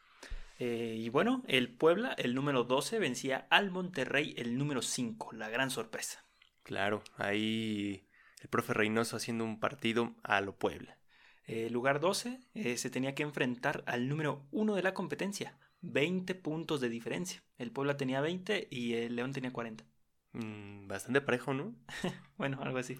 [0.59, 5.49] Eh, y bueno, el Puebla, el número 12, vencía al Monterrey, el número 5, la
[5.49, 6.25] gran sorpresa.
[6.63, 8.07] Claro, ahí
[8.41, 10.97] el profe Reynoso haciendo un partido a lo Puebla.
[11.45, 15.57] Eh, lugar 12 eh, se tenía que enfrentar al número 1 de la competencia.
[15.81, 17.41] 20 puntos de diferencia.
[17.57, 19.85] El Puebla tenía 20 y el León tenía 40.
[20.33, 21.73] Mm, bastante parejo, ¿no?
[22.37, 22.97] Bueno, algo así.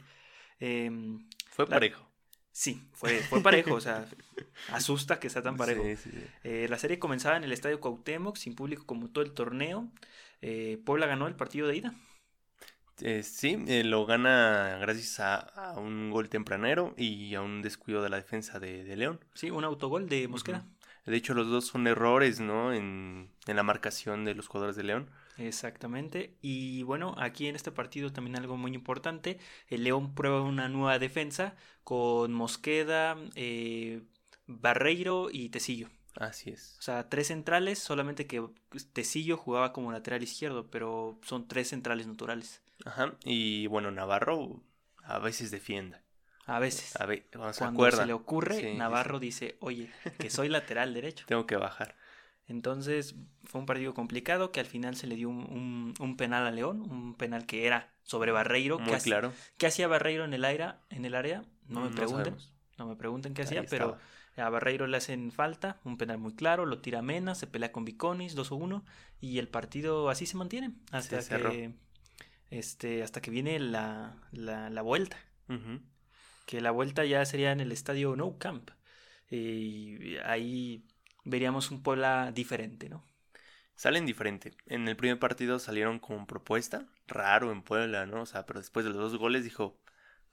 [0.59, 2.08] Em, Fue La- parejo.
[2.51, 3.73] Sí, fue, fue parejo.
[3.75, 4.05] o sea,
[4.71, 5.83] asusta que sea tan parejo.
[5.83, 6.23] Sí, sí, sí.
[6.43, 9.87] Eh, la serie comenzaba en el Estadio Cuauhtémoc, sin público como todo el torneo.
[10.41, 11.93] Eh, Puebla ganó el partido de ida.
[13.01, 18.03] Eh, sí, eh, lo gana gracias a, a un gol tempranero y a un descuido
[18.03, 19.19] de la defensa de, de León.
[19.33, 20.65] Sí, un autogol de Mosquera.
[21.05, 22.73] De hecho, los dos son errores, ¿no?
[22.73, 25.09] En, en la marcación de los jugadores de León.
[25.39, 26.35] Exactamente.
[26.41, 29.39] Y bueno, aquí en este partido también algo muy importante.
[29.67, 34.01] El León prueba una nueva defensa con Mosqueda, eh,
[34.47, 35.89] Barreiro y Tecillo.
[36.15, 36.75] Así es.
[36.79, 38.45] O sea, tres centrales, solamente que
[38.93, 42.61] Tecillo jugaba como lateral izquierdo, pero son tres centrales naturales.
[42.85, 43.15] Ajá.
[43.23, 44.61] Y bueno, Navarro
[45.03, 46.03] a veces defienda.
[46.45, 46.99] A veces.
[46.99, 48.77] A ver, cuando se Cuando se le ocurre, Sí, sí, sí.
[48.77, 51.25] Navarro dice, oye, que soy lateral derecho.
[51.27, 51.95] Tengo que bajar.
[52.49, 53.15] Entonces
[53.45, 56.51] fue un partido complicado que al final se le dio un, un- un penal a
[56.51, 58.77] León, un penal que era sobre Barreiro.
[58.79, 59.31] Muy que claro.
[59.57, 61.43] ¿Qué hacía Barreiro en el aire, en el área?
[61.67, 62.23] No me No pregunten.
[62.25, 62.53] sabemos.
[62.77, 63.97] No me pregunten qué Ahí hacía, pero
[64.37, 67.83] a Barreiro le hacen falta, un penal muy claro, lo tira Mena, se pelea con
[67.85, 68.85] Viconis, 2 o 1,
[69.19, 71.19] y el partido así se mantiene hasta
[71.49, 71.73] que
[72.49, 75.17] este hasta que viene la, la, la vuelta.
[76.45, 78.71] Que la vuelta ya sería en el estadio No Camp.
[79.29, 80.83] Y ahí
[81.23, 83.03] veríamos un Puebla diferente, ¿no?
[83.75, 84.51] Salen diferente.
[84.65, 86.85] En el primer partido salieron con propuesta.
[87.07, 88.23] Raro en Puebla, ¿no?
[88.23, 89.79] O sea, pero después de los dos goles dijo,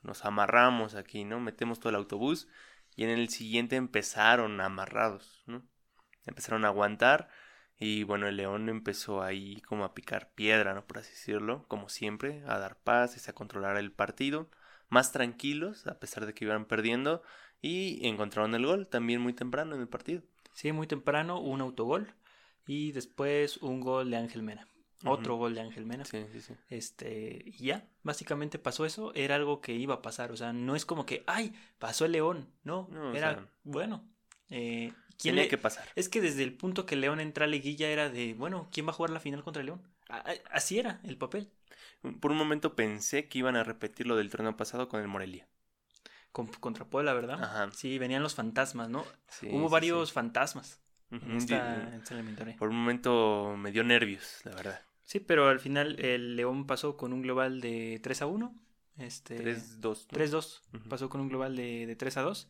[0.03, 1.39] nos amarramos aquí, ¿no?
[1.39, 2.49] Metemos todo el autobús.
[2.97, 5.63] Y en el siguiente empezaron amarrados, ¿no?
[6.25, 7.29] Empezaron a aguantar.
[7.79, 10.85] Y bueno, el León empezó ahí como a picar piedra, ¿no?
[10.85, 11.65] Por así decirlo.
[11.69, 14.51] Como siempre, a dar pases, a controlar el partido.
[14.89, 17.23] Más tranquilos, a pesar de que iban perdiendo.
[17.63, 20.23] Y encontraron el gol también muy temprano en el partido.
[20.57, 22.15] Sí, muy temprano un autogol
[22.67, 24.67] y después un gol de Ángel Mena.
[25.05, 26.05] Otro gol de Ángel Mena.
[26.05, 26.55] Sí, sí, sí.
[26.71, 30.75] Este, y ya, básicamente pasó eso, era algo que iba a pasar, o sea, no
[30.75, 34.09] es como que, ay, pasó el León, no, era, sea, bueno,
[34.51, 35.87] eh, ¿quién Tenía le- que pasar.
[35.95, 38.91] Es que desde el punto que León entra a liguilla era de, bueno, ¿quién va
[38.91, 39.83] a jugar la final contra el León?
[40.51, 41.51] Así era el papel,
[42.21, 45.47] Por un momento pensé que iban a repetir lo del torneo pasado con el Morelia.
[46.37, 47.43] Con- contra Puebla, ¿verdad?
[47.43, 47.71] Ajá.
[47.73, 49.07] Sí, venían los fantasmas, ¿no?
[49.29, 50.15] Sí, Hubo sí, varios sí.
[50.15, 52.57] fantasmas en esta, en esta.
[52.59, 54.81] Por un momento me dio nervios, la verdad.
[55.03, 58.55] Sí, pero al final el León pasó con un global de 3 a 1.
[58.99, 59.81] Este, 3-2.
[59.81, 60.19] ¿no?
[60.19, 60.63] 3-2.
[60.75, 60.89] Ujú.
[60.91, 62.49] Pasó con un global de, de 3 a 2.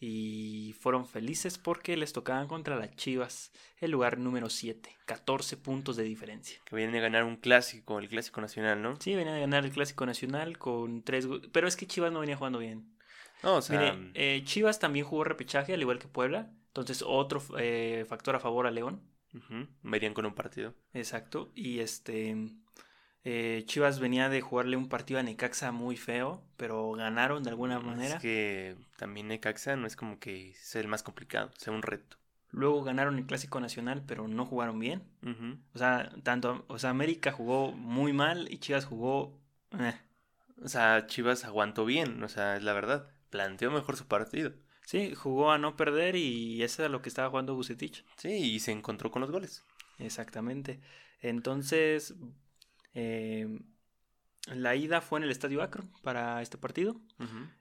[0.00, 4.96] Y fueron felices porque les tocaban contra las Chivas, el lugar número 7.
[5.06, 6.60] 14 puntos de diferencia.
[6.64, 8.96] Que vienen a ganar un clásico, el clásico nacional, ¿no?
[9.00, 12.36] Sí, venían a ganar el Clásico Nacional con 3 Pero es que Chivas no venía
[12.36, 12.96] jugando bien.
[13.42, 16.50] No, o sea, Mire, eh, Chivas también jugó repechaje, al igual que Puebla.
[16.68, 19.00] Entonces, otro eh, factor a favor a León.
[19.82, 20.74] verían con un partido.
[20.92, 21.50] Exacto.
[21.54, 22.36] Y este.
[23.24, 27.78] eh, Chivas venía de jugarle un partido a Necaxa muy feo, pero ganaron de alguna
[27.80, 28.16] manera.
[28.16, 32.16] Es que también Necaxa no es como que sea el más complicado, sea un reto.
[32.50, 35.02] Luego ganaron el Clásico Nacional, pero no jugaron bien.
[35.74, 39.38] O sea, tanto, o sea, América jugó muy mal y Chivas jugó.
[39.78, 39.94] eh.
[40.62, 43.10] O sea, Chivas aguantó bien, o sea, es la verdad.
[43.30, 44.52] Planteó mejor su partido.
[44.84, 48.04] Sí, jugó a no perder y eso era lo que estaba jugando Bucetich.
[48.16, 49.64] Sí, y se encontró con los goles.
[49.98, 50.80] Exactamente.
[51.20, 52.14] Entonces,
[52.94, 53.60] eh,
[54.46, 57.00] La ida fue en el Estadio Akron para este partido.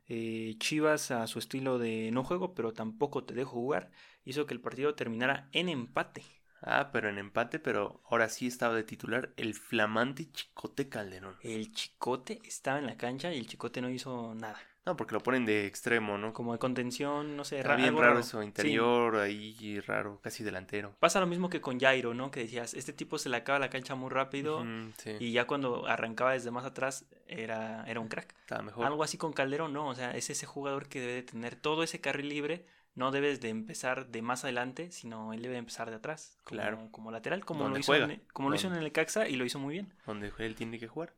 [0.07, 3.91] Eh, Chivas, a su estilo de no juego, pero tampoco te dejo jugar,
[4.23, 6.23] hizo que el partido terminara en empate.
[6.61, 11.35] Ah, pero en empate, pero ahora sí estaba de titular el flamante Chicote Calderón.
[11.41, 14.59] El Chicote estaba en la cancha y el Chicote no hizo nada.
[14.87, 16.31] No, porque lo ponen de extremo, ¿no?
[16.33, 18.47] Como de contención, no sé, Está ra- bien raro eso, Sí.
[18.47, 20.95] interior, ahí raro, casi delantero.
[20.99, 22.31] Pasa lo mismo que con Jairo, ¿no?
[22.31, 24.63] Que decías, este tipo se le acaba la cancha muy rápido
[24.97, 28.33] sí, y ya cuando arrancaba desde más atrás era, era un crack.
[28.39, 28.85] estaba mejor.
[28.85, 29.87] Algo así con Calderón, ¿no?
[29.89, 32.65] O sea, es ese jugador que debe de tener todo ese carril libre.
[32.95, 36.37] No debes de empezar de más adelante, sino él debe de empezar de atrás.
[36.45, 36.87] Como, Claro.
[36.91, 39.59] Como lateral, como, lo hizo, en, como lo hizo en el Caxa y lo hizo
[39.59, 39.93] muy bien.
[40.07, 41.13] Donde él tiene que jugar.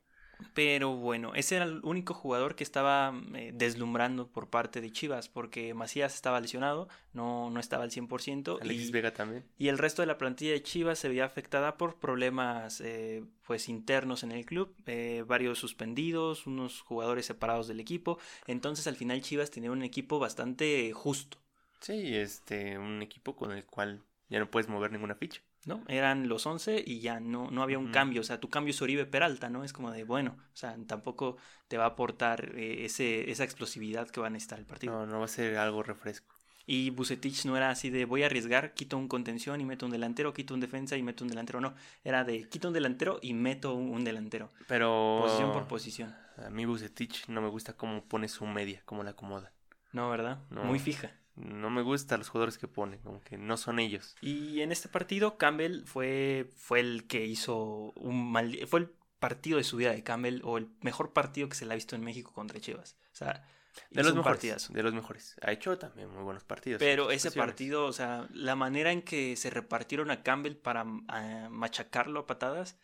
[0.53, 5.27] Pero bueno, ese era el único jugador que estaba eh, deslumbrando por parte de Chivas,
[5.27, 8.59] porque Macías estaba lesionado, no, no estaba al 100%.
[8.61, 9.43] Alexis y, Vega también.
[9.57, 13.67] y el resto de la plantilla de Chivas se veía afectada por problemas eh, pues
[13.69, 18.19] internos en el club, eh, varios suspendidos, unos jugadores separados del equipo.
[18.47, 21.37] Entonces al final Chivas tenía un equipo bastante justo.
[21.81, 25.41] Sí, este, un equipo con el cual ya no puedes mover ninguna ficha.
[25.65, 25.83] ¿No?
[25.87, 28.21] Eran los 11 y ya no, no había un cambio.
[28.21, 29.63] O sea, tu cambio es Oribe Peralta, ¿no?
[29.63, 31.37] Es como de, bueno, o sea, tampoco
[31.67, 34.93] te va a aportar eh, ese, esa explosividad que va a necesitar el partido.
[34.93, 36.35] No, no va a ser algo refresco.
[36.65, 39.91] Y Bucetich no era así de voy a arriesgar, quito un contención y meto un
[39.91, 41.59] delantero, quito un defensa y meto un delantero.
[41.59, 41.73] No,
[42.03, 44.51] era de quito un delantero y meto un, un delantero.
[44.67, 46.15] Pero Posición por posición.
[46.37, 49.51] a mí Bucetich no me gusta cómo pone su media, cómo la acomoda.
[49.93, 50.43] No, ¿verdad?
[50.51, 50.63] No.
[50.63, 51.09] Muy fija.
[51.39, 54.15] No me gustan los jugadores que pone, como que no son ellos.
[54.21, 58.59] Y en este partido, Campbell fue, fue el que hizo un mal.
[58.67, 61.73] Fue el partido de su vida de Campbell o el mejor partido que se le
[61.73, 62.97] ha visto en México contra Chivas.
[63.13, 63.45] O sea,
[63.89, 64.23] De los mejores.
[64.23, 64.73] partidazo.
[64.73, 65.35] De los mejores.
[65.41, 66.79] Ha hecho también muy buenos partidos.
[66.79, 71.47] Pero ese partido, o sea, la manera en que se repartieron a Campbell para ah,
[71.49, 72.77] machacarlo a patadas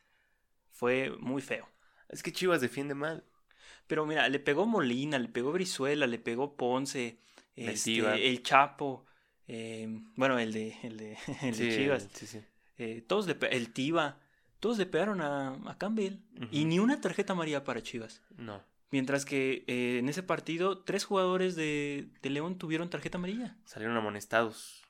[0.71, 1.67] fue muy feo.
[2.09, 3.25] Es que Chivas defiende mal.
[3.87, 7.19] Pero mira, le pegó Molina, le pegó Brizuela, le pegó Ponce,
[7.55, 9.05] este, el Chapo,
[9.47, 12.41] eh, bueno, el de, el de, el de Sí, Chivas, sí, sí.
[12.77, 14.19] eh, todos le el Tiva,
[14.59, 16.17] todos le pegaron a, a Campbell
[16.51, 18.21] y ni una tarjeta amarilla para Chivas.
[18.37, 18.61] No.
[18.91, 23.57] Mientras que eh, en ese partido, tres jugadores de, de León tuvieron tarjeta amarilla.
[23.65, 24.83] Salieron amonestados.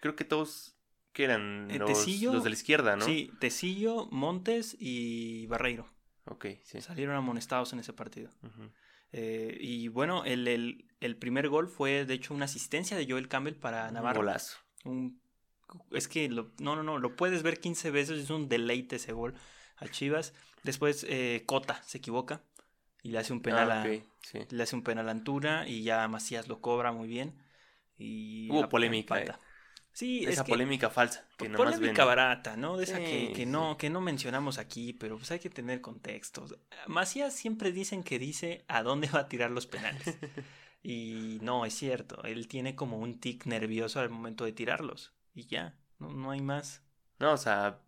[0.00, 0.74] Creo que todos
[1.12, 3.04] que eran Eh, los, Tecillo, los de la izquierda, ¿no?
[3.04, 5.86] Sí, Tecillo, Montes y Barreiro
[6.24, 6.80] Ok, sí.
[6.80, 8.30] salieron amonestados en ese partido.
[9.12, 13.28] Eh, y bueno, el, el- el primer gol fue de hecho una asistencia de Joel
[13.28, 14.20] Campbell para Un Navarro.
[14.20, 14.58] golazo.
[14.84, 15.20] Un-
[15.90, 19.12] es que lo- no, no, no, lo puedes ver 15 veces, es un deleite ese
[19.12, 19.34] gol
[19.76, 20.32] a Chivas.
[20.62, 22.42] Después eh, Cota se equivoca
[23.02, 23.86] y le hace un penal Ah, a,
[24.20, 24.38] sí.
[24.50, 27.34] le hace un penal a Antuna y ya Macías lo cobra muy bien.
[27.98, 29.38] Y Hubo polémica.
[29.92, 31.26] Sí, Esa es que- polémica falsa.
[31.36, 32.76] Que Polémica barata, ¿no?
[32.78, 33.46] De esa que, Sí, que sí.
[33.46, 36.46] no, que no mencionamos aquí, pero pues hay que tener contexto.
[36.86, 40.16] Macías siempre dicen que dice a dónde va a tirar los penales.
[40.82, 42.22] y no, es cierto.
[42.24, 45.12] Él tiene como un tic nervioso al momento de tirarlos.
[45.34, 46.82] Y ya, no, no hay más.
[47.18, 47.80] No, o sea,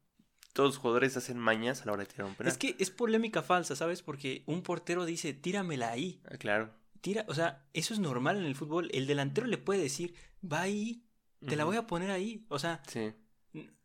[0.53, 2.53] todos los jugadores hacen mañas a la hora de tirar un penal.
[2.53, 4.03] Es que es polémica falsa, ¿sabes?
[4.03, 6.21] Porque un portero dice, tíramela ahí.
[6.31, 6.71] Ah, claro.
[7.01, 8.89] Tira, o sea, eso es normal en el fútbol.
[8.93, 11.03] El delantero le puede decir, va ahí,
[11.47, 12.45] te la voy a poner ahí.
[12.49, 13.13] O sea, Sí.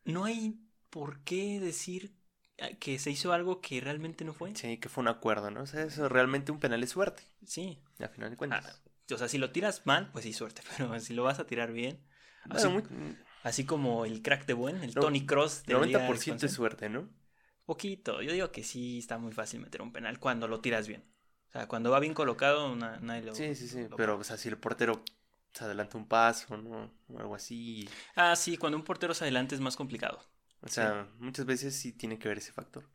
[0.05, 0.59] No hay
[0.89, 2.15] por qué decir
[2.57, 4.55] eh, que se hizo algo que realmente no fue.
[4.55, 5.61] Sí, que fue un acuerdo, ¿no?
[5.61, 7.23] O sea, eso realmente un penal es suerte.
[7.45, 7.79] Sí.
[7.99, 8.81] A final de Ah, cuentas.
[9.11, 10.61] o sea, si lo tiras mal, pues sí, suerte.
[10.77, 11.99] Pero si lo vas a tirar bien.
[12.45, 15.81] Bueno, Así, muy- así como el crack de buen, el No, Tony Cross de la
[15.85, 17.07] Liga de 90% es suerte, ¿no?
[17.65, 18.21] Poquito.
[18.21, 21.03] Yo digo que sí está muy fácil meter un penal cuando lo tiras bien.
[21.49, 23.35] O sea, cuando va bien colocado, na- nadie lo.
[23.35, 23.87] Sí, sí, sí.
[23.87, 25.03] lo Pero, o sea, si el portero
[25.53, 26.91] se adelanta un paso, ¿no?
[27.09, 27.87] O algo así.
[28.15, 30.19] Ah, sí, cuando un portero se adelante es más complicado.
[30.61, 32.85] O sea, muchas veces sí tiene que ver ese factor.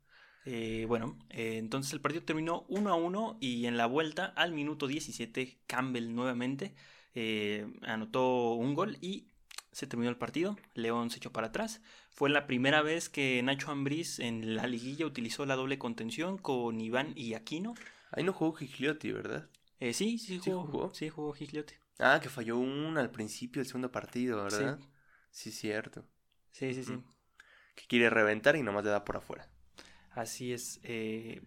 [0.44, 4.52] Eh, bueno, eh, entonces el partido terminó 1 a 1 y en la vuelta al
[4.52, 6.74] minuto 17 Campbell nuevamente
[7.14, 9.28] eh, anotó un gol y
[9.72, 10.56] se terminó el partido.
[10.74, 11.81] León se echó para atrás.
[12.10, 16.81] Fue la primera vez que Nacho Ambriz en la liguilla utilizó la doble contención con
[16.81, 17.74] Iván y Aquino.
[18.12, 19.48] Ahí no jugó Gigliotti, ¿verdad?
[19.81, 20.93] Eh, sí, sí ¿Sí jugó?
[20.94, 21.74] Sí jugó Gigliotti.
[21.99, 24.79] Ah, que falló una al principio del segundo partido, ¿verdad?
[25.31, 26.05] Sí, cierto.
[26.51, 26.99] Sí, sí, sí.
[27.75, 29.49] Que quiere reventar y nomás le da por afuera.
[30.12, 30.81] Así es.
[30.85, 31.43] eh,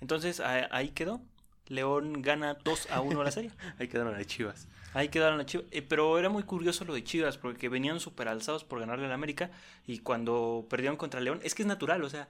[0.00, 1.22] entonces ahí quedó.
[1.68, 3.50] León gana 2 a 1 la serie.
[3.78, 4.68] Ahí quedaron las chivas.
[4.94, 5.66] Ahí quedaron las Chivas.
[5.72, 9.12] Eh, pero era muy curioso lo de Chivas, porque venían súper alzados por ganarle al
[9.12, 9.50] América.
[9.86, 12.28] Y cuando perdieron contra León, es que es natural, o sea,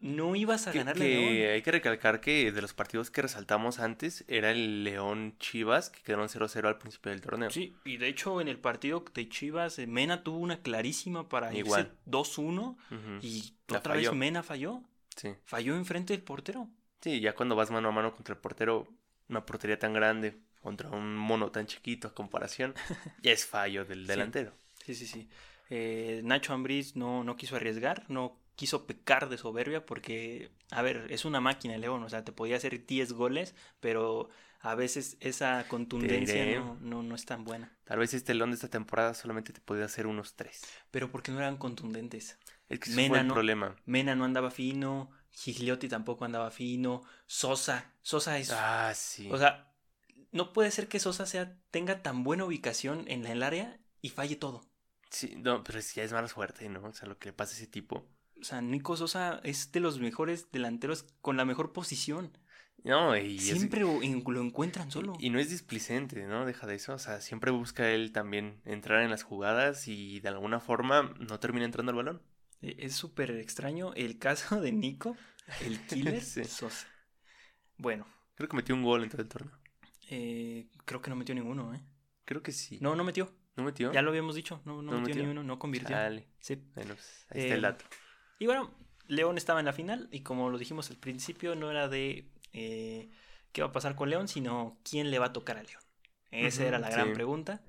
[0.00, 1.52] no ibas a Que, ganarle a que León.
[1.54, 6.02] hay que recalcar que de los partidos que resaltamos antes era el León Chivas, que
[6.02, 7.50] quedaron 0-0 al principio del torneo.
[7.50, 11.52] Sí, y de hecho en el partido de Chivas, eh, Mena tuvo una clarísima para
[11.54, 11.80] Igual.
[11.82, 12.98] irse 2-1 Ujú.
[13.22, 14.10] y La otra falló.
[14.10, 14.82] vez Mena falló.
[15.16, 15.28] Sí.
[15.44, 16.68] Falló enfrente del portero.
[17.02, 18.88] Sí, ya cuando vas mano a mano contra el portero,
[19.28, 22.74] una portería tan grande contra un mono tan chiquito a comparación,
[23.22, 24.52] ya es fallo del delantero.
[24.84, 25.28] Sí, sí, sí.
[25.70, 31.06] Eh, Nacho Ambriz no, no quiso arriesgar, no quiso pecar de soberbia porque, a ver,
[31.10, 34.28] es una máquina el León, o sea, te podía hacer 10 goles, pero
[34.60, 37.72] a veces esa contundencia no, no, no es tan buena.
[37.84, 40.60] Tal vez este León de esta temporada solamente te podía hacer unos tres.
[40.90, 42.38] Pero porque no eran contundentes.
[42.68, 43.76] Es que Mena fue el no- problema.
[43.86, 48.50] Mena no andaba fino, Gigliotti tampoco andaba fino, Sosa, Sosa es...
[48.52, 49.28] Ah, sí.
[49.32, 49.72] O sea,
[50.32, 54.36] no puede ser que Sosa sea, tenga tan buena ubicación en el área y falle
[54.36, 54.60] todo.
[55.10, 56.82] sí, no, pero es- ya es mala suerte, ¿no?
[56.84, 58.06] O sea, lo que le pasa a ese tipo.
[58.40, 62.36] O sea, Nico Sosa es de los mejores delanteros con la mejor posición.
[62.82, 65.12] No, y, Siempre lo, en- lo encuentran solo.
[65.18, 66.46] y no es displicente, ¿no?
[66.46, 66.94] Deja de eso.
[66.94, 71.38] O sea, siempre busca él también entrar en las jugadas y de alguna forma no
[71.38, 72.22] termina entrando el balón.
[72.62, 75.16] E- Es súper extraño el caso de Nico,
[75.62, 76.44] el killer Sí.
[76.44, 76.86] Sosa.
[77.76, 79.58] Bueno, Creo que metió un gol en todo el torneo.
[80.08, 81.82] eh, creo que no metió ninguno, ¿eh?
[82.24, 82.78] Creo que sí.
[82.80, 83.30] No, no metió.
[83.56, 83.92] ¿No metió?
[83.92, 84.62] Ya lo habíamos dicho.
[84.64, 85.22] No, no, ¿No metió, metió?
[85.24, 85.90] ni uno, no convirtió.
[85.94, 86.28] Chale.
[86.38, 86.54] Sí.
[86.74, 87.84] Bueno, pues, ahí está el Eh, dato.
[88.40, 88.70] Y bueno,
[89.06, 93.10] León estaba en la final y como lo dijimos al principio, no era de eh,
[93.52, 95.82] qué va a pasar con León, sino quién le va a tocar a León.
[96.30, 97.12] Esa era la gran sí.
[97.12, 97.62] pregunta.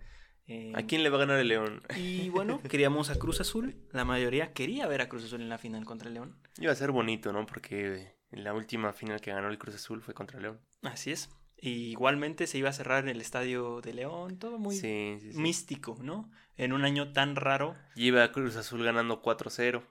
[0.48, 1.82] Eh, ¿A quién le va a ganar el León?
[1.98, 3.76] Y bueno, queríamos a Cruz Azul.
[3.92, 6.38] La mayoría quería ver a Cruz Azul en la final contra el León.
[6.58, 7.46] Iba a ser bonito, ¿no?
[7.46, 10.62] Porque la última final que ganó el Cruz Azul fue contra el León.
[10.84, 11.30] Así es.
[11.58, 15.34] Y igualmente se iba a cerrar en el estadio de León, todo muy sí, sí,
[15.34, 15.38] sí.
[15.38, 16.32] místico, ¿no?
[16.56, 17.76] En un año tan raro.
[17.94, 19.84] Y iba a Cruz Azul ganando 4-0.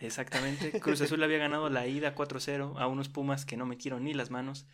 [0.00, 0.70] Exactamente.
[0.80, 4.30] Cruz Azul había ganado la ida 4-0 a unos Pumas que no metieron ni las
[4.30, 4.66] manos.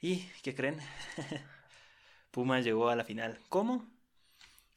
[0.00, 0.78] ¿Y qué creen?
[2.30, 3.38] Pumas llegó a la final.
[3.48, 3.86] ¿Cómo?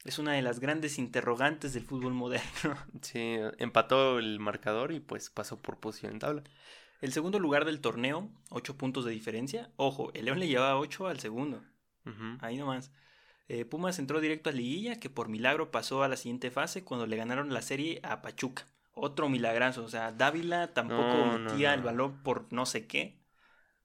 [0.04, 2.76] Es una de las grandes interrogantes del fútbol moderno.
[3.02, 6.44] Sí, empató el marcador y pues pasó por posición en tabla.
[7.02, 9.72] El segundo lugar del torneo, 8 puntos de diferencia.
[9.76, 11.64] Ojo, el León le llevaba 8 al segundo.
[12.40, 12.92] Ahí nomás.
[13.48, 17.06] Eh, Pumas entró directo a Liguilla, que por milagro pasó a la siguiente fase cuando
[17.06, 18.66] le ganaron la serie a Pachuca.
[18.94, 19.84] Otro milagrazo.
[19.84, 21.76] O sea, Dávila tampoco No, metía no.
[21.76, 23.20] el balón por no sé qué.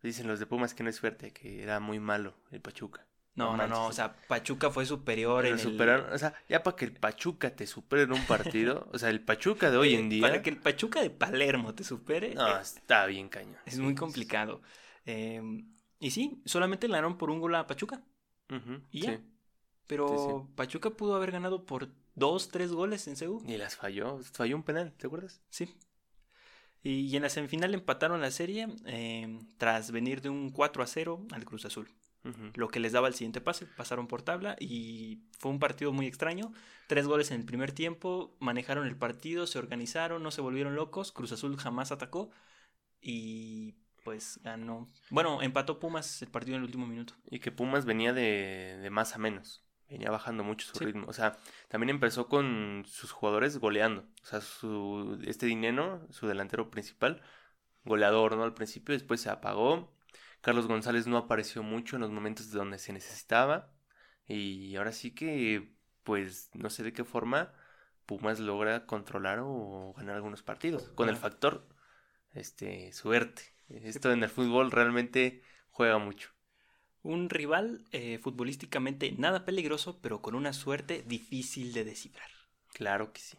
[0.02, 3.06] Dicen los de Pumas que no es suerte, que era muy malo el Pachuca.
[3.34, 3.86] No, no, no.
[3.86, 6.92] O sea, Pachuca fue superior Pero en el- superaron, o sea, ya para que el
[6.92, 10.42] Pachuca te supere en un partido, o sea, el Pachuca de hoy en día, Para
[10.42, 12.34] que el Pachuca de Palermo te supere.
[12.34, 13.58] no, eh, está bien cañón.
[13.66, 14.62] es muy complicado.
[15.04, 15.42] Eh,
[15.98, 18.02] y sí, solamente le ganaron por un gol a Pachuca.
[18.90, 19.16] Y ya.
[19.16, 19.22] sí.
[19.86, 23.48] Pero Pachuca pudo haber ganado por dos, tres goles en Seúl.
[23.48, 25.40] Y las falló, falló un penal, ¿te acuerdas?
[25.50, 25.74] Sí.
[26.82, 30.86] Y, y en la semifinal empataron la serie eh, tras venir de un 4 a
[30.86, 31.88] 0 al Cruz Azul.
[32.54, 33.66] Lo que les daba el siguiente pase.
[33.66, 36.52] Pasaron por tabla y fue un partido muy extraño.
[36.88, 38.36] Tres goles en el primer tiempo.
[38.40, 41.12] Manejaron el partido, se organizaron, no se volvieron locos.
[41.12, 42.30] Cruz Azul jamás atacó.
[43.00, 44.88] Y pues ganó.
[45.10, 47.14] Bueno, empató Pumas el partido en el último minuto.
[47.30, 49.62] Y que Pumas venía de, de más a menos.
[49.88, 50.84] Venía bajando mucho su Sí.
[50.84, 51.06] ritmo.
[51.08, 51.36] O sea,
[51.68, 54.02] también empezó con sus jugadores goleando.
[54.22, 57.22] O sea, su, este Dineno, su delantero principal,
[57.84, 58.42] goleador, ¿no?
[58.44, 59.92] Al principio, después se apagó.
[60.40, 63.72] Carlos González no apareció mucho en los momentos donde se necesitaba.
[64.26, 65.72] Y ahora sí que,
[66.02, 67.52] pues, no sé de qué forma
[68.06, 70.90] Pumas logra controlar o ganar algunos partidos.
[70.90, 71.68] Con el factor,
[72.32, 73.42] este, suerte.
[73.68, 76.30] Esto en el fútbol realmente juega mucho.
[77.06, 82.28] Un rival eh, futbolísticamente nada peligroso, pero con una suerte difícil de descifrar.
[82.72, 83.38] Claro que sí.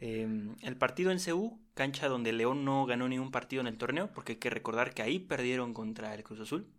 [0.00, 4.12] Eh, el partido en Ceú, cancha donde León no ganó ningún partido en el torneo,
[4.12, 6.72] porque hay que recordar que ahí perdieron contra el Cruz Azul.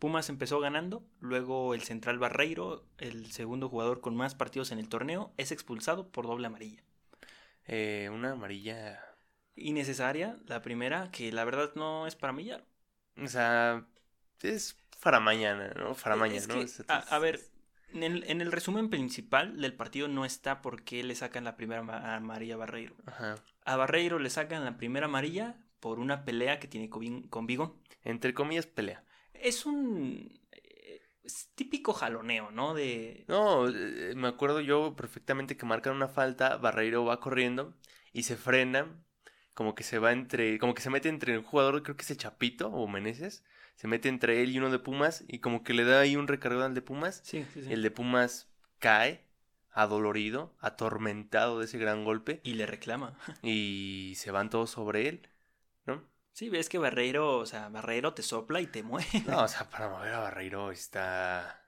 [0.00, 4.88] Pumas empezó ganando, luego el central Barreiro, el segundo jugador con más partidos en el
[4.88, 6.82] torneo, es expulsado por doble amarilla.
[7.68, 8.98] Eh, una amarilla.
[9.54, 12.64] Innecesaria, la primera, que la verdad no es para millar.
[13.16, 13.86] O sea,
[14.42, 15.94] es para mañana, ¿no?
[15.94, 16.54] Para mañana, Es ¿no?
[16.54, 17.40] que, sea, a, es- a ver,
[17.92, 21.56] en el, en el resumen principal del partido no está por qué le sacan la
[21.56, 22.94] primera ma- amarilla a Barreiro.
[23.06, 23.36] Ajá.
[23.64, 27.74] A Barreiro le sacan la primera amarilla por una pelea que tiene con con Vigón.
[28.04, 29.04] Entre comillas, pelea.
[29.34, 32.74] Es un eh, es típico jaloneo, ¿no?
[32.74, 37.74] De No, eh, me acuerdo yo perfectamente que marcan una falta, Barreiro va corriendo
[38.12, 38.86] y se frena,
[39.54, 42.10] como que se va entre, como que se mete entre un jugador, creo que es
[42.10, 43.44] el Chapito o Meneses,
[43.80, 46.28] se mete entre él y uno de Pumas y como que le da ahí un
[46.28, 47.22] recargón al de Pumas.
[47.24, 47.72] sí, sí, sí.
[47.72, 48.46] El de Pumas
[48.78, 49.24] cae,
[49.70, 53.16] adolorido, atormentado de ese gran golpe y le reclama.
[53.42, 55.30] y se van todos sobre él,
[55.86, 56.04] ¿no?
[56.32, 59.22] Sí, ves que Barreiro, o sea, Barreiro te sopla y te mueve.
[59.26, 61.64] No, o sea, para mover a Barreiro está...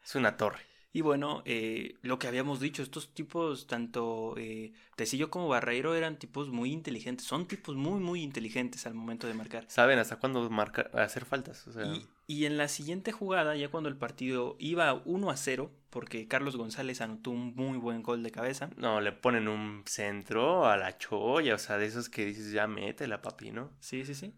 [0.00, 0.64] Es una torre.
[0.92, 6.18] Y bueno, eh, lo que habíamos dicho, estos tipos, tanto eh, Tecillo como Barreiro, eran
[6.18, 7.26] tipos muy inteligentes.
[7.26, 9.64] Son tipos muy, muy inteligentes al momento de marcar.
[9.68, 11.66] Saben hasta cuándo marcar, hacer faltas.
[11.68, 15.36] O sea, Y, y en la siguiente jugada, ya cuando el partido iba 1 a
[15.36, 18.70] 0, porque Carlos González anotó un muy buen gol de cabeza.
[18.76, 22.66] no, le ponen un centro a la cholla, o sea, de esos que dices, ya
[22.66, 23.70] métela, papi, ¿no?
[23.80, 24.34] Sí, sí, sí.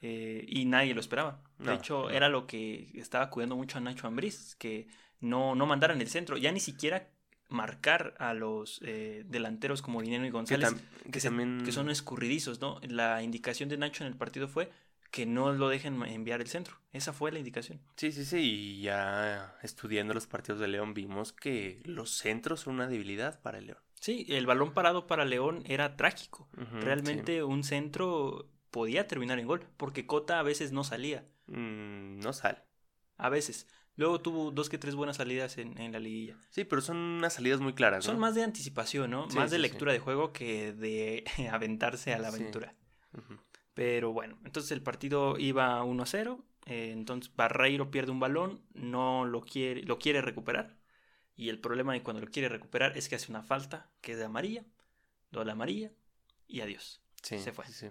[0.00, 1.42] Eh, y nadie lo esperaba.
[1.58, 2.10] De No, hecho, no.
[2.10, 4.88] era lo que estaba cuidando mucho a Nacho Ambriz, que
[5.22, 7.08] no, no mandaran el centro, ya ni siquiera
[7.48, 11.62] marcar a los eh, delanteros como Dinero y Que, González, tam- que, que se- también...
[11.64, 12.78] que son escurridizos, ¿no?
[12.82, 14.70] La indicación de Nacho en el partido fue
[15.10, 16.78] que no lo dejen enviar el centro.
[16.92, 17.80] Esa fue la indicación.
[17.96, 22.74] Sí, sí, sí, y ya estudiando los partidos de León vimos que los centros son
[22.76, 23.78] una debilidad para el León.
[24.00, 26.48] Sí, el balón parado para León era trágico.
[26.80, 31.26] Realmente un centro podía terminar en gol, porque Cota a veces no salía.
[31.46, 32.58] Mm, no sale.
[33.18, 33.68] a veces.
[33.96, 36.36] Luego tuvo dos que tres buenas salidas en, en la liguilla.
[36.50, 38.12] Sí, pero son unas salidas muy claras, ¿no?
[38.12, 39.28] Son más de anticipación, ¿no?
[39.30, 39.62] Sí, más de sí.
[39.62, 42.74] lectura de juego que de aventarse a la aventura.
[43.74, 46.44] Pero bueno, entonces el partido iba 1 a 0.
[46.66, 50.76] eh, entonces Barreiro pierde un balón, no lo quiere, lo quiere recuperar.
[51.36, 54.18] Y el problema de cuando lo quiere recuperar es que hace una falta que es
[54.18, 54.64] de amarilla,
[55.30, 55.90] doble amarilla
[56.46, 57.02] y adiós.
[57.22, 57.66] Sí, Se fue.
[57.66, 57.86] sí, sí.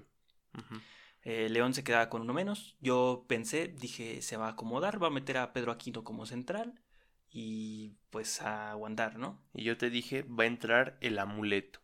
[1.24, 2.76] Eh, León se quedaba con uno menos.
[2.80, 6.82] Yo pensé, dije, se va a acomodar, va a meter a Pedro Aquino como central
[7.30, 9.42] y pues a aguantar, ¿no?
[9.54, 11.80] Y yo te dije, va a entrar el amuleto.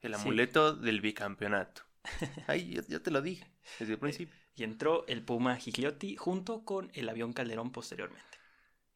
[0.00, 0.20] El Sí.
[0.20, 1.82] amuleto del bicampeonato.
[2.46, 3.46] Ay, yo, yo te lo dije
[3.78, 4.34] desde el principio.
[4.54, 8.38] Y entró el Puma Gigliotti junto con el avión Calderón posteriormente.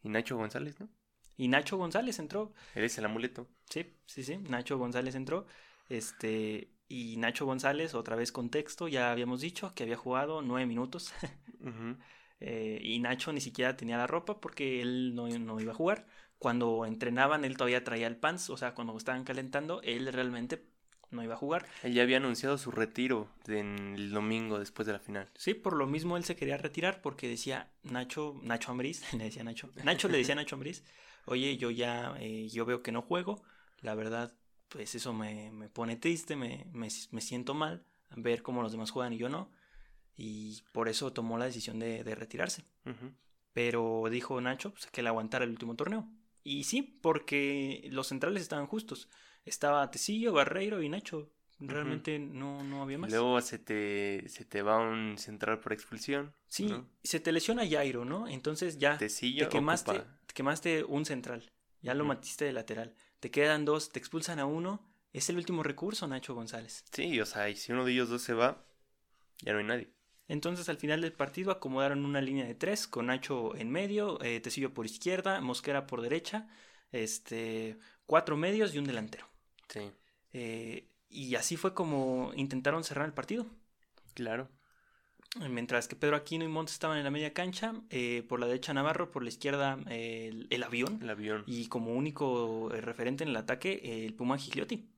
[0.03, 0.89] Y Nacho González, ¿no?
[1.37, 2.53] Y Nacho González entró.
[2.75, 3.47] Él es el amuleto.
[3.69, 4.37] Sí, sí, sí.
[4.37, 5.45] Nacho González entró.
[5.89, 6.71] Este.
[6.87, 11.13] Y Nacho González, otra vez contexto, ya habíamos dicho que había jugado nueve minutos.
[12.41, 16.05] Eh, y Nacho ni siquiera tenía la ropa porque él no, no iba a jugar.
[16.37, 18.49] Cuando entrenaban, él todavía traía el pants.
[18.49, 20.67] O sea, cuando estaban calentando, él realmente
[21.11, 21.65] no iba a jugar.
[21.83, 25.29] Él ya había anunciado su retiro en el domingo después de la final.
[25.35, 29.43] Sí, por lo mismo él se quería retirar porque decía Nacho, Nacho Ambriz, le decía
[29.43, 30.83] Nacho, Nacho le decía a Nacho Ambriz,
[31.25, 33.41] oye, yo ya, eh, yo veo que no juego,
[33.81, 34.33] la verdad,
[34.75, 37.85] pues eso me, me pone triste, me, me, me siento mal,
[38.17, 39.49] ver cómo los demás juegan y yo no,
[40.17, 42.65] y por eso tomó la decisión de, de retirarse.
[43.53, 46.09] Pero dijo Nacho pues, que le aguantara el último torneo.
[46.43, 49.07] Y sí, porque los centrales estaban justos.
[49.45, 51.31] Estaba Tecillo, Barreiro y Nacho.
[51.59, 53.11] Realmente no, no había más.
[53.11, 56.33] Luego se te, se te va un central por expulsión.
[56.47, 56.85] Sí, ¿no?
[57.01, 58.27] se te lesiona Jairo, ¿no?
[58.27, 59.93] Entonces ya Tecillo te quemaste,
[60.25, 61.49] te quemaste un central,
[61.81, 62.09] ya lo Ujú.
[62.09, 62.93] matiste de lateral.
[63.25, 64.87] Te quedan dos, te expulsan a uno.
[65.11, 66.83] Es el último recurso, Nacho González.
[66.91, 68.63] Sí, o sea, y si uno de ellos dos se va,
[69.41, 69.89] ya no hay nadie.
[70.27, 74.39] Entonces al final del partido acomodaron una línea de tres con Nacho en medio, eh,
[74.41, 76.47] Tecillo por izquierda, Mosquera por derecha,
[76.91, 79.27] este, cuatro medios y un delantero.
[79.69, 79.91] Sí,
[80.31, 83.47] Eh, y así fue como intentaron cerrar el partido.
[84.13, 84.49] claro.
[85.49, 88.73] Mientras que Pedro Aquino y Montes estaban en la media cancha, eh, por la derecha
[88.73, 91.43] Navarro, por la izquierda eh, el, el avión El avión.
[91.45, 94.89] y como único eh, referente en el ataque eh, el Puma Gigliotti.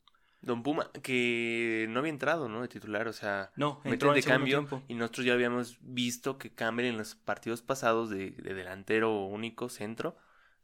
[0.42, 2.62] Don Puma, que no había entrado, ¿no?
[2.62, 4.84] De titular, o sea, No, entró de en cambio tiempo.
[4.88, 9.68] y nosotros ya habíamos visto que Campbell en los partidos pasados de, de delantero único
[9.70, 10.16] centro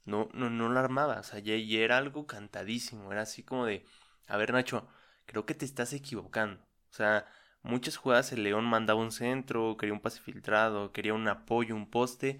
[0.05, 3.65] no, no, no lo armaba, o sea, ya, ya era algo cantadísimo, era así como
[3.65, 3.83] de,
[4.27, 4.87] a ver Nacho,
[5.25, 7.25] creo que te estás equivocando, o sea,
[7.63, 11.89] muchas jugadas el León mandaba un centro, quería un pase filtrado, quería un apoyo, un
[11.89, 12.39] poste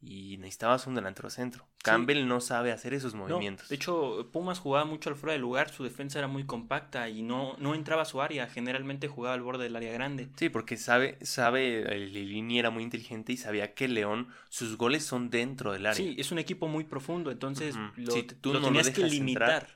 [0.00, 1.66] y necesitabas un delantero centro.
[1.82, 3.68] Campbell no sabe hacer esos No, movimientos.
[3.68, 7.22] de hecho, Pumas jugaba mucho al fuera de lugar, su defensa era muy compacta y
[7.22, 10.28] no, no entraba a su área, generalmente jugaba al borde del área grande.
[10.36, 15.04] Sí, porque sabe, sabe, el Lilini era muy inteligente y sabía que León, sus goles
[15.04, 15.94] son dentro del área.
[15.96, 19.68] Sí, es un equipo muy profundo, entonces lo, tú lo no lo tenías que limitar.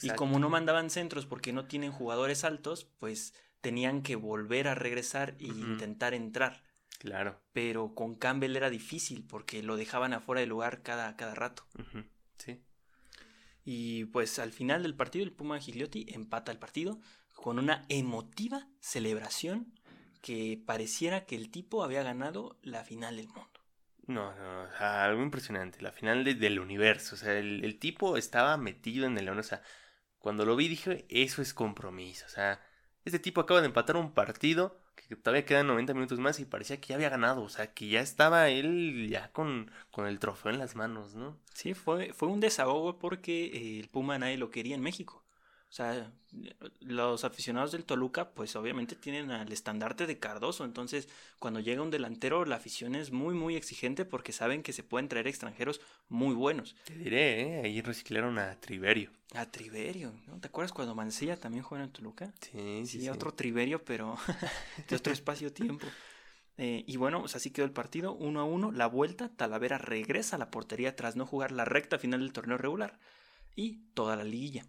[0.00, 4.74] Y como no mandaban centros porque no tienen jugadores altos, pues tenían que volver a
[4.74, 6.62] regresar e intentar entrar.
[6.98, 7.40] Claro.
[7.54, 11.66] Pero con Campbell era difícil porque lo dejaban afuera de lugar cada, cada rato.
[12.38, 12.60] Sí.
[13.64, 17.00] Y pues al final del partido el Puma Gigliotti empata el partido
[17.34, 19.72] con una emotiva celebración
[20.20, 23.48] que pareciera que el tipo había ganado la final del mundo.
[24.06, 25.80] No, no, o sea, algo impresionante.
[25.80, 27.14] La final de- del universo.
[27.14, 29.38] O sea, el, el tipo estaba metido en el León.
[29.38, 29.62] O sea,
[30.18, 32.26] cuando lo vi dije, eso es compromiso.
[32.26, 32.60] O sea,
[33.04, 36.80] este tipo acaba de empatar un partido que todavía quedan 90 minutos más y parecía
[36.80, 37.42] que ya había ganado.
[37.42, 41.36] O sea, que ya estaba él ya con, con el trofeo en las manos, ¿no?
[41.54, 45.21] Sí, fue, fue un desahogo porque eh, el Puma nadie lo quería en México.
[45.72, 46.12] O sea,
[46.80, 50.66] los aficionados del Toluca, pues obviamente tienen al estandarte de Cardoso.
[50.66, 51.08] Entonces,
[51.38, 55.08] cuando llega un delantero, la afición es muy, muy exigente porque saben que se pueden
[55.08, 55.80] traer extranjeros
[56.10, 56.76] muy buenos.
[56.84, 57.62] Te diré, ¿eh?
[57.64, 59.12] ahí reciclaron a Triverio.
[59.32, 60.38] A Triverio, ¿no?
[60.40, 62.34] ¿Te acuerdas cuando Mancilla también juega en Toluca?
[62.42, 63.00] Sí, sí.
[63.00, 64.18] Sí, otro Triverio, pero
[64.90, 65.86] de otro espacio-tiempo.
[66.58, 68.72] Eh, y bueno, pues así quedó el partido, uno a uno.
[68.72, 72.58] La vuelta, Talavera regresa a la portería tras no jugar la recta final del torneo
[72.58, 72.98] regular
[73.56, 74.66] y toda la liguilla.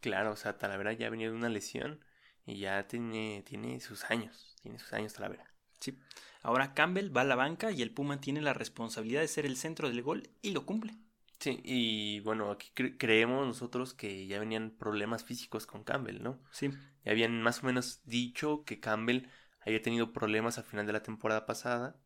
[0.00, 2.00] Claro, o sea, Talavera ya venía de una lesión
[2.44, 5.44] y ya tiene, tiene sus años, tiene sus años Talavera.
[5.80, 5.98] Sí.
[6.42, 9.56] Ahora Campbell va a la banca y el Puma tiene la responsabilidad de ser el
[9.56, 10.94] centro del gol y lo cumple.
[11.38, 16.40] Sí, y bueno, aquí cre- creemos nosotros que ya venían problemas físicos con Campbell, ¿no?
[16.50, 16.70] Sí,
[17.04, 19.28] Ya habían más o menos dicho que Campbell
[19.60, 22.00] había tenido problemas al final de la temporada pasada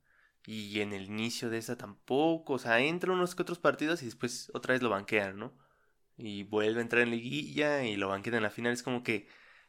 [0.47, 4.07] y en el inicio de esa tampoco, o sea, entra unos que otros partidos y
[4.07, 5.55] después otra vez lo banquean, ¿no?
[6.23, 9.27] Y vuelve a entrar en liguilla y lo banquean en la final, es como que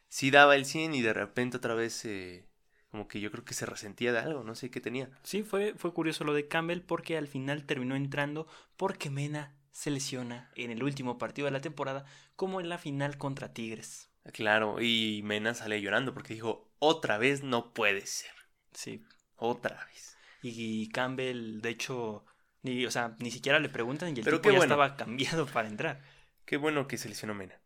[0.10, 2.46] sí daba el 100 y de repente otra vez eh,
[2.90, 5.10] como que yo creo que se resentía de algo, no sé qué tenía.
[5.24, 8.48] sí, fue, fue curioso lo de Campbell porque al final terminó entrando
[8.78, 12.06] porque Mena se lesiona en el último partido de la temporada
[12.36, 14.10] como en la final contra Tigres.
[14.34, 18.32] Claro, y Mena sale llorando porque dijo, otra vez no puede ser,
[18.74, 19.04] Sí,
[19.36, 20.18] otra vez.
[20.42, 22.26] y Campbell de hecho,
[22.62, 24.74] ni, o sea, ni siquiera le preguntan y el Pero tipo ya bueno.
[24.76, 26.02] estaba cambiado para entrar.
[26.46, 27.60] Qué bueno que se lesionó Mena.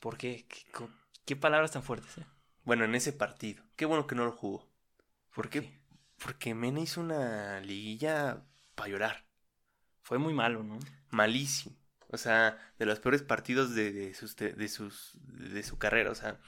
[0.00, 0.46] ¿Por qué?
[1.24, 2.18] ¿Qué, palabras tan fuertes?
[2.18, 2.26] eh?
[2.64, 3.62] Bueno, en ese partido.
[3.76, 4.68] Qué bueno que no lo jugó.
[5.34, 5.80] ¿Por qué?
[6.22, 8.42] Porque Mena hizo una liguilla
[8.74, 9.26] para llorar.
[10.02, 10.78] Fue muy malo, ¿no?
[11.10, 11.76] Malísimo.
[12.08, 16.10] O sea, de los peores partidos de, de sus, de, de sus de su carrera.
[16.10, 16.38] O sea,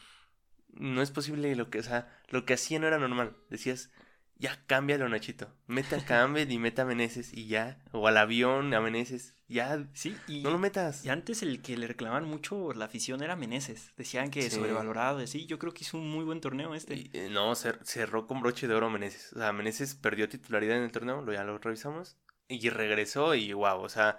[0.68, 3.36] no es posible lo que, o sea, lo que hacía no era normal.
[3.48, 3.90] Decías,
[4.38, 5.48] ya cámbialo, Nachito.
[5.66, 7.78] Mete a Campbell y meta a Meneses y ya.
[7.92, 9.34] O al avión a Meneses.
[9.48, 9.86] Ya.
[9.92, 11.04] Sí, y, No lo metas.
[11.04, 13.90] y antes el que le reclamaban mucho la afición era Meneses.
[13.96, 14.50] Decían que Sí.
[14.56, 15.46] sobrevalorado, y así.
[15.46, 16.94] Yo creo que hizo un muy buen torneo este.
[16.94, 19.32] Y, eh, no, cer- cerró con broche de oro Meneses.
[19.34, 22.16] O sea, Meneses perdió titularidad en el torneo, lo, ya lo revisamos.
[22.48, 24.18] Y regresó y wow, o sea,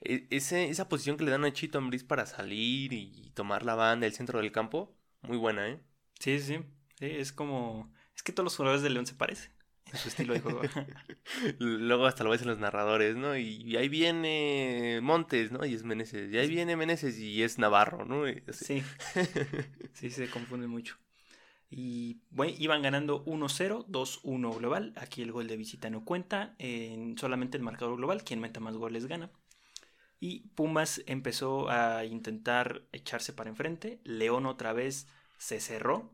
[0.00, 3.74] e- ese, esa posición que le dan a Chito Ambriz para salir y tomar la
[3.74, 5.80] banda, el centro del campo, muy buena, ¿eh?
[6.18, 6.58] Sí, sí.
[6.98, 7.92] Sí, es como...
[8.22, 9.50] Es que todos los jugadores de León se parecen
[9.92, 10.60] en su estilo de juego.
[11.58, 13.36] Luego hasta lo ves en los narradores, ¿no?
[13.36, 15.64] Y, y ahí viene Montes, ¿no?
[15.64, 16.32] Y es Meneses.
[16.32, 18.22] Y ahí viene Meneses y es Navarro, ¿no?
[18.52, 18.84] Sí,
[19.92, 20.98] sí, se confunde mucho.
[21.68, 24.92] Y bueno, iban ganando 1-0, 2-1 global.
[24.94, 26.54] Aquí el gol de visita no cuenta.
[26.58, 29.32] En solamente el marcador global, quien meta más goles gana.
[30.20, 34.00] Y Pumas empezó a intentar echarse para enfrente.
[34.04, 35.08] León otra vez
[35.38, 36.12] se cerró,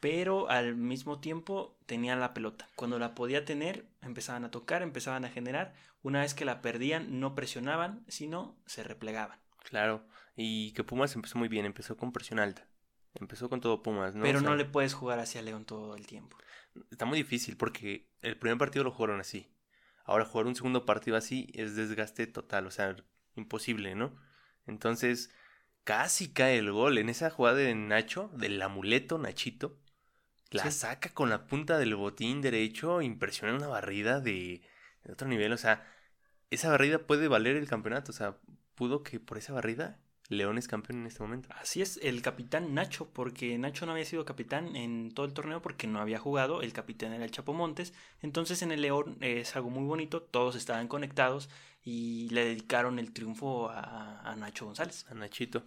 [0.00, 2.68] Pero al mismo tiempo tenía la pelota.
[2.76, 5.74] Cuando la podía tener, empezaban a tocar, empezaban a generar.
[6.02, 9.40] Una vez que la perdían, no presionaban, sino se replegaban.
[9.64, 10.06] Claro.
[10.36, 12.66] Y que Pumas empezó muy bien, empezó con presión alta.
[13.14, 14.22] Empezó con todo Pumas, ¿no?
[14.22, 16.36] pero O sea, no le puedes jugar hacia León todo el tiempo.
[16.90, 19.52] Está muy difícil porque el primer partido lo jugaron así.
[20.04, 22.96] Ahora jugar un segundo partido así es desgaste total, o sea,
[23.36, 24.16] imposible, ¿no?
[24.66, 25.30] Entonces,
[25.84, 29.78] casi cae el gol en esa jugada de Nacho, del amuleto Nachito.
[30.50, 30.72] La Sí.
[30.72, 34.62] saca con la punta del botín derecho, impresiona una barrida de,
[35.04, 35.84] de otro nivel, o sea,
[36.50, 38.36] esa barrida puede valer el campeonato, o sea,
[38.74, 39.98] pudo que por esa barrida
[40.32, 41.48] León es campeón en este momento.
[41.60, 45.62] Así es, el capitán Nacho, porque Nacho no había sido capitán en todo el torneo
[45.62, 49.54] porque no había jugado, el capitán era el Chapo Montes, entonces en el León es
[49.56, 51.48] algo muy bonito, todos estaban conectados
[51.84, 55.06] y le dedicaron el triunfo a, a Nacho González.
[55.10, 55.64] a Nachito.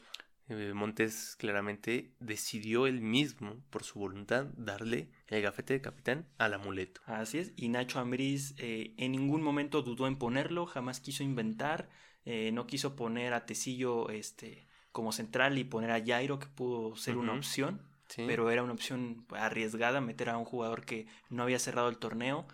[0.47, 6.53] Eh, Montes claramente decidió él mismo, por su voluntad, darle el gafete de capitán al
[6.53, 7.01] amuleto.
[7.05, 11.89] Así es, y Nacho Ambriz eh, en ningún momento dudó en ponerlo, jamás quiso inventar,
[12.25, 16.95] eh, no quiso poner a Tecillo este, como central y poner a Jairo, que pudo
[16.95, 17.81] ser una opción.
[18.07, 18.23] Sí.
[18.27, 22.45] pero era una opción arriesgada meter a un jugador que no había cerrado el torneo.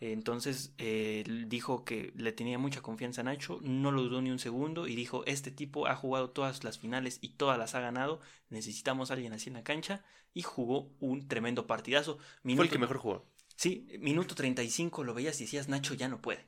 [0.00, 4.38] Entonces eh, dijo que le tenía mucha confianza a Nacho, no lo dudó ni un
[4.38, 8.20] segundo y dijo, este tipo ha jugado todas las finales y todas las ha ganado,
[8.50, 10.02] necesitamos a alguien así en la cancha
[10.34, 12.16] y jugó un tremendo partidazo.
[12.16, 13.26] Fue el Minuto- que mejor jugó.
[13.56, 16.44] Sí, minuto 35 lo veías y decías, Nacho ya no puede.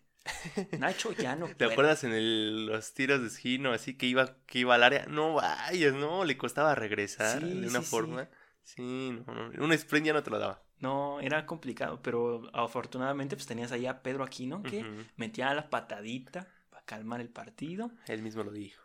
[0.79, 1.73] Nacho ya no ¿Te puede.
[1.73, 5.07] acuerdas en el- los tiros de esquino así que iba, que iba al área?
[5.07, 7.91] No vayas, no, le costaba regresar Sí, de una sí, sí.
[7.91, 8.29] forma.
[8.65, 10.61] Sí, no, no, un sprint ya no te lo daba.
[10.81, 15.05] No, era complicado, pero afortunadamente pues tenías ahí a Pedro Aquino que Ujú.
[15.17, 17.91] metía la patadita para calmar el partido.
[18.07, 18.83] Él mismo lo dijo.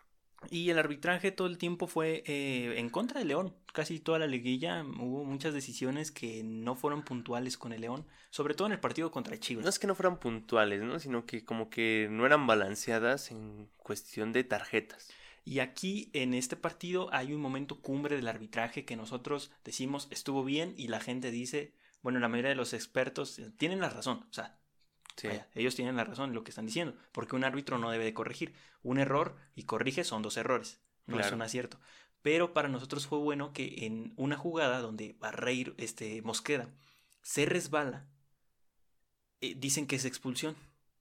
[0.50, 3.56] Y el arbitraje todo el tiempo fue eh, en contra de León.
[3.74, 8.54] Casi toda la liguilla hubo muchas decisiones que no fueron puntuales con el León, sobre
[8.54, 9.64] todo en el partido contra Chivas.
[9.64, 11.00] No es que no fueran puntuales, ¿no?
[11.00, 15.10] Sino que como que no eran balanceadas en cuestión de tarjetas.
[15.44, 20.44] Y aquí en este partido hay un momento cumbre del arbitraje que nosotros decimos estuvo
[20.44, 24.26] bien y la gente dice, bueno, la mayoría de los expertos eh, tienen la razón,
[24.30, 24.58] o sea,
[25.16, 25.28] Sí.
[25.28, 28.06] vaya, ellos tienen la razón en lo que están diciendo, porque un árbitro no debe
[28.06, 28.54] de corregir.
[28.84, 31.80] Un error y corrige son dos errores, no es un acierto.
[32.22, 36.70] Pero para nosotros fue bueno que en una jugada donde Barreiro, este Mosqueda,
[37.22, 38.06] se resbala,
[39.42, 40.56] eh, dicen que es expulsión.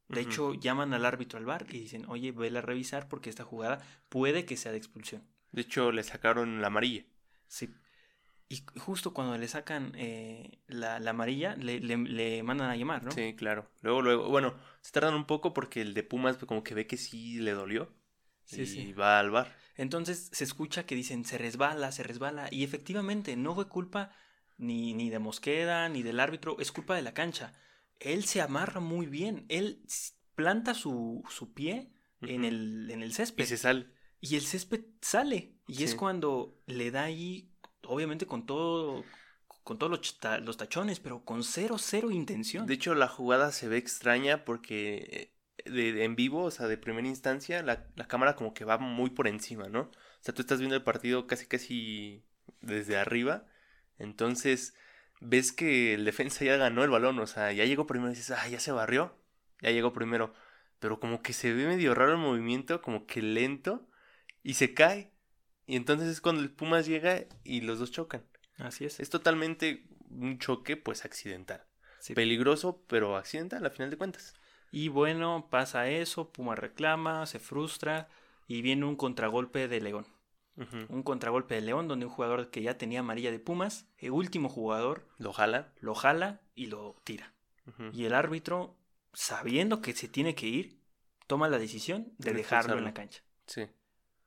[0.08, 3.44] De hecho, llaman al árbitro al bar y dicen, oye, vela a revisar porque esta
[3.44, 5.22] jugada puede que sea de expulsión.
[5.52, 7.04] De hecho, le sacaron la amarilla.
[7.46, 7.72] Sí.
[8.50, 13.02] Y justo cuando le sacan eh, la, la amarilla, le, le- le mandan a llamar,
[13.04, 13.10] ¿no?
[13.10, 13.70] Sí, claro.
[13.80, 16.86] Luego, luego, bueno, se tardan un poco porque el de Pumas pues, como que ve
[16.86, 17.88] que sí le dolió.
[18.44, 18.92] Sí, y sí.
[18.92, 19.56] va al bar.
[19.76, 22.48] Entonces se escucha que dicen se resbala, se resbala.
[22.50, 24.10] Y efectivamente no fue culpa
[24.58, 27.54] ni, ni de Mosqueda ni del árbitro, es culpa de la cancha.
[28.00, 29.46] Él se amarra muy bien.
[29.48, 29.82] Él
[30.34, 33.44] planta su, su pie en, el, en el Y césped.
[33.44, 33.86] se sale.
[34.20, 35.54] Y el césped sale.
[35.66, 37.52] Y es cuando le da ahí,
[37.86, 39.04] obviamente con todo,
[39.64, 42.66] con todos los, los tachones, pero con cero, cero intención.
[42.66, 45.32] De hecho, la jugada se ve extraña porque
[45.64, 48.64] eh, de, de- en vivo, o sea, de primera instancia, la, la cámara como que
[48.64, 49.82] va muy por encima, ¿no?
[49.82, 49.90] O
[50.22, 52.24] sea, tú estás viendo el partido casi casi
[52.60, 53.46] desde arriba.
[53.98, 54.74] Entonces,
[55.20, 58.30] ves que el defensa ya ganó el balón, o sea, ya llegó primero y dices,
[58.38, 59.14] ah, ya se barrió,
[59.60, 60.32] ya llegó primero.
[60.78, 63.86] Pero como que se ve medio raro el movimiento, como que lento,
[64.42, 65.12] y se cae.
[65.66, 68.24] Y entonces es cuando el Pumas llega y los dos chocan.
[68.58, 69.00] Así es.
[69.00, 71.64] Es totalmente un choque, pues, accidental.
[72.00, 72.14] Sí.
[72.14, 74.34] Peligroso, pero accidental, a final de cuentas.
[74.72, 78.08] Y bueno, pasa eso, Puma reclama, se frustra
[78.46, 80.06] y viene un contragolpe de León.
[80.90, 84.50] Un contragolpe de León donde un jugador que ya tenía amarilla de Pumas, el último
[84.50, 85.72] jugador, Lo jala.
[85.80, 87.32] lo jala y lo tira.
[87.92, 88.76] Y el árbitro,
[89.14, 90.78] sabiendo que se tiene que ir,
[91.26, 93.22] toma la decisión de De dejarlo en la cancha.
[93.46, 93.68] Sí.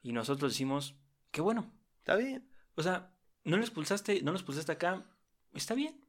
[0.01, 0.95] Y nosotros decimos,
[1.33, 1.69] qué bueno.
[1.97, 2.47] Está bien.
[2.75, 3.11] O sea,
[3.43, 5.03] no lo expulsaste, no lo expulsaste acá,
[5.53, 5.99] está bien,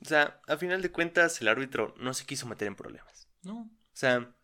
[0.00, 3.28] O sea, a final de cuentas, el árbitro no se quiso meter en problemas.
[3.42, 3.60] ¿no?
[3.62, 4.34] O sea,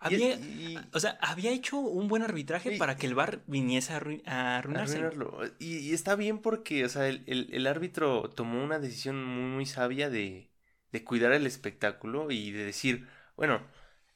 [0.00, 3.92] Había, y- o sea, había hecho un buen arbitraje Y- para que el bar viniese
[3.94, 3.96] a,
[4.26, 5.40] a arruinarlo.
[5.58, 9.44] Y, y está bien porque, o sea, el, el- el árbitro tomó una decisión muy,
[9.50, 10.50] muy sabia de,
[10.92, 13.62] de cuidar el espectáculo y de decir, bueno,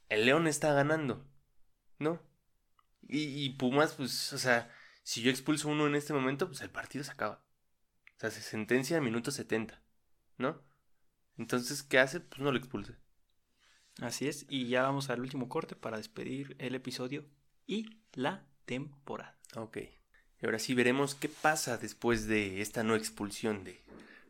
[0.09, 1.27] el León está ganando,
[1.99, 2.21] ¿no?
[3.09, 4.71] Y, y Pumas, pues, o sea,
[5.09, 7.43] si yo expulso uno en este momento, pues el partido se acaba.
[8.19, 9.81] O sea, se sentencia al minuto 70,
[10.37, 10.61] ¿no?
[11.39, 12.21] Entonces, ¿qué hace?
[12.21, 12.93] Pues no lo expulsa.
[14.03, 17.25] Así es, y ya vamos al último corte para despedir el episodio
[17.67, 19.35] y la temporada.
[19.57, 19.79] Ok.
[19.79, 23.81] Y ahora sí veremos qué pasa después de esta no expulsión de,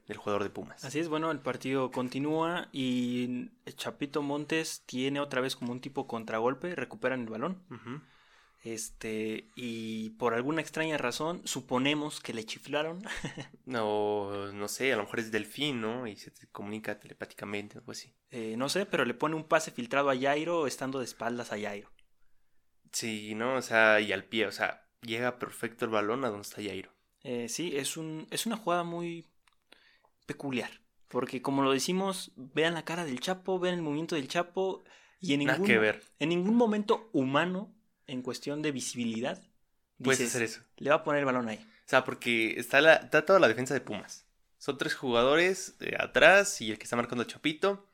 [0.07, 0.85] del jugador de Pumas.
[0.85, 6.07] Así es, bueno, el partido continúa y Chapito Montes tiene otra vez como un tipo
[6.07, 7.65] contragolpe, recuperan el balón.
[8.73, 13.03] Este, y por alguna extraña razón, suponemos que le chiflaron.
[13.65, 16.07] No, no sé, a lo mejor es delfín, ¿no?
[16.07, 18.15] Y se te comunica telepáticamente o algo así.
[18.31, 21.61] Eh, no sé, pero le pone un pase filtrado a Jairo estando de espaldas a
[21.61, 21.91] Jairo.
[22.93, 23.57] Sí, ¿no?
[23.57, 26.91] O sea, y al pie, o sea, llega perfecto el balón a donde está Jairo.
[27.23, 29.27] Eh, sí, es, un, es una jugada muy
[30.27, 30.71] peculiar.
[31.09, 34.85] Porque como lo decimos, vean la cara del Chapo, vean el movimiento del Chapo
[35.21, 36.03] y en Nada ningún, que ver.
[36.19, 37.75] en ningún momento humano,
[38.09, 39.41] en cuestión de visibilidad,
[40.03, 40.61] Puedes dices, hacer eso.
[40.79, 41.59] le va a poner el balón ahí.
[41.59, 44.25] O sea, porque está, la, está toda la defensa de Pumas.
[44.59, 47.87] Son tres jugadores eh, atrás y el que está marcando el Chapito.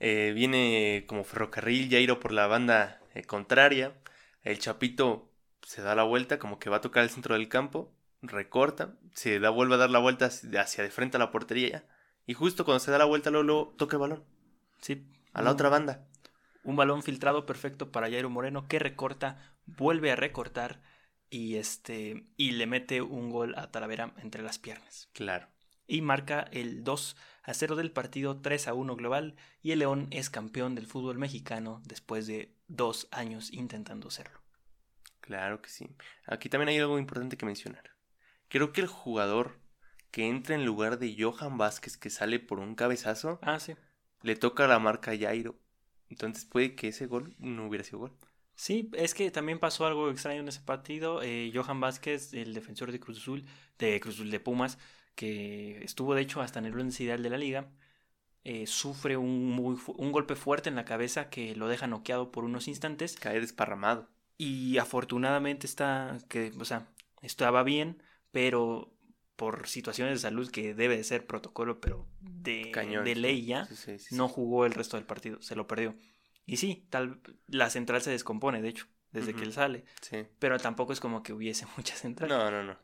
[0.00, 3.94] Eh, viene como ferrocarril Jairo por la banda eh, contraria.
[4.42, 5.30] El Chapito
[5.64, 7.92] se da la vuelta, como que va a tocar el centro del campo.
[8.22, 11.84] Recorta, se da, vuelve a dar la vuelta hacia de frente a la portería.
[12.26, 14.24] Y justo cuando se da la vuelta, luego, luego toca el balón.
[14.80, 16.06] Sí, A la otra banda.
[16.64, 20.80] Un balón filtrado perfecto para Jairo Moreno que recorta, vuelve a recortar
[21.30, 25.08] y este y le mete un gol a Talavera entre las piernas.
[25.12, 25.48] Claro.
[25.86, 30.06] Y marca el 2 a 0 del partido 3 a 1 global y el León
[30.10, 34.40] es campeón del fútbol mexicano después de dos años intentando serlo.
[35.20, 35.88] Claro que sí.
[36.26, 37.90] Aquí también hay algo importante que mencionar.
[38.48, 39.58] Creo que el jugador
[40.10, 43.74] que entra en lugar de Johan Vázquez que sale por un cabezazo, Ah, sí.
[44.22, 45.56] le toca la marca a Jairo.
[46.12, 48.12] Entonces puede que ese gol no hubiera sido gol.
[48.54, 51.22] Sí, es que también pasó algo extraño en ese partido.
[51.22, 53.44] Eh, Johan Vázquez, el defensor de Cruz Azul,
[53.78, 54.78] de Cruz Azul de Pumas,
[55.14, 57.70] que estuvo de hecho hasta en el once ideal de la liga,
[58.44, 62.44] eh, sufre un, muy un golpe fuerte en la cabeza que lo deja noqueado por
[62.44, 63.16] unos instantes.
[63.16, 64.08] Cae desparramado.
[64.38, 66.88] Y afortunadamente está, que, o sea,
[67.22, 68.02] estaba bien,
[68.32, 68.92] pero
[69.36, 73.04] por situaciones de salud que debe de ser protocolo, pero de, Cañón.
[73.04, 75.94] de ley ya, Sí, sí, sí, no jugó el resto del partido, se lo perdió.
[76.46, 78.86] Y sí, tal la central se descompone, de hecho.
[79.10, 79.84] desde que él sale.
[80.00, 80.26] Sí.
[80.38, 82.28] Pero tampoco es como que hubiese mucha central.
[82.28, 82.78] No, no, no.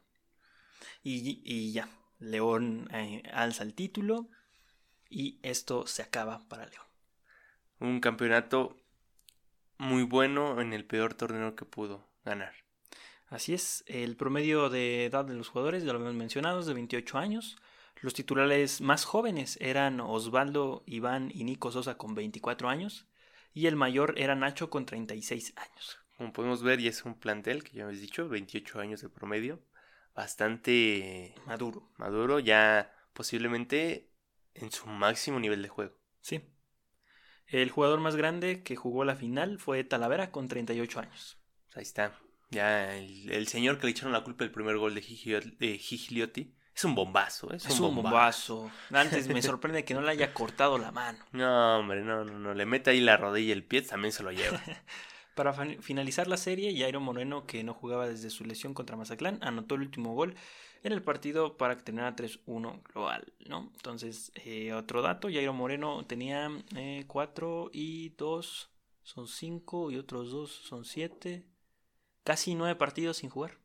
[1.02, 1.88] Y, y ya,
[2.18, 4.28] León eh, alza el título
[5.08, 6.84] y esto se acaba para León.
[7.80, 8.76] Un campeonato
[9.78, 12.52] muy bueno en el peor torneo que pudo ganar.
[13.28, 16.74] Así es, el promedio de edad de los jugadores, ya lo habíamos mencionado, es de
[16.74, 17.56] 28 años.
[18.00, 23.06] Los titulares más jóvenes eran Osvaldo, Iván y Nico Sosa con 24 años.
[23.52, 25.98] Y el mayor era Nacho con 36 años.
[26.16, 29.60] Como podemos ver, ya es un plantel que ya habéis dicho, 28 años de promedio.
[30.14, 31.90] Bastante Maduro.
[31.96, 34.10] maduro, ya posiblemente
[34.54, 35.94] en su máximo nivel de juego.
[36.20, 36.42] Sí.
[37.46, 41.38] El jugador más grande que jugó la final fue Talavera con 38 años.
[41.74, 42.18] Ahí está.
[42.50, 45.78] Ya el, el señor que le echaron la culpa del primer gol de, Giglio- de
[45.78, 47.52] Gigliotti es un bombazo.
[47.52, 48.70] Es, Es un bombazo.
[48.90, 51.18] Antes me sorprende que no le haya cortado la mano.
[51.32, 52.54] No, hombre, no, no, no.
[52.54, 54.60] Le mete ahí la rodilla y el pie, también se lo lleva.
[55.34, 59.38] Para fin- finalizar la serie, Jairo Moreno, que no jugaba desde su lesión contra Mazatlán,
[59.42, 60.34] anotó el último gol
[60.82, 63.70] en el partido para que terminara 3-1 global, ¿no?
[63.74, 66.48] Entonces, eh, otro dato, Jairo Moreno tenía
[67.06, 68.70] 4 y 2
[69.02, 71.44] son 5 y otros 2 son 7,
[72.28, 73.56] casi 9 partidos sin jugar.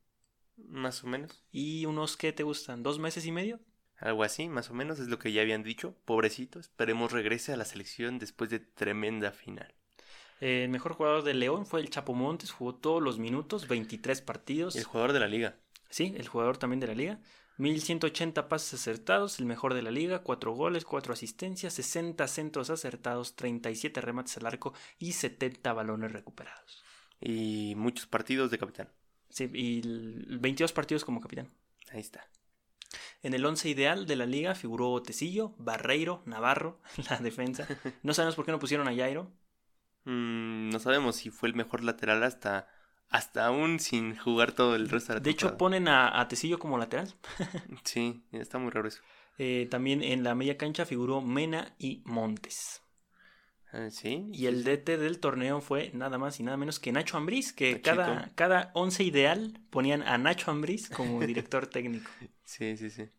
[0.55, 1.43] más o menos.
[1.51, 2.81] ¿Y unos que te gustan?
[2.81, 3.59] ¿Dos meses y medio?
[3.97, 5.97] Algo así, más o menos, es lo que ya habían dicho.
[6.05, 9.73] Pobrecito, esperemos regrese a la selección después de tremenda final.
[10.39, 14.21] Eh, el mejor jugador de León fue el Chapo Montes, jugó todos los minutos, 23
[14.21, 14.77] partidos.
[14.77, 15.57] El jugador de la liga.
[15.89, 17.19] Sí, el jugador también de la liga.
[17.57, 23.35] 1180 pases acertados, el mejor de la liga, 4 goles, 4 asistencias, 60 centros acertados,
[23.35, 26.82] 37 remates al arco y 70 balones recuperados.
[27.23, 28.89] Y muchos partidos de capitán.
[29.29, 31.49] Sí, y el- 22 partidos como capitán.
[31.91, 32.27] Ahí está.
[33.21, 36.79] En el 11 ideal de la liga figuró Tecillo, Barreiro, Navarro,
[37.09, 37.67] la defensa.
[38.03, 39.31] No sabemos por qué no pusieron a Jairo.
[40.05, 42.67] Mm, no sabemos si fue el mejor lateral hasta,
[43.09, 46.59] hasta aún sin jugar todo el resto de la De hecho, ponen a, a Tecillo
[46.59, 47.13] como lateral.
[47.85, 49.01] Sí, está muy raro eso.
[49.39, 52.82] Eh, también en la media cancha figuró Mena y Montes.
[53.73, 54.29] Ah, Sí.
[54.31, 57.71] Y el DT del torneo fue nada más y nada menos que Nacho Ambriz, que
[57.73, 57.83] Nachito.
[57.95, 62.09] cada, cada once ideal ponían a Nacho Ambriz como director técnico.
[62.45, 63.09] Sí, sí, sí.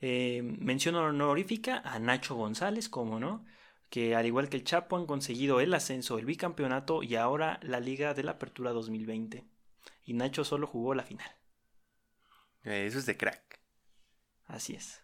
[0.00, 3.46] Eh, mención honorífica a Nacho González, como no,
[3.88, 7.80] que al igual que el Chapo han conseguido el ascenso, el bicampeonato y ahora la
[7.80, 9.44] Liga de la Apertura 2020.
[10.04, 11.30] Y Nacho solo jugó la final.
[12.64, 13.60] Eh, Eso es de crack.
[14.44, 15.00] Así es.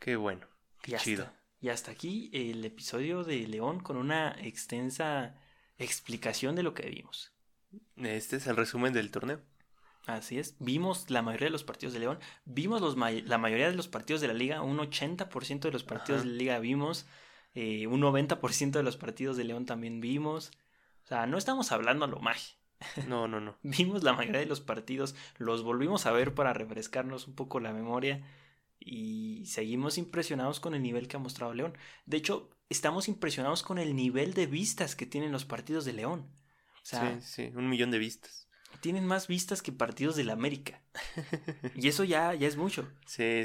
[0.00, 0.46] Qué bueno.
[0.82, 1.32] Qué chido.
[1.60, 5.34] Y hasta aquí el episodio de León con una extensa
[5.76, 7.32] explicación de lo que vimos.
[7.96, 9.40] Este es el resumen del torneo.
[10.06, 13.68] Así es, vimos la mayoría de los partidos de León, vimos los may- la mayoría
[13.68, 16.28] de los partidos de la liga, un 80% de los partidos Ajá.
[16.28, 17.06] de la liga vimos,
[17.54, 20.50] eh, un 90% de los partidos de León también vimos.
[21.04, 22.54] O sea, no estamos hablando a lo magia.
[23.06, 23.58] No, no, no.
[23.62, 27.72] Vimos la mayoría de los partidos, los volvimos a ver para refrescarnos un poco la
[27.72, 28.22] memoria
[28.80, 31.76] y seguimos impresionados con el nivel que ha mostrado León.
[32.06, 36.20] De hecho, estamos impresionados con el nivel de vistas que tienen los partidos de León.
[36.82, 38.48] O sea, sí, sí, un millón de vistas.
[38.80, 40.82] tienen más vistas que partidos del América.
[41.74, 42.88] Y eso ya, ya es mucho.
[43.06, 43.44] Sí,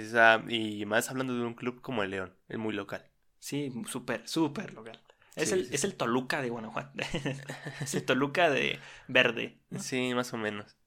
[0.50, 3.10] y más hablando de un club como el León, es muy local.
[3.40, 5.00] Sí, súper, súper local.
[5.36, 6.94] Es, Sí, el, sí, es el Toluca de Guanajuato.
[7.80, 9.60] es el Toluca de verde.
[9.70, 9.80] ¿no?
[9.80, 10.78] Sí, más o menos.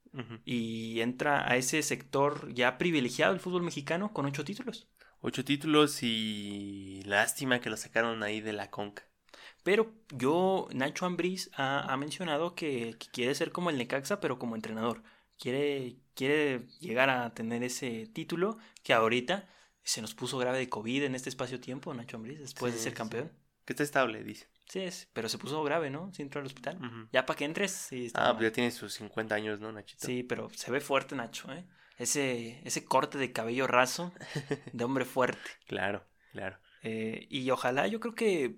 [0.44, 4.88] Y entra a ese sector ya privilegiado del fútbol mexicano con ocho títulos.
[5.20, 9.05] Ocho títulos y lástima que lo sacaron ahí de la conca.
[9.62, 14.38] Pero yo, Nacho Ambriz ha, ha mencionado que, que quiere ser como el Necaxa, pero
[14.38, 15.02] como entrenador.
[15.38, 19.48] Quiere, quiere llegar a tener ese título que ahorita
[19.82, 22.97] se nos puso grave de COVID en este espacio-tiempo, Nacho Ambriz, después de ser sí.
[22.97, 23.32] campeón.
[23.64, 24.48] Que está estable, dice.
[24.68, 26.12] Sí, es, pero se puso grave, ¿no?
[26.12, 26.78] Sí entró al hospital.
[27.12, 28.36] Ya para que entres, sí, está Ah, mal.
[28.36, 30.06] pues ya tiene sus 50 años, ¿no, Nachito?
[30.06, 31.64] Sí, pero se ve fuerte Nacho, ¿eh?
[31.98, 34.12] Ese, ese corte de cabello raso
[34.72, 35.40] de hombre fuerte.
[35.66, 36.59] Claro, claro.
[36.82, 38.56] Eh, y ojalá, yo creo que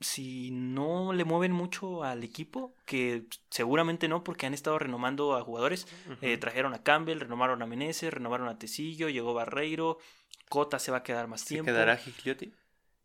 [0.00, 5.42] si no le mueven mucho al equipo, que seguramente no, porque han estado renomando a
[5.42, 5.86] jugadores.
[6.20, 9.98] Eh, trajeron a Campbell, renovaron a Meneses, renovaron a Tecillo, llegó Barreiro,
[10.48, 11.66] Cota se va a quedar más ¿Se tiempo.
[11.66, 12.52] quedará Gigliotti?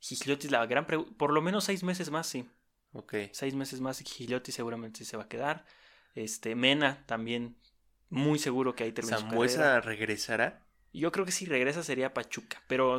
[0.05, 2.49] Gigliotti, la gran pregu- por lo menos seis meses más, sí.
[2.91, 3.15] Ok.
[3.31, 5.65] Seis meses más y Gigliotti seguramente se va a quedar.
[6.13, 7.57] Este, Mena también,
[8.09, 10.65] muy seguro que ahí termina ¿Zambuesa regresará?
[10.91, 12.97] Yo creo que si regresa sería Pachuca, pero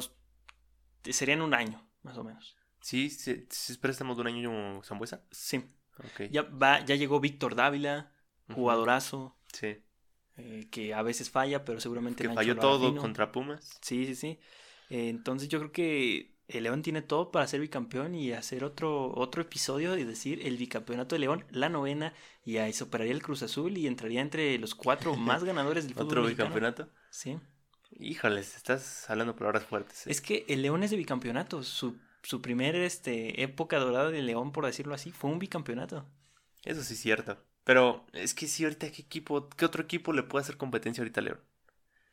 [1.04, 2.56] sería en un año, más o menos.
[2.80, 5.22] Sí, espera estamos de un año Zambuesa.
[5.30, 5.58] Sí.
[5.98, 6.22] Ok.
[6.30, 8.10] Ya va, ya llegó Víctor Dávila,
[8.52, 9.76] jugadorazo, Sí.
[10.36, 13.78] eh, que a veces falla, pero seguramente Que Nacho falló todo contra Pumas.
[13.82, 14.38] Sí, sí, sí.
[14.90, 19.12] Eh, entonces yo creo que el León tiene todo para ser bicampeón y hacer otro,
[19.14, 22.12] otro episodio y decir el bicampeonato de León, la novena,
[22.44, 26.06] y ahí superaría el Cruz Azul y entraría entre los cuatro más ganadores del fútbol
[26.06, 26.50] ¿Otro mexicano.
[26.50, 26.88] bicampeonato?
[27.10, 27.38] Sí.
[27.98, 30.06] Híjoles, estás hablando palabras fuertes.
[30.06, 30.10] ¿eh?
[30.10, 31.62] Es que el León es de bicampeonato.
[31.62, 36.04] Su, su primer este, época dorada de León, por decirlo así, fue un bicampeonato.
[36.64, 37.38] Eso sí es cierto.
[37.62, 41.20] Pero es que sí, ahorita, ¿qué equipo, qué otro equipo le puede hacer competencia ahorita
[41.20, 41.40] a León?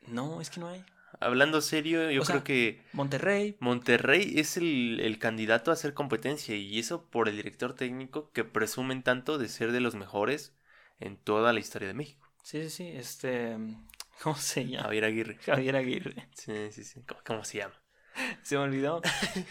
[0.07, 0.83] No, es que no hay.
[1.22, 5.93] Hablando serio, yo O creo sea, que Monterrey, Monterrey es el, el candidato a hacer
[5.93, 10.53] competencia y eso por el director técnico que presumen tanto de ser de los mejores
[10.99, 12.27] en toda la historia de México.
[12.43, 13.57] sí, sí, sí, este,
[14.23, 14.84] ¿cómo se llama?
[14.84, 15.38] Javier Aguirre.
[15.45, 16.27] Javier Aguirre.
[16.34, 17.02] Sí, sí, sí.
[17.07, 17.76] ¿Cómo, cómo se llama?
[18.43, 19.02] Se me olvidó.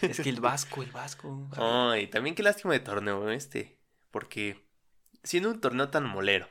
[0.01, 1.49] es que el Vasco, el Vasco.
[1.57, 3.79] Ay, también qué lástima de torneo este.
[4.11, 4.63] Porque
[5.23, 6.47] siendo un torneo tan molero,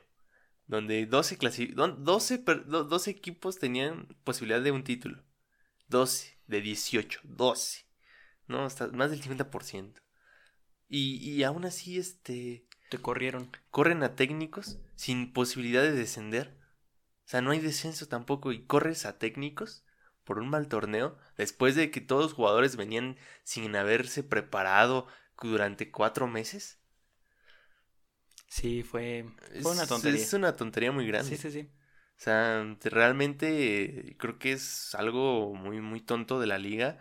[0.70, 5.22] donde 12, clasi- don- 12, per- do- 12 equipos tenían posibilidad de un título.
[5.88, 7.86] 12 de 18, 12.
[8.46, 10.00] No, hasta más del 50%.
[10.88, 13.50] Y, y aún así, este, Te corrieron.
[13.70, 16.56] corren a técnicos sin posibilidad de descender.
[17.24, 19.84] O sea, no hay descenso tampoco y corres a técnicos
[20.24, 25.08] por un mal torneo después de que todos los jugadores venían sin haberse preparado
[25.42, 26.79] durante cuatro meses.
[28.50, 29.24] Sí, fue,
[29.62, 30.28] fue una tontería.
[30.28, 31.36] es una tontería muy grande.
[31.36, 31.70] Sí, sí, sí.
[32.18, 36.98] O sea, te- realmente eh, creo que es algo muy, muy tonto de la liga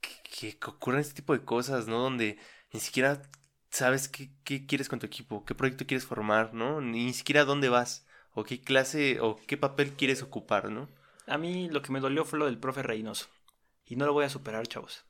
[0.00, 2.00] que, que que ocurran este tipo de cosas, ¿no?
[2.00, 2.38] Donde
[2.72, 3.22] ni siquiera
[3.70, 6.80] sabes qué, qué quieres con tu equipo, qué proyecto quieres formar, ¿no?
[6.82, 10.88] Ni siquiera dónde vas, o qué clase, o qué papel quieres ocupar, ¿no?
[11.26, 13.26] A mí lo que me dolió fue lo del profe Reynoso.
[13.86, 15.04] Y no lo voy a superar, chavos.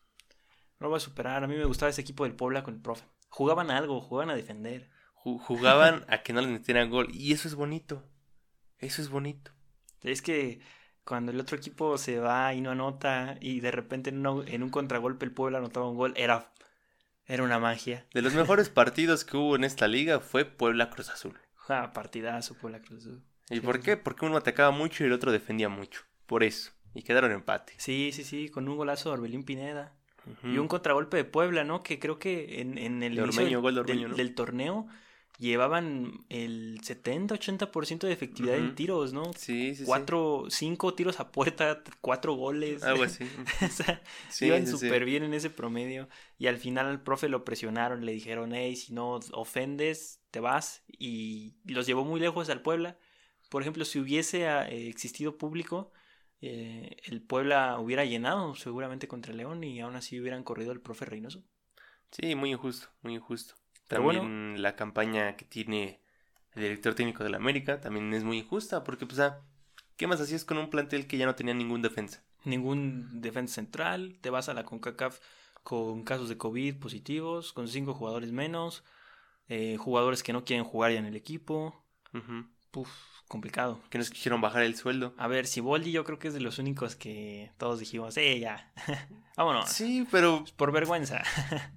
[0.80, 1.44] No lo voy a superar.
[1.44, 3.04] A mí me gustaba ese equipo del Puebla con el profe.
[3.28, 4.90] Jugaban a algo, jugaban a defender.
[5.24, 8.02] Ju- Jugaban a que no les metieran gol, y eso es bonito.
[8.78, 9.50] Eso es bonito.
[10.02, 10.60] Es que
[11.04, 14.62] cuando el otro equipo se va y no anota y de repente en, una- en
[14.62, 16.52] un contragolpe el Puebla anotaba un gol, era,
[17.26, 18.06] era una magia.
[18.14, 21.38] De los mejores partidos que hubo en esta liga fue Puebla Cruz Azul.
[21.56, 23.22] Ja, partidazo Puebla Cruz Azul.
[23.50, 23.96] ¿Y Sí, por qué?
[23.96, 26.02] Porque uno atacaba mucho y el otro defendía mucho.
[26.26, 26.70] Por eso.
[26.94, 27.74] Y quedaron empate.
[27.76, 29.92] Sí, sí, sí, con un golazo de Orbelín Pineda.
[30.44, 31.82] Y un contragolpe de Puebla, ¿no?
[31.82, 34.14] Que creo que en, en el De inicio Ormeño, del, gol de del- Ormeño, ¿no?
[34.16, 34.86] del torneo
[35.40, 39.32] llevaban el 70-80% de efectividad en tiros, ¿no?
[39.32, 39.84] Sí, sí, sí.
[39.84, 42.82] Cuatro, cinco tiros a puerta, cuatro goles.
[42.84, 43.24] Algo así.
[43.64, 44.72] o sea, Sí, iban sí.
[44.72, 46.08] súper bien en ese promedio.
[46.38, 50.84] Y al final al profe lo presionaron, le dijeron, hey, si no ofendes, te vas.
[50.86, 52.98] Y los llevó muy lejos al Puebla.
[53.48, 55.90] Por ejemplo, si hubiese ah, eh, existido público,
[56.42, 61.06] eh, el Puebla hubiera llenado seguramente contra León y aún así hubieran corrido al profe
[61.06, 61.42] Reynoso.
[62.10, 63.54] Sí, muy injusto, muy injusto.
[63.96, 66.00] También la campaña que tiene
[66.54, 69.40] el director técnico de la América también es muy injusta porque, pues, ah,
[69.96, 72.22] ¿qué más hacías con un plantel que ya no tenía ningún defensa?
[72.44, 75.18] Ningún defensa central, te vas a la CONCACAF
[75.62, 78.82] con casos de COVID positivos, con cinco jugadores menos,
[79.48, 81.84] eh, jugadores que no quieren jugar ya en el equipo.
[82.14, 82.46] Ujú.
[82.70, 82.88] Puf,
[83.28, 83.80] complicado.
[83.90, 85.14] Que nos quisieron bajar el sueldo.
[85.18, 88.72] A ver, Siboldi yo creo que es de los únicos que todos dijimos, eh, ya,
[89.36, 91.22] vámonos, Sí, pero, por vergüenza.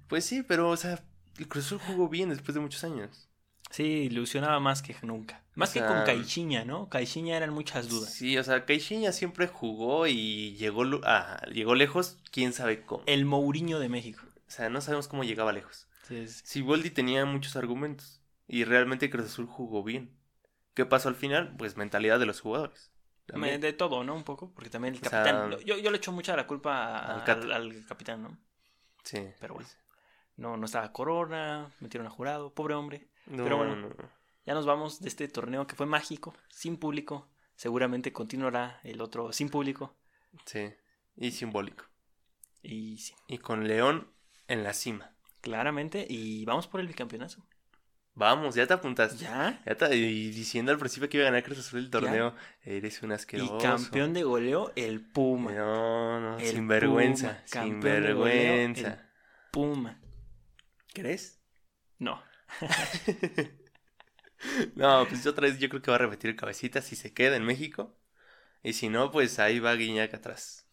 [0.08, 1.04] pues sí, pero, o sea,
[1.38, 3.28] el Cruz Azul jugó bien después de muchos años.
[3.70, 5.42] sí, ilusionaba más que nunca.
[5.54, 6.88] Más que sea, con Caixinha, ¿no?
[6.88, 8.12] Caixinha eran muchas dudas.
[8.12, 13.04] Sí, o sea, Caixinha siempre jugó y llegó, ah, llegó lejos, quién sabe cómo.
[13.06, 14.22] El Mourinho de México.
[14.46, 15.86] O sea, no sabemos cómo llegaba lejos.
[16.08, 16.42] Sí, sí.
[16.44, 20.10] Siboldi tenía muchos argumentos y realmente Cruz Azul jugó bien.
[20.74, 21.54] ¿Qué pasó al final?
[21.56, 22.90] Pues mentalidad de los jugadores.
[23.26, 23.60] También.
[23.60, 24.14] De todo, ¿no?
[24.14, 25.50] Un poco, porque también el O sea, capitán.
[25.64, 27.24] yo, yo le echo mucha la culpa al
[27.86, 28.38] capitán, ¿no?
[29.04, 29.18] Sí.
[29.40, 29.68] Pero bueno.
[30.36, 33.08] No, no estaba Corona, metieron a jurado, pobre hombre.
[33.26, 33.76] No, Pero bueno.
[33.76, 33.94] no, no.
[34.46, 37.28] Ya nos vamos de este torneo que fue mágico, sin público.
[37.56, 39.96] Seguramente continuará el otro sin público.
[40.44, 40.72] Sí.
[41.16, 41.84] Y simbólico.
[42.62, 44.08] Y sí, Y con León
[44.48, 45.14] en la cima.
[45.40, 46.04] claramente.
[46.08, 47.46] Y vamos por el bicampeonato.
[48.16, 49.16] Vamos, ya te apuntaste.
[49.24, 49.60] ¿Ya?
[49.66, 53.02] Ya te- y diciendo al principio que iba a ganar Cruz Azul el torneo, eres
[53.02, 53.58] un asqueroso.
[53.58, 55.52] Y campeón de goleo, el Puma.
[55.52, 57.28] No, no, El sin vergüenza.
[57.50, 59.08] Puma, Sin goleo, vergüenza.
[59.50, 60.00] Puma.
[60.94, 61.38] ¿Crees?
[61.98, 62.22] No.
[64.76, 67.44] No, pues otra vez yo creo que va a repetir cabecita si se queda en
[67.44, 67.96] México.
[68.62, 70.66] Y si no, pues ahí va Guiñac atrás.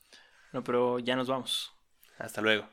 [0.54, 1.74] No, pero ya nos vamos.
[2.18, 2.70] Hasta luego.